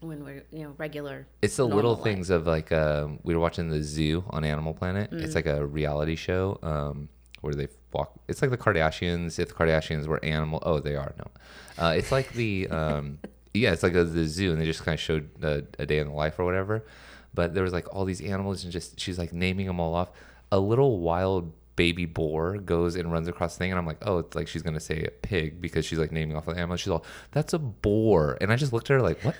when 0.00 0.24
we're 0.24 0.42
you 0.50 0.64
know 0.64 0.74
regular. 0.78 1.26
It's 1.42 1.56
the 1.56 1.66
little 1.66 1.94
life. 1.94 2.04
things 2.04 2.30
of 2.30 2.46
like 2.46 2.72
um, 2.72 3.18
we 3.22 3.34
were 3.34 3.40
watching 3.40 3.68
the 3.68 3.82
zoo 3.82 4.24
on 4.30 4.44
Animal 4.44 4.74
Planet. 4.74 5.10
Mm. 5.10 5.22
It's 5.22 5.34
like 5.34 5.46
a 5.46 5.64
reality 5.66 6.16
show 6.16 6.58
um, 6.62 7.08
where 7.42 7.54
they 7.54 7.68
walk. 7.92 8.12
It's 8.28 8.40
like 8.42 8.50
the 8.50 8.58
Kardashians. 8.58 9.38
If 9.38 9.48
the 9.48 9.54
Kardashians 9.54 10.06
were 10.06 10.24
animal, 10.24 10.60
oh, 10.64 10.80
they 10.80 10.96
are 10.96 11.12
no. 11.18 11.84
Uh, 11.84 11.94
it's 11.96 12.10
like 12.10 12.32
the 12.32 12.68
um, 12.68 13.18
yeah, 13.54 13.72
it's 13.72 13.82
like 13.82 13.94
a, 13.94 14.04
the 14.04 14.26
zoo, 14.26 14.52
and 14.52 14.60
they 14.60 14.64
just 14.64 14.84
kind 14.84 14.94
of 14.94 15.00
showed 15.00 15.30
a, 15.42 15.64
a 15.78 15.86
day 15.86 15.98
in 15.98 16.08
the 16.08 16.14
life 16.14 16.38
or 16.38 16.44
whatever. 16.44 16.84
But 17.32 17.54
there 17.54 17.62
was 17.62 17.72
like 17.72 17.94
all 17.94 18.04
these 18.04 18.20
animals, 18.20 18.64
and 18.64 18.72
just 18.72 18.98
she's 18.98 19.18
like 19.18 19.32
naming 19.32 19.66
them 19.66 19.80
all 19.80 19.94
off. 19.94 20.10
A 20.52 20.58
little 20.58 21.00
wild 21.00 21.52
baby 21.76 22.04
boar 22.04 22.58
goes 22.58 22.96
and 22.96 23.10
runs 23.10 23.28
across 23.28 23.54
the 23.54 23.58
thing, 23.60 23.70
and 23.70 23.78
I'm 23.78 23.86
like, 23.86 23.98
oh, 24.02 24.18
it's 24.18 24.34
like 24.34 24.48
she's 24.48 24.62
gonna 24.62 24.80
say 24.80 25.04
a 25.04 25.10
pig 25.10 25.60
because 25.60 25.84
she's 25.84 25.98
like 25.98 26.12
naming 26.12 26.36
off 26.36 26.46
the 26.46 26.52
animal. 26.52 26.76
She's 26.76 26.88
all, 26.88 27.04
that's 27.32 27.52
a 27.52 27.58
boar, 27.58 28.36
and 28.40 28.52
I 28.52 28.56
just 28.56 28.72
looked 28.72 28.90
at 28.90 28.94
her 28.94 29.02
like, 29.02 29.22
what? 29.22 29.36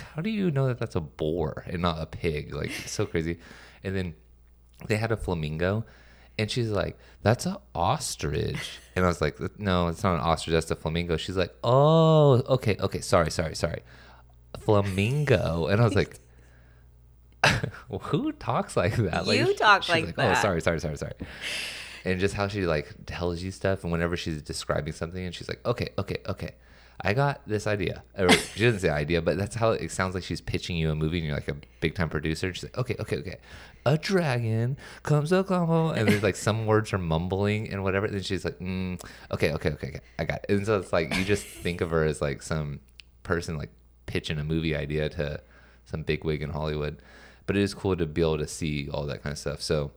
how 0.00 0.22
do 0.22 0.30
you 0.30 0.50
know 0.50 0.66
that 0.68 0.78
that's 0.78 0.96
a 0.96 1.00
boar 1.00 1.64
and 1.66 1.82
not 1.82 2.00
a 2.00 2.06
pig? 2.06 2.54
Like, 2.54 2.70
so 2.86 3.06
crazy. 3.06 3.38
And 3.82 3.94
then 3.94 4.14
they 4.86 4.96
had 4.96 5.12
a 5.12 5.16
flamingo, 5.16 5.84
and 6.38 6.50
she's 6.50 6.70
like, 6.70 6.98
that's 7.22 7.46
an 7.46 7.56
ostrich. 7.74 8.78
And 8.96 9.04
I 9.04 9.08
was 9.08 9.20
like, 9.20 9.38
no, 9.58 9.88
it's 9.88 10.02
not 10.02 10.14
an 10.14 10.20
ostrich. 10.20 10.52
That's 10.52 10.70
a 10.70 10.76
flamingo. 10.76 11.16
She's 11.16 11.36
like, 11.36 11.54
oh, 11.62 12.42
okay, 12.48 12.76
okay, 12.80 13.00
sorry, 13.00 13.30
sorry, 13.30 13.54
sorry. 13.54 13.82
Flamingo. 14.60 15.66
And 15.66 15.80
I 15.80 15.84
was 15.84 15.94
like, 15.94 16.18
who 18.02 18.32
talks 18.32 18.76
like 18.76 18.96
that? 18.96 19.26
Like, 19.26 19.38
You 19.38 19.54
talk 19.54 19.82
she's 19.82 19.94
like 19.94 20.16
that. 20.16 20.38
Oh, 20.38 20.40
sorry, 20.40 20.60
sorry, 20.60 20.80
sorry, 20.80 20.96
sorry. 20.96 21.14
And 22.04 22.20
just 22.20 22.34
how 22.34 22.48
she 22.48 22.66
like 22.66 22.94
tells 23.06 23.42
you 23.42 23.50
stuff, 23.50 23.82
and 23.82 23.92
whenever 23.92 24.16
she's 24.16 24.42
describing 24.42 24.92
something, 24.92 25.24
and 25.24 25.34
she's 25.34 25.48
like, 25.48 25.64
okay, 25.66 25.88
okay, 25.98 26.18
okay. 26.28 26.50
I 27.00 27.12
got 27.12 27.40
this 27.46 27.66
idea. 27.66 28.02
Or 28.16 28.30
she 28.54 28.64
doesn't 28.64 28.80
say 28.80 28.88
idea, 28.88 29.20
but 29.20 29.36
that's 29.36 29.54
how 29.54 29.70
it 29.70 29.90
sounds 29.90 30.14
like 30.14 30.24
she's 30.24 30.40
pitching 30.40 30.76
you 30.76 30.90
a 30.90 30.94
movie 30.94 31.18
and 31.18 31.26
you're 31.26 31.34
like 31.34 31.48
a 31.48 31.56
big 31.80 31.94
time 31.94 32.08
producer. 32.08 32.46
And 32.46 32.56
she's 32.56 32.64
like, 32.64 32.78
okay, 32.78 32.96
okay, 33.00 33.16
okay. 33.18 33.36
A 33.86 33.98
dragon 33.98 34.76
comes 35.02 35.32
a 35.32 35.44
combo. 35.44 35.90
And 35.90 36.08
there's 36.08 36.22
like 36.22 36.36
some 36.36 36.66
words 36.66 36.92
are 36.92 36.98
mumbling 36.98 37.70
and 37.70 37.82
whatever. 37.82 38.06
And 38.06 38.24
she's 38.24 38.44
like, 38.44 38.58
mm, 38.58 39.02
okay, 39.32 39.52
okay, 39.52 39.70
okay, 39.70 39.88
okay. 39.88 40.00
I 40.18 40.24
got 40.24 40.44
it. 40.48 40.54
And 40.54 40.64
so 40.66 40.78
it's 40.78 40.92
like, 40.92 41.14
you 41.16 41.24
just 41.24 41.44
think 41.44 41.80
of 41.80 41.90
her 41.90 42.04
as 42.04 42.22
like 42.22 42.42
some 42.42 42.80
person 43.22 43.58
like 43.58 43.70
pitching 44.06 44.38
a 44.38 44.44
movie 44.44 44.76
idea 44.76 45.08
to 45.10 45.40
some 45.84 46.02
big 46.02 46.24
wig 46.24 46.42
in 46.42 46.50
Hollywood. 46.50 47.02
But 47.46 47.56
it 47.56 47.62
is 47.62 47.74
cool 47.74 47.96
to 47.96 48.06
be 48.06 48.22
able 48.22 48.38
to 48.38 48.46
see 48.46 48.88
all 48.88 49.04
that 49.06 49.22
kind 49.22 49.32
of 49.32 49.38
stuff. 49.38 49.60
So 49.60 49.92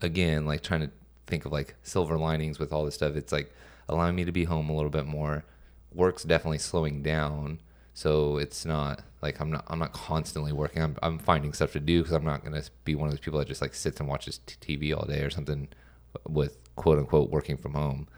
again, 0.00 0.46
like 0.46 0.62
trying 0.62 0.82
to 0.82 0.90
think 1.26 1.44
of 1.44 1.52
like 1.52 1.74
silver 1.82 2.16
linings 2.16 2.58
with 2.58 2.72
all 2.72 2.84
this 2.84 2.94
stuff. 2.94 3.16
It's 3.16 3.32
like 3.32 3.52
allowing 3.88 4.14
me 4.14 4.24
to 4.24 4.32
be 4.32 4.44
home 4.44 4.68
a 4.68 4.74
little 4.74 4.90
bit 4.90 5.06
more. 5.06 5.44
Work's 5.92 6.24
definitely 6.24 6.58
slowing 6.58 7.02
down, 7.02 7.60
so 7.94 8.38
it's 8.38 8.64
not 8.64 9.02
like 9.20 9.40
I'm 9.40 9.50
not 9.50 9.64
I'm 9.68 9.78
not 9.78 9.92
constantly 9.92 10.52
working. 10.52 10.82
I'm 10.82 10.96
I'm 11.02 11.18
finding 11.18 11.52
stuff 11.52 11.72
to 11.72 11.80
do 11.80 12.00
because 12.00 12.14
I'm 12.14 12.24
not 12.24 12.44
gonna 12.44 12.62
be 12.84 12.94
one 12.94 13.08
of 13.08 13.12
those 13.12 13.20
people 13.20 13.38
that 13.38 13.48
just 13.48 13.62
like 13.62 13.74
sits 13.74 14.00
and 14.00 14.08
watches 14.08 14.38
t- 14.46 14.78
TV 14.78 14.96
all 14.96 15.06
day 15.06 15.22
or 15.22 15.30
something 15.30 15.68
with 16.28 16.58
quote 16.76 16.98
unquote 16.98 17.30
working 17.30 17.56
from 17.56 17.74
home. 17.74 18.08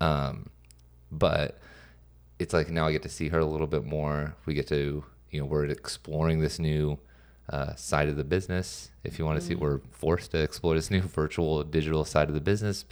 Um, 0.00 0.50
but 1.10 1.58
it's 2.38 2.52
like 2.52 2.70
now 2.70 2.86
I 2.86 2.92
get 2.92 3.02
to 3.02 3.08
see 3.08 3.28
her 3.28 3.38
a 3.38 3.44
little 3.44 3.66
bit 3.66 3.84
more. 3.84 4.34
We 4.46 4.54
get 4.54 4.66
to, 4.68 5.04
you 5.30 5.40
know, 5.40 5.46
we're 5.46 5.66
exploring 5.66 6.40
this 6.40 6.58
new 6.58 6.98
uh, 7.48 7.74
side 7.74 8.08
of 8.08 8.16
the 8.16 8.24
business. 8.24 8.90
If 9.04 9.18
you 9.18 9.24
want 9.24 9.40
to 9.40 9.44
see, 9.44 9.54
we're 9.54 9.80
forced 9.90 10.30
to 10.32 10.38
explore 10.38 10.74
this 10.74 10.90
new 10.90 11.02
virtual 11.02 11.62
digital 11.64 12.04
side 12.04 12.28
of 12.28 12.34
the 12.34 12.40
business. 12.40 12.84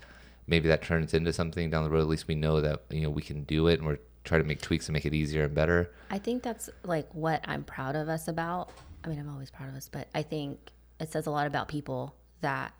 Maybe 0.46 0.68
that 0.68 0.82
turns 0.82 1.14
into 1.14 1.32
something 1.32 1.70
down 1.70 1.84
the 1.84 1.90
road. 1.90 2.00
At 2.00 2.08
least 2.08 2.26
we 2.26 2.34
know 2.34 2.60
that 2.60 2.82
you 2.90 3.02
know 3.02 3.10
we 3.10 3.22
can 3.22 3.44
do 3.44 3.68
it, 3.68 3.78
and 3.78 3.86
we're 3.86 3.98
trying 4.24 4.42
to 4.42 4.46
make 4.46 4.60
tweaks 4.60 4.88
and 4.88 4.92
make 4.94 5.06
it 5.06 5.14
easier 5.14 5.44
and 5.44 5.54
better. 5.54 5.92
I 6.10 6.18
think 6.18 6.42
that's 6.42 6.68
like 6.84 7.08
what 7.14 7.44
I'm 7.46 7.64
proud 7.64 7.96
of 7.96 8.08
us 8.08 8.28
about. 8.28 8.70
I 9.04 9.08
mean, 9.08 9.18
I'm 9.18 9.30
always 9.30 9.50
proud 9.50 9.68
of 9.68 9.74
us, 9.76 9.88
but 9.90 10.08
I 10.14 10.22
think 10.22 10.58
it 10.98 11.10
says 11.10 11.26
a 11.26 11.30
lot 11.30 11.46
about 11.46 11.68
people 11.68 12.14
that, 12.42 12.74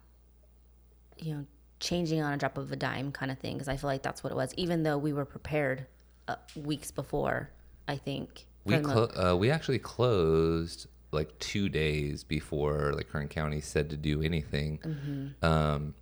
you 1.17 1.35
know, 1.35 1.47
changing 1.79 2.21
on 2.21 2.33
a 2.33 2.37
drop 2.37 2.59
of 2.59 2.71
a 2.73 2.77
dime 2.77 3.11
kind 3.13 3.31
of 3.31 3.39
thing. 3.39 3.55
Because 3.55 3.69
I 3.69 3.77
feel 3.77 3.89
like 3.89 4.03
that's 4.03 4.23
what 4.23 4.33
it 4.33 4.37
was. 4.37 4.53
Even 4.57 4.83
though 4.83 4.99
we 4.99 5.13
were 5.13 5.25
prepared 5.25 5.87
uh, 6.29 6.37
weeks 6.57 6.91
before, 6.91 7.51
I 7.89 7.97
think. 7.97 8.47
We 8.65 8.79
clo- 8.79 9.11
uh, 9.17 9.37
we 9.37 9.51
actually 9.51 9.79
closed 9.79 10.87
like 11.13 11.39
two 11.39 11.69
days 11.69 12.25
before 12.25 12.93
like 12.95 13.09
Kern 13.09 13.29
County 13.29 13.61
said 13.61 13.91
to 13.91 13.97
do 13.97 14.23
anything. 14.23 14.79
Mm-hmm. 14.79 15.45
Um, 15.45 15.95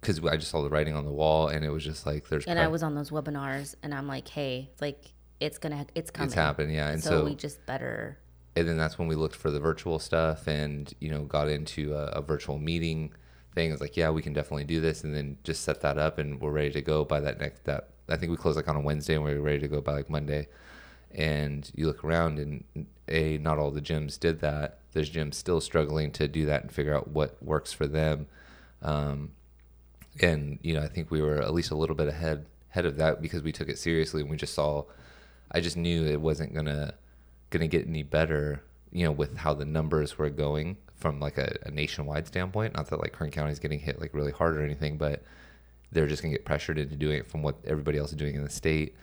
because 0.00 0.24
I 0.24 0.36
just 0.36 0.52
saw 0.52 0.62
the 0.62 0.68
writing 0.68 0.94
on 0.94 1.04
the 1.04 1.10
wall, 1.10 1.48
and 1.48 1.64
it 1.64 1.70
was 1.70 1.84
just 1.84 2.06
like 2.06 2.28
there's. 2.28 2.46
and 2.46 2.60
I 2.60 2.68
was 2.68 2.84
on 2.84 2.94
those 2.94 3.10
webinars, 3.10 3.74
and 3.82 3.92
I'm 3.92 4.06
like, 4.06 4.28
hey, 4.28 4.70
like 4.80 5.12
it's 5.40 5.58
gonna, 5.58 5.86
it's 5.96 6.12
coming. 6.12 6.26
It's 6.26 6.34
happened, 6.34 6.72
yeah, 6.72 6.90
and 6.90 7.02
so, 7.02 7.10
so 7.10 7.24
we 7.24 7.34
just 7.34 7.66
better. 7.66 8.16
and 8.54 8.68
then 8.68 8.76
that's 8.76 8.96
when 8.96 9.08
we 9.08 9.16
looked 9.16 9.34
for 9.34 9.50
the 9.50 9.58
virtual 9.58 9.98
stuff 9.98 10.46
and 10.46 10.94
you 11.00 11.10
know 11.10 11.24
got 11.24 11.48
into 11.48 11.94
a, 11.94 12.04
a 12.06 12.22
virtual 12.22 12.58
meeting 12.58 13.12
thing 13.54 13.72
it's 13.72 13.80
like 13.80 13.96
yeah 13.96 14.10
we 14.10 14.22
can 14.22 14.32
definitely 14.32 14.64
do 14.64 14.80
this 14.80 15.04
and 15.04 15.14
then 15.14 15.36
just 15.44 15.62
set 15.62 15.80
that 15.80 15.98
up 15.98 16.18
and 16.18 16.40
we're 16.40 16.50
ready 16.50 16.70
to 16.70 16.82
go 16.82 17.04
by 17.04 17.18
that 17.20 17.40
next 17.40 17.64
that 17.64 17.88
i 18.08 18.16
think 18.16 18.30
we 18.30 18.36
closed 18.36 18.56
like 18.56 18.68
on 18.68 18.76
a 18.76 18.80
wednesday 18.80 19.14
and 19.14 19.24
we 19.24 19.34
were 19.34 19.40
ready 19.40 19.58
to 19.58 19.68
go 19.68 19.80
by 19.80 19.92
like 19.92 20.10
monday 20.10 20.46
and 21.14 21.70
you 21.74 21.86
look 21.86 22.04
around 22.04 22.38
and 22.38 22.86
a 23.08 23.38
not 23.38 23.58
all 23.58 23.70
the 23.70 23.80
gyms 23.80 24.18
did 24.18 24.40
that 24.40 24.78
there's 24.92 25.10
gyms 25.10 25.34
still 25.34 25.60
struggling 25.60 26.10
to 26.10 26.28
do 26.28 26.46
that 26.46 26.62
and 26.62 26.72
figure 26.72 26.94
out 26.94 27.08
what 27.08 27.42
works 27.42 27.72
for 27.72 27.86
them 27.86 28.26
um, 28.82 29.30
and 30.20 30.58
you 30.62 30.74
know 30.74 30.82
i 30.82 30.88
think 30.88 31.10
we 31.10 31.22
were 31.22 31.40
at 31.40 31.54
least 31.54 31.70
a 31.70 31.76
little 31.76 31.96
bit 31.96 32.08
ahead 32.08 32.44
ahead 32.72 32.84
of 32.84 32.96
that 32.96 33.22
because 33.22 33.42
we 33.42 33.52
took 33.52 33.68
it 33.68 33.78
seriously 33.78 34.20
and 34.20 34.30
we 34.30 34.36
just 34.36 34.54
saw 34.54 34.84
i 35.52 35.60
just 35.60 35.76
knew 35.76 36.04
it 36.04 36.20
wasn't 36.20 36.52
gonna 36.54 36.92
gonna 37.50 37.66
get 37.66 37.86
any 37.86 38.02
better 38.02 38.62
you 38.92 39.04
know 39.04 39.12
with 39.12 39.38
how 39.38 39.54
the 39.54 39.64
numbers 39.64 40.18
were 40.18 40.30
going 40.30 40.76
from 40.98 41.20
like 41.20 41.38
a, 41.38 41.56
a 41.64 41.70
nationwide 41.70 42.26
standpoint. 42.26 42.74
Not 42.74 42.88
that 42.90 43.00
like 43.00 43.12
Kern 43.12 43.30
County 43.30 43.52
is 43.52 43.58
getting 43.58 43.78
hit 43.78 44.00
like 44.00 44.14
really 44.14 44.32
hard 44.32 44.56
or 44.56 44.62
anything, 44.62 44.98
but 44.98 45.22
they're 45.92 46.06
just 46.06 46.22
gonna 46.22 46.34
get 46.34 46.44
pressured 46.44 46.78
into 46.78 46.96
doing 46.96 47.18
it 47.18 47.30
from 47.30 47.42
what 47.42 47.56
everybody 47.64 47.98
else 47.98 48.10
is 48.10 48.16
doing 48.16 48.34
in 48.34 48.44
the 48.44 48.50
state. 48.50 48.94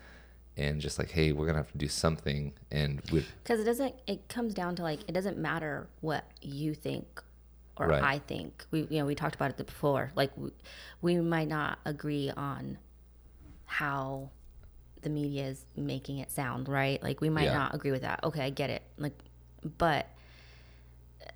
And 0.58 0.80
just 0.80 0.98
like, 0.98 1.12
hey, 1.12 1.32
we're 1.34 1.46
gonna 1.46 1.58
have 1.58 1.72
to 1.74 1.78
do 1.78 1.88
something, 1.90 2.54
and 2.72 3.02
we 3.12 3.26
because 3.44 3.60
it 3.60 3.66
doesn't 3.66 3.94
it 4.08 4.28
comes 4.30 4.54
down 4.54 4.76
to 4.78 4.84
like 4.84 5.02
it 5.08 5.12
doesn't 5.12 5.38
matter 5.38 5.88
what 6.02 6.24
you 6.42 6.74
think 6.74 7.22
or 7.78 7.88
Right. 7.88 8.02
i 8.04 8.20
think. 8.20 8.66
We 8.72 8.88
you 8.90 9.00
know 9.00 9.06
we 9.06 9.16
talked 9.16 9.36
about 9.36 9.52
it 9.52 9.58
before. 9.66 10.12
Like 10.16 10.32
we, 10.38 10.52
we 11.02 11.18
might 11.18 11.50
not 11.50 11.80
agree 11.84 12.32
on 12.38 12.78
how 13.66 14.30
the 15.02 15.10
media 15.10 15.46
is 15.48 15.66
making 15.76 16.20
it 16.20 16.32
sound 16.32 16.70
right? 16.70 17.04
Like 17.04 17.20
we 17.20 17.30
might 17.30 17.44
Yeah. 17.46 17.54
not 17.58 17.76
agree 17.76 17.92
with 17.92 18.04
that. 18.04 18.24
Okay 18.24 18.42
i 18.42 18.50
get 18.50 18.70
it. 18.70 18.82
Like 18.98 19.14
but 19.78 20.08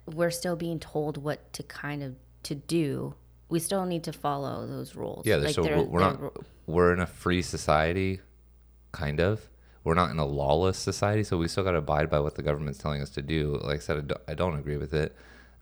we're 0.06 0.32
still 0.32 0.56
being 0.56 0.80
told 0.80 1.18
what 1.18 1.52
to 1.54 1.64
kind 1.64 2.04
of 2.04 2.16
to 2.44 2.56
do. 2.56 3.16
We 3.50 3.60
still 3.60 3.86
need 3.86 4.04
to 4.04 4.14
follow 4.14 4.66
those 4.68 4.96
rules. 4.96 5.26
Yeah, 5.26 5.38
like 5.38 5.56
so 5.56 5.64
they're- 5.64 5.78
we're, 5.78 5.84
we're 5.84 6.00
they're 6.00 6.10
not 6.22 6.34
we're 6.68 6.94
in 6.94 7.00
a 7.00 7.08
free 7.08 7.42
society, 7.42 8.22
kind 8.92 9.20
of. 9.20 9.50
We're 9.84 9.94
not 9.94 10.12
in 10.12 10.20
a 10.20 10.26
lawless 10.26 10.78
society, 10.78 11.24
so 11.24 11.38
we 11.38 11.48
still 11.48 11.64
got 11.64 11.72
to 11.72 11.78
abide 11.78 12.10
by 12.10 12.20
what 12.20 12.36
the 12.36 12.44
government's 12.44 12.80
telling 12.80 13.02
us 13.02 13.10
to 13.12 13.22
do. 13.22 13.60
Like 13.64 13.78
I 13.78 13.80
said, 13.80 14.12
I 14.28 14.34
don't, 14.34 14.56
agree 14.60 14.78
with 14.78 14.94
it, 14.94 15.16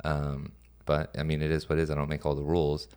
um, 0.04 0.52
but 0.86 1.16
I 1.18 1.24
mean, 1.24 1.42
it 1.42 1.52
is 1.52 1.70
what 1.70 1.78
it 1.78 1.84
is. 1.84 1.92
I 1.92 1.96
don't 1.96 2.10
make 2.10 2.26
all 2.26 2.36
the 2.36 2.44
rules, 2.44 2.88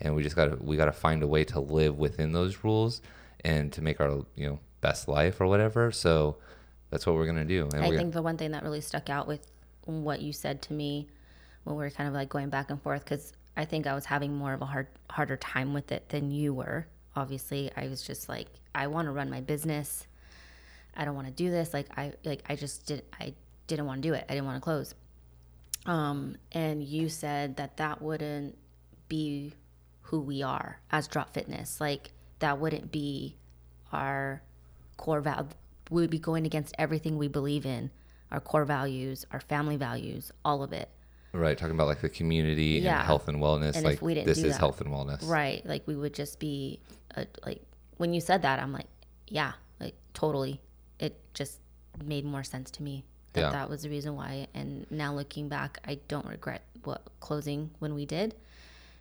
and 0.00 0.14
we 0.14 0.22
just 0.22 0.36
got 0.36 0.46
to 0.46 0.56
we 0.62 0.76
got 0.76 0.86
to 0.86 0.92
find 0.92 1.22
a 1.22 1.26
way 1.26 1.44
to 1.44 1.60
live 1.60 1.98
within 1.98 2.32
those 2.32 2.62
rules 2.62 3.02
and 3.44 3.72
to 3.72 3.82
make 3.82 4.00
our 4.00 4.24
you 4.36 4.48
know 4.48 4.58
best 4.80 5.08
life 5.08 5.40
or 5.40 5.46
whatever. 5.46 5.90
So 5.90 6.36
that's 6.90 7.06
what 7.06 7.16
we're 7.16 7.26
gonna 7.26 7.44
do. 7.44 7.68
And 7.74 7.84
I 7.84 7.90
think 7.90 8.12
the 8.12 8.22
one 8.22 8.36
thing 8.36 8.52
that 8.52 8.62
really 8.62 8.80
stuck 8.80 9.10
out 9.10 9.26
with 9.26 9.46
what 9.84 10.20
you 10.20 10.32
said 10.32 10.62
to 10.62 10.72
me 10.72 11.08
when 11.64 11.76
we 11.76 11.82
were 11.82 11.90
kind 11.90 12.08
of 12.08 12.14
like 12.14 12.28
going 12.28 12.48
back 12.48 12.70
and 12.70 12.80
forth, 12.80 13.04
because 13.04 13.32
I 13.56 13.64
think 13.64 13.86
I 13.86 13.94
was 13.94 14.04
having 14.04 14.34
more 14.34 14.52
of 14.52 14.62
a 14.62 14.66
hard, 14.66 14.86
harder 15.10 15.36
time 15.36 15.74
with 15.74 15.90
it 15.92 16.08
than 16.08 16.30
you 16.30 16.54
were. 16.54 16.86
Obviously, 17.18 17.68
I 17.76 17.88
was 17.88 18.02
just 18.02 18.28
like, 18.28 18.46
I 18.76 18.86
want 18.86 19.06
to 19.06 19.12
run 19.12 19.28
my 19.28 19.40
business. 19.40 20.06
I 20.96 21.04
don't 21.04 21.16
want 21.16 21.26
to 21.26 21.32
do 21.32 21.50
this. 21.50 21.74
Like 21.74 21.86
I, 21.98 22.12
like 22.24 22.44
I 22.48 22.54
just 22.54 22.86
did. 22.86 23.02
I 23.20 23.34
didn't 23.66 23.86
want 23.86 24.02
to 24.02 24.08
do 24.08 24.14
it. 24.14 24.24
I 24.28 24.34
didn't 24.34 24.46
want 24.46 24.56
to 24.56 24.60
close. 24.60 24.94
Um, 25.84 26.36
and 26.52 26.80
you 26.82 27.08
said 27.08 27.56
that 27.56 27.78
that 27.78 28.00
wouldn't 28.00 28.56
be 29.08 29.52
who 30.02 30.20
we 30.20 30.42
are 30.44 30.78
as 30.92 31.08
Drop 31.08 31.34
Fitness. 31.34 31.80
Like 31.80 32.12
that 32.38 32.60
wouldn't 32.60 32.92
be 32.92 33.36
our 33.92 34.40
core 34.96 35.20
value. 35.20 35.48
We 35.90 36.02
would 36.02 36.10
be 36.10 36.20
going 36.20 36.46
against 36.46 36.72
everything 36.78 37.18
we 37.18 37.26
believe 37.26 37.66
in, 37.66 37.90
our 38.30 38.40
core 38.40 38.64
values, 38.64 39.26
our 39.32 39.40
family 39.40 39.76
values, 39.76 40.30
all 40.44 40.62
of 40.62 40.72
it. 40.72 40.88
Right 41.32 41.56
talking 41.58 41.74
about 41.74 41.86
like 41.88 42.00
the 42.00 42.08
community 42.08 42.80
Yeah. 42.82 42.98
and 42.98 43.06
health 43.06 43.28
and 43.28 43.38
wellness. 43.38 43.76
And 43.76 43.84
like 43.84 44.00
this 44.00 44.38
is 44.38 44.52
that- 44.54 44.58
health 44.58 44.80
and 44.80 44.90
wellness. 44.90 45.26
Right. 45.28 45.64
Like 45.66 45.86
we 45.86 45.94
would 45.96 46.14
just 46.14 46.38
be 46.38 46.80
a, 47.16 47.26
like 47.44 47.62
when 47.98 48.14
you 48.14 48.20
said 48.20 48.42
that, 48.42 48.60
I'm 48.60 48.72
like, 48.72 48.86
yeah, 49.28 49.52
like 49.80 49.94
totally. 50.14 50.60
It 50.98 51.18
just 51.34 51.58
made 52.04 52.24
more 52.24 52.42
sense 52.44 52.70
to 52.72 52.82
me 52.82 53.04
that 53.34 53.40
Yeah. 53.40 53.50
that 53.50 53.68
was 53.68 53.82
the 53.82 53.90
reason 53.90 54.14
why. 54.16 54.46
And 54.54 54.86
now 54.90 55.12
looking 55.14 55.48
back, 55.48 55.78
I 55.86 55.98
don't 56.08 56.26
regret 56.26 56.62
what 56.84 57.02
closing 57.20 57.70
when 57.78 57.94
we 57.94 58.06
did. 58.06 58.34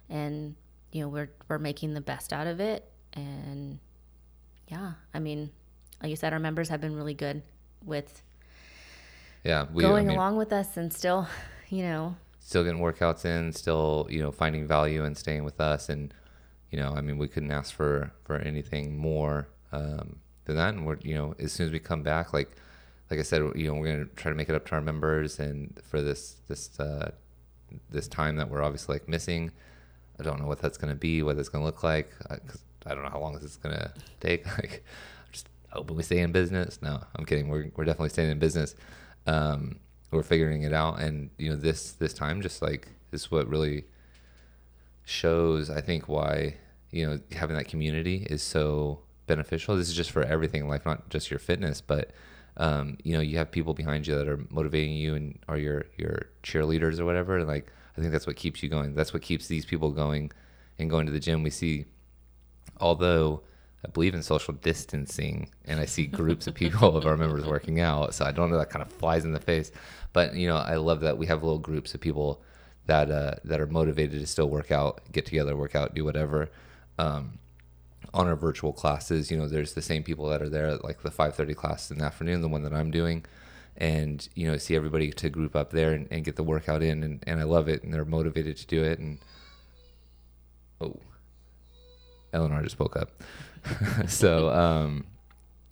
And 0.09 0.55
you 0.91 1.01
know, 1.01 1.09
we're 1.09 1.29
we're 1.47 1.59
making 1.59 1.93
the 1.93 2.01
best 2.01 2.33
out 2.33 2.47
of 2.47 2.59
it. 2.59 2.89
And 3.13 3.79
yeah, 4.67 4.93
I 5.13 5.19
mean, 5.19 5.51
like 6.01 6.09
you 6.09 6.15
said, 6.15 6.33
our 6.33 6.39
members 6.39 6.69
have 6.69 6.81
been 6.81 6.95
really 6.95 7.13
good 7.13 7.41
with 7.85 8.21
Yeah, 9.43 9.65
we 9.71 9.83
going 9.83 10.05
I 10.05 10.09
mean, 10.09 10.17
along 10.17 10.37
with 10.37 10.51
us 10.51 10.75
and 10.77 10.91
still, 10.93 11.27
you 11.69 11.83
know, 11.83 12.15
still 12.39 12.63
getting 12.63 12.79
workouts 12.79 13.25
in, 13.25 13.51
still 13.51 14.07
you 14.09 14.21
know 14.21 14.31
finding 14.31 14.67
value 14.67 15.03
and 15.03 15.17
staying 15.17 15.43
with 15.43 15.59
us, 15.59 15.89
and 15.89 16.13
you 16.71 16.79
know 16.79 16.93
I 16.93 17.01
mean 17.01 17.17
we 17.17 17.27
couldn't 17.27 17.51
ask 17.51 17.73
for 17.73 18.11
for 18.23 18.37
anything 18.37 18.97
more 18.97 19.47
um, 19.71 20.17
than 20.45 20.55
that. 20.55 20.73
And 20.73 20.85
we're 20.85 20.97
you 21.01 21.15
know 21.15 21.35
as 21.39 21.51
soon 21.51 21.67
as 21.67 21.71
we 21.71 21.79
come 21.79 22.03
back, 22.03 22.33
like 22.33 22.51
like 23.09 23.19
I 23.19 23.23
said, 23.23 23.41
you 23.55 23.67
know 23.67 23.75
we're 23.75 23.91
gonna 23.91 24.09
try 24.15 24.31
to 24.31 24.35
make 24.35 24.49
it 24.49 24.55
up 24.55 24.65
to 24.67 24.73
our 24.73 24.81
members, 24.81 25.39
and 25.39 25.79
for 25.83 26.01
this 26.01 26.37
this 26.47 26.79
uh, 26.79 27.11
this 27.89 28.07
time 28.07 28.37
that 28.37 28.49
we're 28.49 28.63
obviously 28.63 28.95
like 28.95 29.07
missing, 29.07 29.51
I 30.19 30.23
don't 30.23 30.39
know 30.39 30.47
what 30.47 30.59
that's 30.59 30.77
gonna 30.77 30.95
be, 30.95 31.23
what 31.23 31.37
it's 31.37 31.49
gonna 31.49 31.65
look 31.65 31.83
like, 31.83 32.11
because 32.29 32.61
I 32.85 32.93
don't 32.93 33.03
know 33.03 33.09
how 33.09 33.19
long 33.19 33.33
this 33.33 33.43
is 33.43 33.57
gonna 33.57 33.93
take. 34.19 34.45
Like 34.57 34.83
just 35.31 35.49
hoping 35.69 35.97
we 35.97 36.03
stay 36.03 36.19
in 36.19 36.31
business. 36.31 36.79
No, 36.81 37.03
I'm 37.15 37.25
kidding. 37.25 37.49
We're 37.49 37.71
we're 37.75 37.85
definitely 37.85 38.09
staying 38.09 38.31
in 38.31 38.39
business. 38.39 38.75
Um, 39.25 39.79
we're 40.11 40.23
figuring 40.23 40.63
it 40.63 40.73
out, 40.73 40.99
and 40.99 41.29
you 41.37 41.49
know 41.49 41.55
this 41.55 41.91
this 41.93 42.13
time 42.13 42.41
just 42.41 42.61
like 42.61 42.89
this 43.11 43.21
is 43.21 43.31
what 43.31 43.47
really 43.47 43.85
shows 45.05 45.69
I 45.69 45.79
think 45.79 46.09
why 46.09 46.55
you 46.91 47.05
know 47.05 47.19
having 47.31 47.55
that 47.55 47.67
community 47.67 48.27
is 48.29 48.41
so 48.41 48.99
beneficial. 49.25 49.75
This 49.75 49.89
is 49.89 49.95
just 49.95 50.11
for 50.11 50.23
everything 50.23 50.63
in 50.63 50.67
life, 50.67 50.85
not 50.85 51.09
just 51.09 51.29
your 51.29 51.39
fitness, 51.39 51.81
but 51.81 52.11
um, 52.57 52.97
you 53.03 53.13
know 53.13 53.21
you 53.21 53.37
have 53.37 53.51
people 53.51 53.73
behind 53.73 54.07
you 54.07 54.15
that 54.15 54.27
are 54.27 54.39
motivating 54.49 54.93
you 54.93 55.15
and 55.15 55.39
are 55.47 55.57
your 55.57 55.85
your 55.97 56.27
cheerleaders 56.43 56.99
or 56.99 57.05
whatever. 57.05 57.37
And 57.37 57.47
like 57.47 57.71
I 57.97 58.01
think 58.01 58.11
that's 58.11 58.27
what 58.27 58.35
keeps 58.35 58.63
you 58.63 58.69
going. 58.69 58.95
That's 58.95 59.13
what 59.13 59.21
keeps 59.21 59.47
these 59.47 59.65
people 59.65 59.91
going 59.91 60.31
and 60.79 60.89
going 60.89 61.05
to 61.05 61.11
the 61.11 61.19
gym. 61.19 61.43
We 61.43 61.49
see, 61.49 61.85
although 62.79 63.41
I 63.85 63.89
believe 63.89 64.15
in 64.15 64.23
social 64.23 64.53
distancing, 64.53 65.49
and 65.65 65.79
I 65.79 65.85
see 65.85 66.07
groups 66.07 66.47
of 66.47 66.55
people 66.55 66.97
of 66.97 67.05
our 67.05 67.17
members 67.17 67.45
working 67.45 67.79
out. 67.79 68.13
So 68.13 68.25
I 68.25 68.31
don't 68.31 68.49
know 68.49 68.57
that 68.57 68.69
kind 68.69 68.83
of 68.83 68.91
flies 68.91 69.23
in 69.23 69.33
the 69.33 69.39
face, 69.39 69.71
but 70.13 70.35
you 70.35 70.47
know 70.47 70.57
I 70.57 70.75
love 70.75 71.01
that 71.01 71.17
we 71.17 71.27
have 71.27 71.43
little 71.43 71.59
groups 71.59 71.93
of 71.93 72.01
people 72.01 72.41
that 72.87 73.11
uh, 73.11 73.35
that 73.43 73.61
are 73.61 73.67
motivated 73.67 74.19
to 74.19 74.27
still 74.27 74.49
work 74.49 74.71
out, 74.71 75.01
get 75.11 75.25
together, 75.25 75.55
work 75.55 75.75
out, 75.75 75.93
do 75.93 76.03
whatever. 76.03 76.49
Um, 76.97 77.39
on 78.13 78.27
our 78.27 78.35
virtual 78.35 78.73
classes, 78.73 79.29
you 79.29 79.37
know, 79.37 79.47
there's 79.47 79.73
the 79.73 79.81
same 79.81 80.01
people 80.01 80.27
that 80.29 80.41
are 80.41 80.49
there 80.49 80.75
like 80.77 81.03
the 81.03 81.11
5:30 81.11 81.55
class 81.55 81.91
in 81.91 81.99
the 81.99 82.05
afternoon, 82.05 82.41
the 82.41 82.47
one 82.47 82.63
that 82.63 82.73
I'm 82.73 82.89
doing, 82.89 83.25
and 83.75 84.27
you 84.33 84.47
know, 84.47 84.57
see 84.57 84.75
everybody 84.75 85.11
to 85.11 85.29
group 85.29 85.55
up 85.55 85.71
there 85.71 85.93
and, 85.93 86.07
and 86.09 86.25
get 86.25 86.35
the 86.35 86.43
workout 86.43 86.81
in, 86.81 87.03
and, 87.03 87.23
and 87.27 87.39
I 87.39 87.43
love 87.43 87.67
it, 87.67 87.83
and 87.83 87.93
they're 87.93 88.05
motivated 88.05 88.57
to 88.57 88.67
do 88.67 88.83
it, 88.83 88.99
and 88.99 89.19
oh, 90.81 90.99
Eleanor 92.33 92.63
just 92.63 92.79
woke 92.79 92.95
up, 92.95 93.11
so 94.07 94.49
um, 94.49 95.05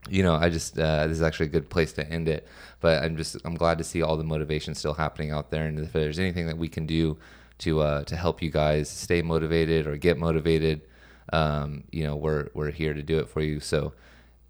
you 0.09 0.23
know, 0.23 0.35
I 0.35 0.49
just 0.49 0.77
uh, 0.77 1.07
this 1.07 1.17
is 1.17 1.23
actually 1.23 1.47
a 1.47 1.49
good 1.49 1.69
place 1.69 1.93
to 1.93 2.07
end 2.09 2.27
it. 2.27 2.47
But 2.79 3.03
I'm 3.03 3.17
just 3.17 3.37
I'm 3.45 3.55
glad 3.55 3.77
to 3.79 3.83
see 3.83 4.01
all 4.01 4.17
the 4.17 4.23
motivation 4.23 4.75
still 4.75 4.93
happening 4.93 5.31
out 5.31 5.51
there, 5.51 5.65
and 5.65 5.79
if 5.79 5.93
there's 5.93 6.19
anything 6.19 6.47
that 6.47 6.57
we 6.57 6.67
can 6.67 6.85
do 6.85 7.17
to 7.59 7.81
uh, 7.81 8.03
to 8.03 8.15
help 8.15 8.41
you 8.41 8.51
guys 8.51 8.89
stay 8.89 9.21
motivated 9.21 9.87
or 9.87 9.97
get 9.97 10.17
motivated, 10.17 10.81
um, 11.33 11.83
you 11.91 12.03
know, 12.03 12.15
we're 12.15 12.49
we're 12.53 12.71
here 12.71 12.93
to 12.93 13.01
do 13.01 13.17
it 13.19 13.29
for 13.29 13.41
you. 13.41 13.59
So 13.59 13.93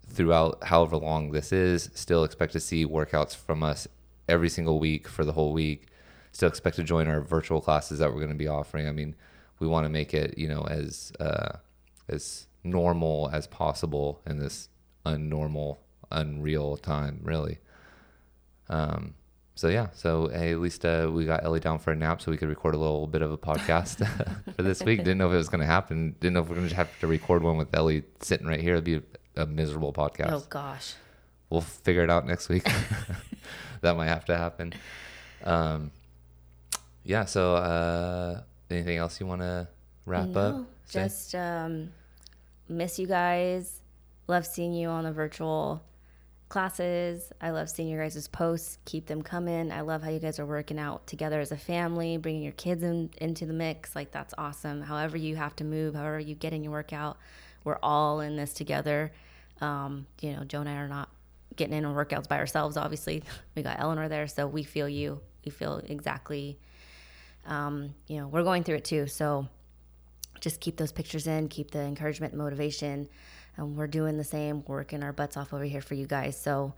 throughout 0.08 0.64
however 0.64 0.96
long 0.96 1.32
this 1.32 1.52
is, 1.52 1.90
still 1.94 2.24
expect 2.24 2.52
to 2.52 2.60
see 2.60 2.86
workouts 2.86 3.34
from 3.34 3.62
us 3.62 3.88
every 4.28 4.48
single 4.48 4.78
week 4.78 5.08
for 5.08 5.24
the 5.24 5.32
whole 5.32 5.52
week. 5.52 5.86
Still 6.32 6.48
expect 6.48 6.76
to 6.76 6.82
join 6.82 7.08
our 7.08 7.22
virtual 7.22 7.62
classes 7.62 7.98
that 7.98 8.10
we're 8.10 8.20
going 8.20 8.28
to 8.28 8.34
be 8.34 8.48
offering. 8.48 8.86
I 8.86 8.92
mean, 8.92 9.14
we 9.58 9.66
want 9.66 9.84
to 9.84 9.88
make 9.88 10.12
it 10.12 10.36
you 10.36 10.48
know 10.48 10.66
as 10.68 11.12
uh, 11.18 11.56
as 12.08 12.46
normal 12.70 13.30
as 13.32 13.46
possible 13.46 14.20
in 14.26 14.38
this 14.38 14.68
unnormal, 15.04 15.78
unreal 16.10 16.76
time, 16.76 17.20
really. 17.22 17.58
Um, 18.68 19.14
so 19.54 19.68
yeah, 19.68 19.88
so 19.94 20.28
hey, 20.28 20.52
at 20.52 20.60
least 20.60 20.84
uh, 20.84 21.10
we 21.10 21.24
got 21.24 21.42
Ellie 21.42 21.60
down 21.60 21.78
for 21.78 21.90
a 21.90 21.96
nap, 21.96 22.20
so 22.20 22.30
we 22.30 22.36
could 22.36 22.50
record 22.50 22.74
a 22.74 22.78
little 22.78 23.06
bit 23.06 23.22
of 23.22 23.32
a 23.32 23.38
podcast 23.38 24.06
for 24.56 24.62
this 24.62 24.82
week. 24.82 24.98
Didn't 24.98 25.16
know 25.16 25.28
if 25.28 25.32
it 25.32 25.38
was 25.38 25.48
going 25.48 25.62
to 25.62 25.66
happen. 25.66 26.14
Didn't 26.20 26.34
know 26.34 26.40
if 26.40 26.48
we're 26.48 26.56
going 26.56 26.68
to 26.68 26.74
have 26.74 26.90
to 27.00 27.06
record 27.06 27.42
one 27.42 27.56
with 27.56 27.74
Ellie 27.74 28.04
sitting 28.20 28.46
right 28.46 28.60
here. 28.60 28.74
It'd 28.74 28.84
be 28.84 28.96
a, 28.96 29.42
a 29.42 29.46
miserable 29.46 29.94
podcast. 29.94 30.32
oh 30.32 30.44
gosh. 30.50 30.94
We'll 31.48 31.62
figure 31.62 32.02
it 32.02 32.10
out 32.10 32.26
next 32.26 32.48
week. 32.48 32.68
that 33.80 33.96
might 33.96 34.08
have 34.08 34.24
to 34.26 34.36
happen. 34.36 34.74
Um, 35.44 35.92
yeah. 37.04 37.24
So 37.24 37.54
uh, 37.54 38.42
anything 38.68 38.98
else 38.98 39.20
you 39.20 39.26
want 39.26 39.40
to 39.40 39.68
wrap 40.04 40.36
up? 40.36 40.54
No, 40.54 40.66
Say? 40.84 41.04
just 41.04 41.34
um, 41.34 41.92
miss 42.68 42.98
you 42.98 43.06
guys. 43.06 43.82
Love 44.28 44.46
seeing 44.46 44.72
you 44.72 44.88
on 44.88 45.04
the 45.04 45.12
virtual 45.12 45.82
classes. 46.48 47.32
I 47.40 47.50
love 47.50 47.68
seeing 47.68 47.88
your 47.88 48.02
guys' 48.02 48.28
posts. 48.28 48.78
Keep 48.84 49.06
them 49.06 49.22
coming. 49.22 49.72
I 49.72 49.80
love 49.80 50.02
how 50.02 50.10
you 50.10 50.18
guys 50.18 50.38
are 50.38 50.46
working 50.46 50.78
out 50.78 51.06
together 51.06 51.40
as 51.40 51.52
a 51.52 51.56
family, 51.56 52.16
bringing 52.16 52.42
your 52.42 52.52
kids 52.52 52.82
in, 52.82 53.10
into 53.18 53.46
the 53.46 53.52
mix. 53.52 53.96
Like, 53.96 54.12
that's 54.12 54.34
awesome. 54.38 54.82
However, 54.82 55.16
you 55.16 55.36
have 55.36 55.56
to 55.56 55.64
move, 55.64 55.94
however, 55.94 56.18
you 56.18 56.34
get 56.34 56.52
in 56.52 56.62
your 56.62 56.72
workout, 56.72 57.18
we're 57.64 57.78
all 57.82 58.20
in 58.20 58.36
this 58.36 58.52
together. 58.52 59.12
Um, 59.60 60.06
you 60.20 60.32
know, 60.32 60.44
Joe 60.44 60.60
and 60.60 60.68
I 60.68 60.74
are 60.74 60.88
not 60.88 61.08
getting 61.56 61.76
in 61.76 61.84
on 61.84 61.94
workouts 61.94 62.28
by 62.28 62.38
ourselves, 62.38 62.76
obviously. 62.76 63.22
We 63.56 63.62
got 63.62 63.80
Eleanor 63.80 64.08
there, 64.08 64.26
so 64.26 64.46
we 64.46 64.62
feel 64.62 64.88
you. 64.88 65.20
We 65.44 65.50
feel 65.50 65.80
exactly, 65.86 66.58
um, 67.46 67.94
you 68.06 68.18
know, 68.18 68.28
we're 68.28 68.42
going 68.42 68.64
through 68.64 68.76
it 68.76 68.84
too. 68.84 69.06
So, 69.06 69.48
just 70.40 70.60
keep 70.60 70.76
those 70.76 70.92
pictures 70.92 71.26
in, 71.26 71.48
keep 71.48 71.70
the 71.70 71.80
encouragement 71.80 72.32
and 72.32 72.42
motivation. 72.42 73.08
And 73.56 73.76
we're 73.76 73.86
doing 73.86 74.16
the 74.16 74.24
same, 74.24 74.64
working 74.66 75.02
our 75.02 75.12
butts 75.12 75.36
off 75.36 75.54
over 75.54 75.64
here 75.64 75.80
for 75.80 75.94
you 75.94 76.06
guys. 76.06 76.38
So, 76.38 76.74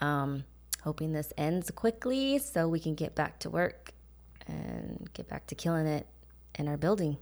um, 0.00 0.44
hoping 0.82 1.12
this 1.12 1.32
ends 1.36 1.70
quickly 1.70 2.38
so 2.38 2.68
we 2.68 2.78
can 2.78 2.94
get 2.94 3.14
back 3.14 3.38
to 3.40 3.50
work 3.50 3.92
and 4.46 5.08
get 5.14 5.28
back 5.28 5.46
to 5.46 5.54
killing 5.54 5.86
it 5.86 6.06
in 6.58 6.68
our 6.68 6.76
building. 6.76 7.16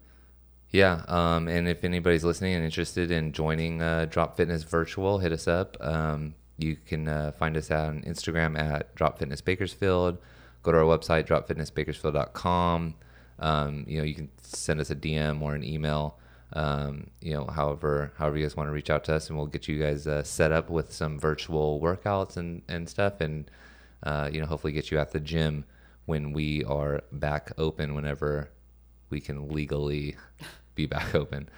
Yeah, 0.71 1.03
um, 1.07 1.49
and 1.49 1.69
if 1.69 1.85
anybody's 1.85 2.25
listening 2.25 2.55
and 2.55 2.65
interested 2.65 3.11
in 3.11 3.33
joining 3.33 3.83
uh, 3.83 4.07
Drop 4.09 4.37
Fitness 4.37 4.63
Virtual, 4.63 5.19
hit 5.19 5.31
us 5.31 5.47
up. 5.47 5.77
Um, 5.81 6.35
you 6.57 6.77
can 6.77 7.09
uh, 7.09 7.33
find 7.33 7.57
us 7.57 7.71
on 7.71 8.03
Instagram 8.03 8.59
at 8.59 8.95
Drop 8.95 9.19
Fitness 9.19 9.43
Bakersfield. 9.43 10.19
Go 10.63 10.73
to 10.73 10.79
our 10.79 10.85
website, 10.85 11.27
dropfitnessbakersfield.com. 11.27 12.95
Um, 13.43 13.85
you 13.87 13.99
know, 13.99 14.05
you 14.05 14.15
can 14.15 14.31
send 14.41 14.81
us 14.81 14.91
a 14.91 14.97
DM 14.97 15.43
or 15.43 15.55
an 15.55 15.65
email. 15.65 16.19
Um, 16.55 17.09
you 17.21 17.33
know, 17.35 17.47
however, 17.47 18.13
however 18.17 18.37
you 18.37 18.45
guys 18.45 18.57
want 18.57 18.69
to 18.69 18.73
reach 18.73 18.91
out 18.91 19.05
to 19.05 19.15
us, 19.15 19.29
and 19.29 19.37
we'll 19.37 19.47
get 19.47 19.69
you 19.69 19.79
guys 19.79 20.07
uh, 20.07 20.23
set 20.23 20.53
up 20.53 20.71
with 20.71 20.93
some 20.93 21.19
virtual 21.19 21.81
workouts 21.81 22.37
and 22.37 22.63
and 22.69 22.89
stuff, 22.89 23.21
and 23.21 23.51
uh, 24.03 24.29
you 24.33 24.41
know, 24.41 24.47
hopefully 24.47 24.73
get 24.73 24.91
you 24.91 24.99
at 24.99 25.13
the 25.13 25.21
gym 25.21 25.65
when 26.07 26.33
we 26.33 26.65
are 26.65 27.03
back 27.13 27.53
open, 27.59 27.95
whenever 27.95 28.51
we 29.11 29.21
can 29.21 29.49
legally 29.49 30.17
be 30.75 30.87
back 30.87 31.15
open. 31.15 31.49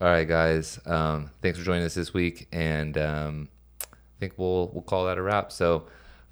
All 0.00 0.08
right, 0.08 0.28
guys. 0.28 0.78
Um, 0.86 1.30
thanks 1.42 1.58
for 1.58 1.64
joining 1.64 1.84
us 1.84 1.94
this 1.94 2.14
week, 2.14 2.48
and 2.50 2.96
um, 2.96 3.48
I 3.82 4.18
think 4.20 4.34
we'll 4.36 4.68
we'll 4.72 4.82
call 4.82 5.06
that 5.06 5.18
a 5.18 5.22
wrap. 5.22 5.52
So, 5.52 5.86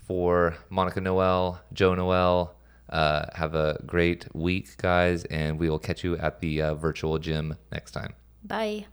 for 0.06 0.56
Monica 0.70 1.00
Noel, 1.00 1.60
Joe 1.72 1.94
Noel, 1.94 2.54
uh, 2.90 3.26
have 3.34 3.54
a 3.54 3.80
great 3.86 4.26
week, 4.34 4.76
guys, 4.76 5.24
and 5.24 5.58
we 5.58 5.68
will 5.68 5.78
catch 5.78 6.04
you 6.04 6.16
at 6.18 6.40
the 6.40 6.62
uh, 6.62 6.74
virtual 6.74 7.18
gym 7.18 7.56
next 7.72 7.92
time. 7.92 8.14
Bye. 8.44 8.86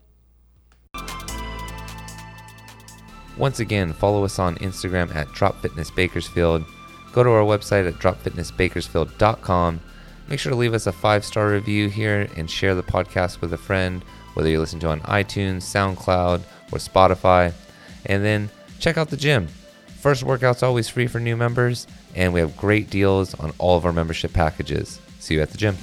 Once 3.37 3.59
again, 3.59 3.93
follow 3.93 4.23
us 4.23 4.37
on 4.37 4.55
Instagram 4.57 5.13
at 5.15 5.27
Drop 5.31 5.59
Fitness 5.61 5.89
Bakersfield. 5.89 6.63
Go 7.11 7.23
to 7.23 7.29
our 7.29 7.43
website 7.43 7.87
at 7.87 7.95
dropfitnessbakersfield.com. 7.95 9.81
Make 10.27 10.39
sure 10.39 10.51
to 10.51 10.55
leave 10.55 10.73
us 10.73 10.87
a 10.87 10.91
five 10.91 11.25
star 11.25 11.49
review 11.49 11.89
here 11.89 12.27
and 12.37 12.49
share 12.49 12.75
the 12.75 12.83
podcast 12.83 13.41
with 13.41 13.53
a 13.53 13.57
friend, 13.57 14.03
whether 14.35 14.49
you 14.49 14.59
listen 14.59 14.79
to 14.81 14.89
on 14.89 15.01
iTunes, 15.01 15.63
SoundCloud, 15.63 16.41
or 16.71 16.77
Spotify. 16.77 17.53
And 18.05 18.23
then 18.23 18.49
check 18.79 18.97
out 18.97 19.09
the 19.09 19.17
gym. 19.17 19.47
First 19.99 20.23
workout's 20.23 20.63
always 20.63 20.89
free 20.89 21.07
for 21.07 21.19
new 21.19 21.35
members, 21.37 21.87
and 22.15 22.33
we 22.33 22.39
have 22.39 22.55
great 22.57 22.89
deals 22.89 23.33
on 23.35 23.53
all 23.57 23.77
of 23.77 23.85
our 23.85 23.93
membership 23.93 24.33
packages. 24.33 24.99
See 25.19 25.35
you 25.35 25.41
at 25.41 25.51
the 25.51 25.57
gym. 25.57 25.77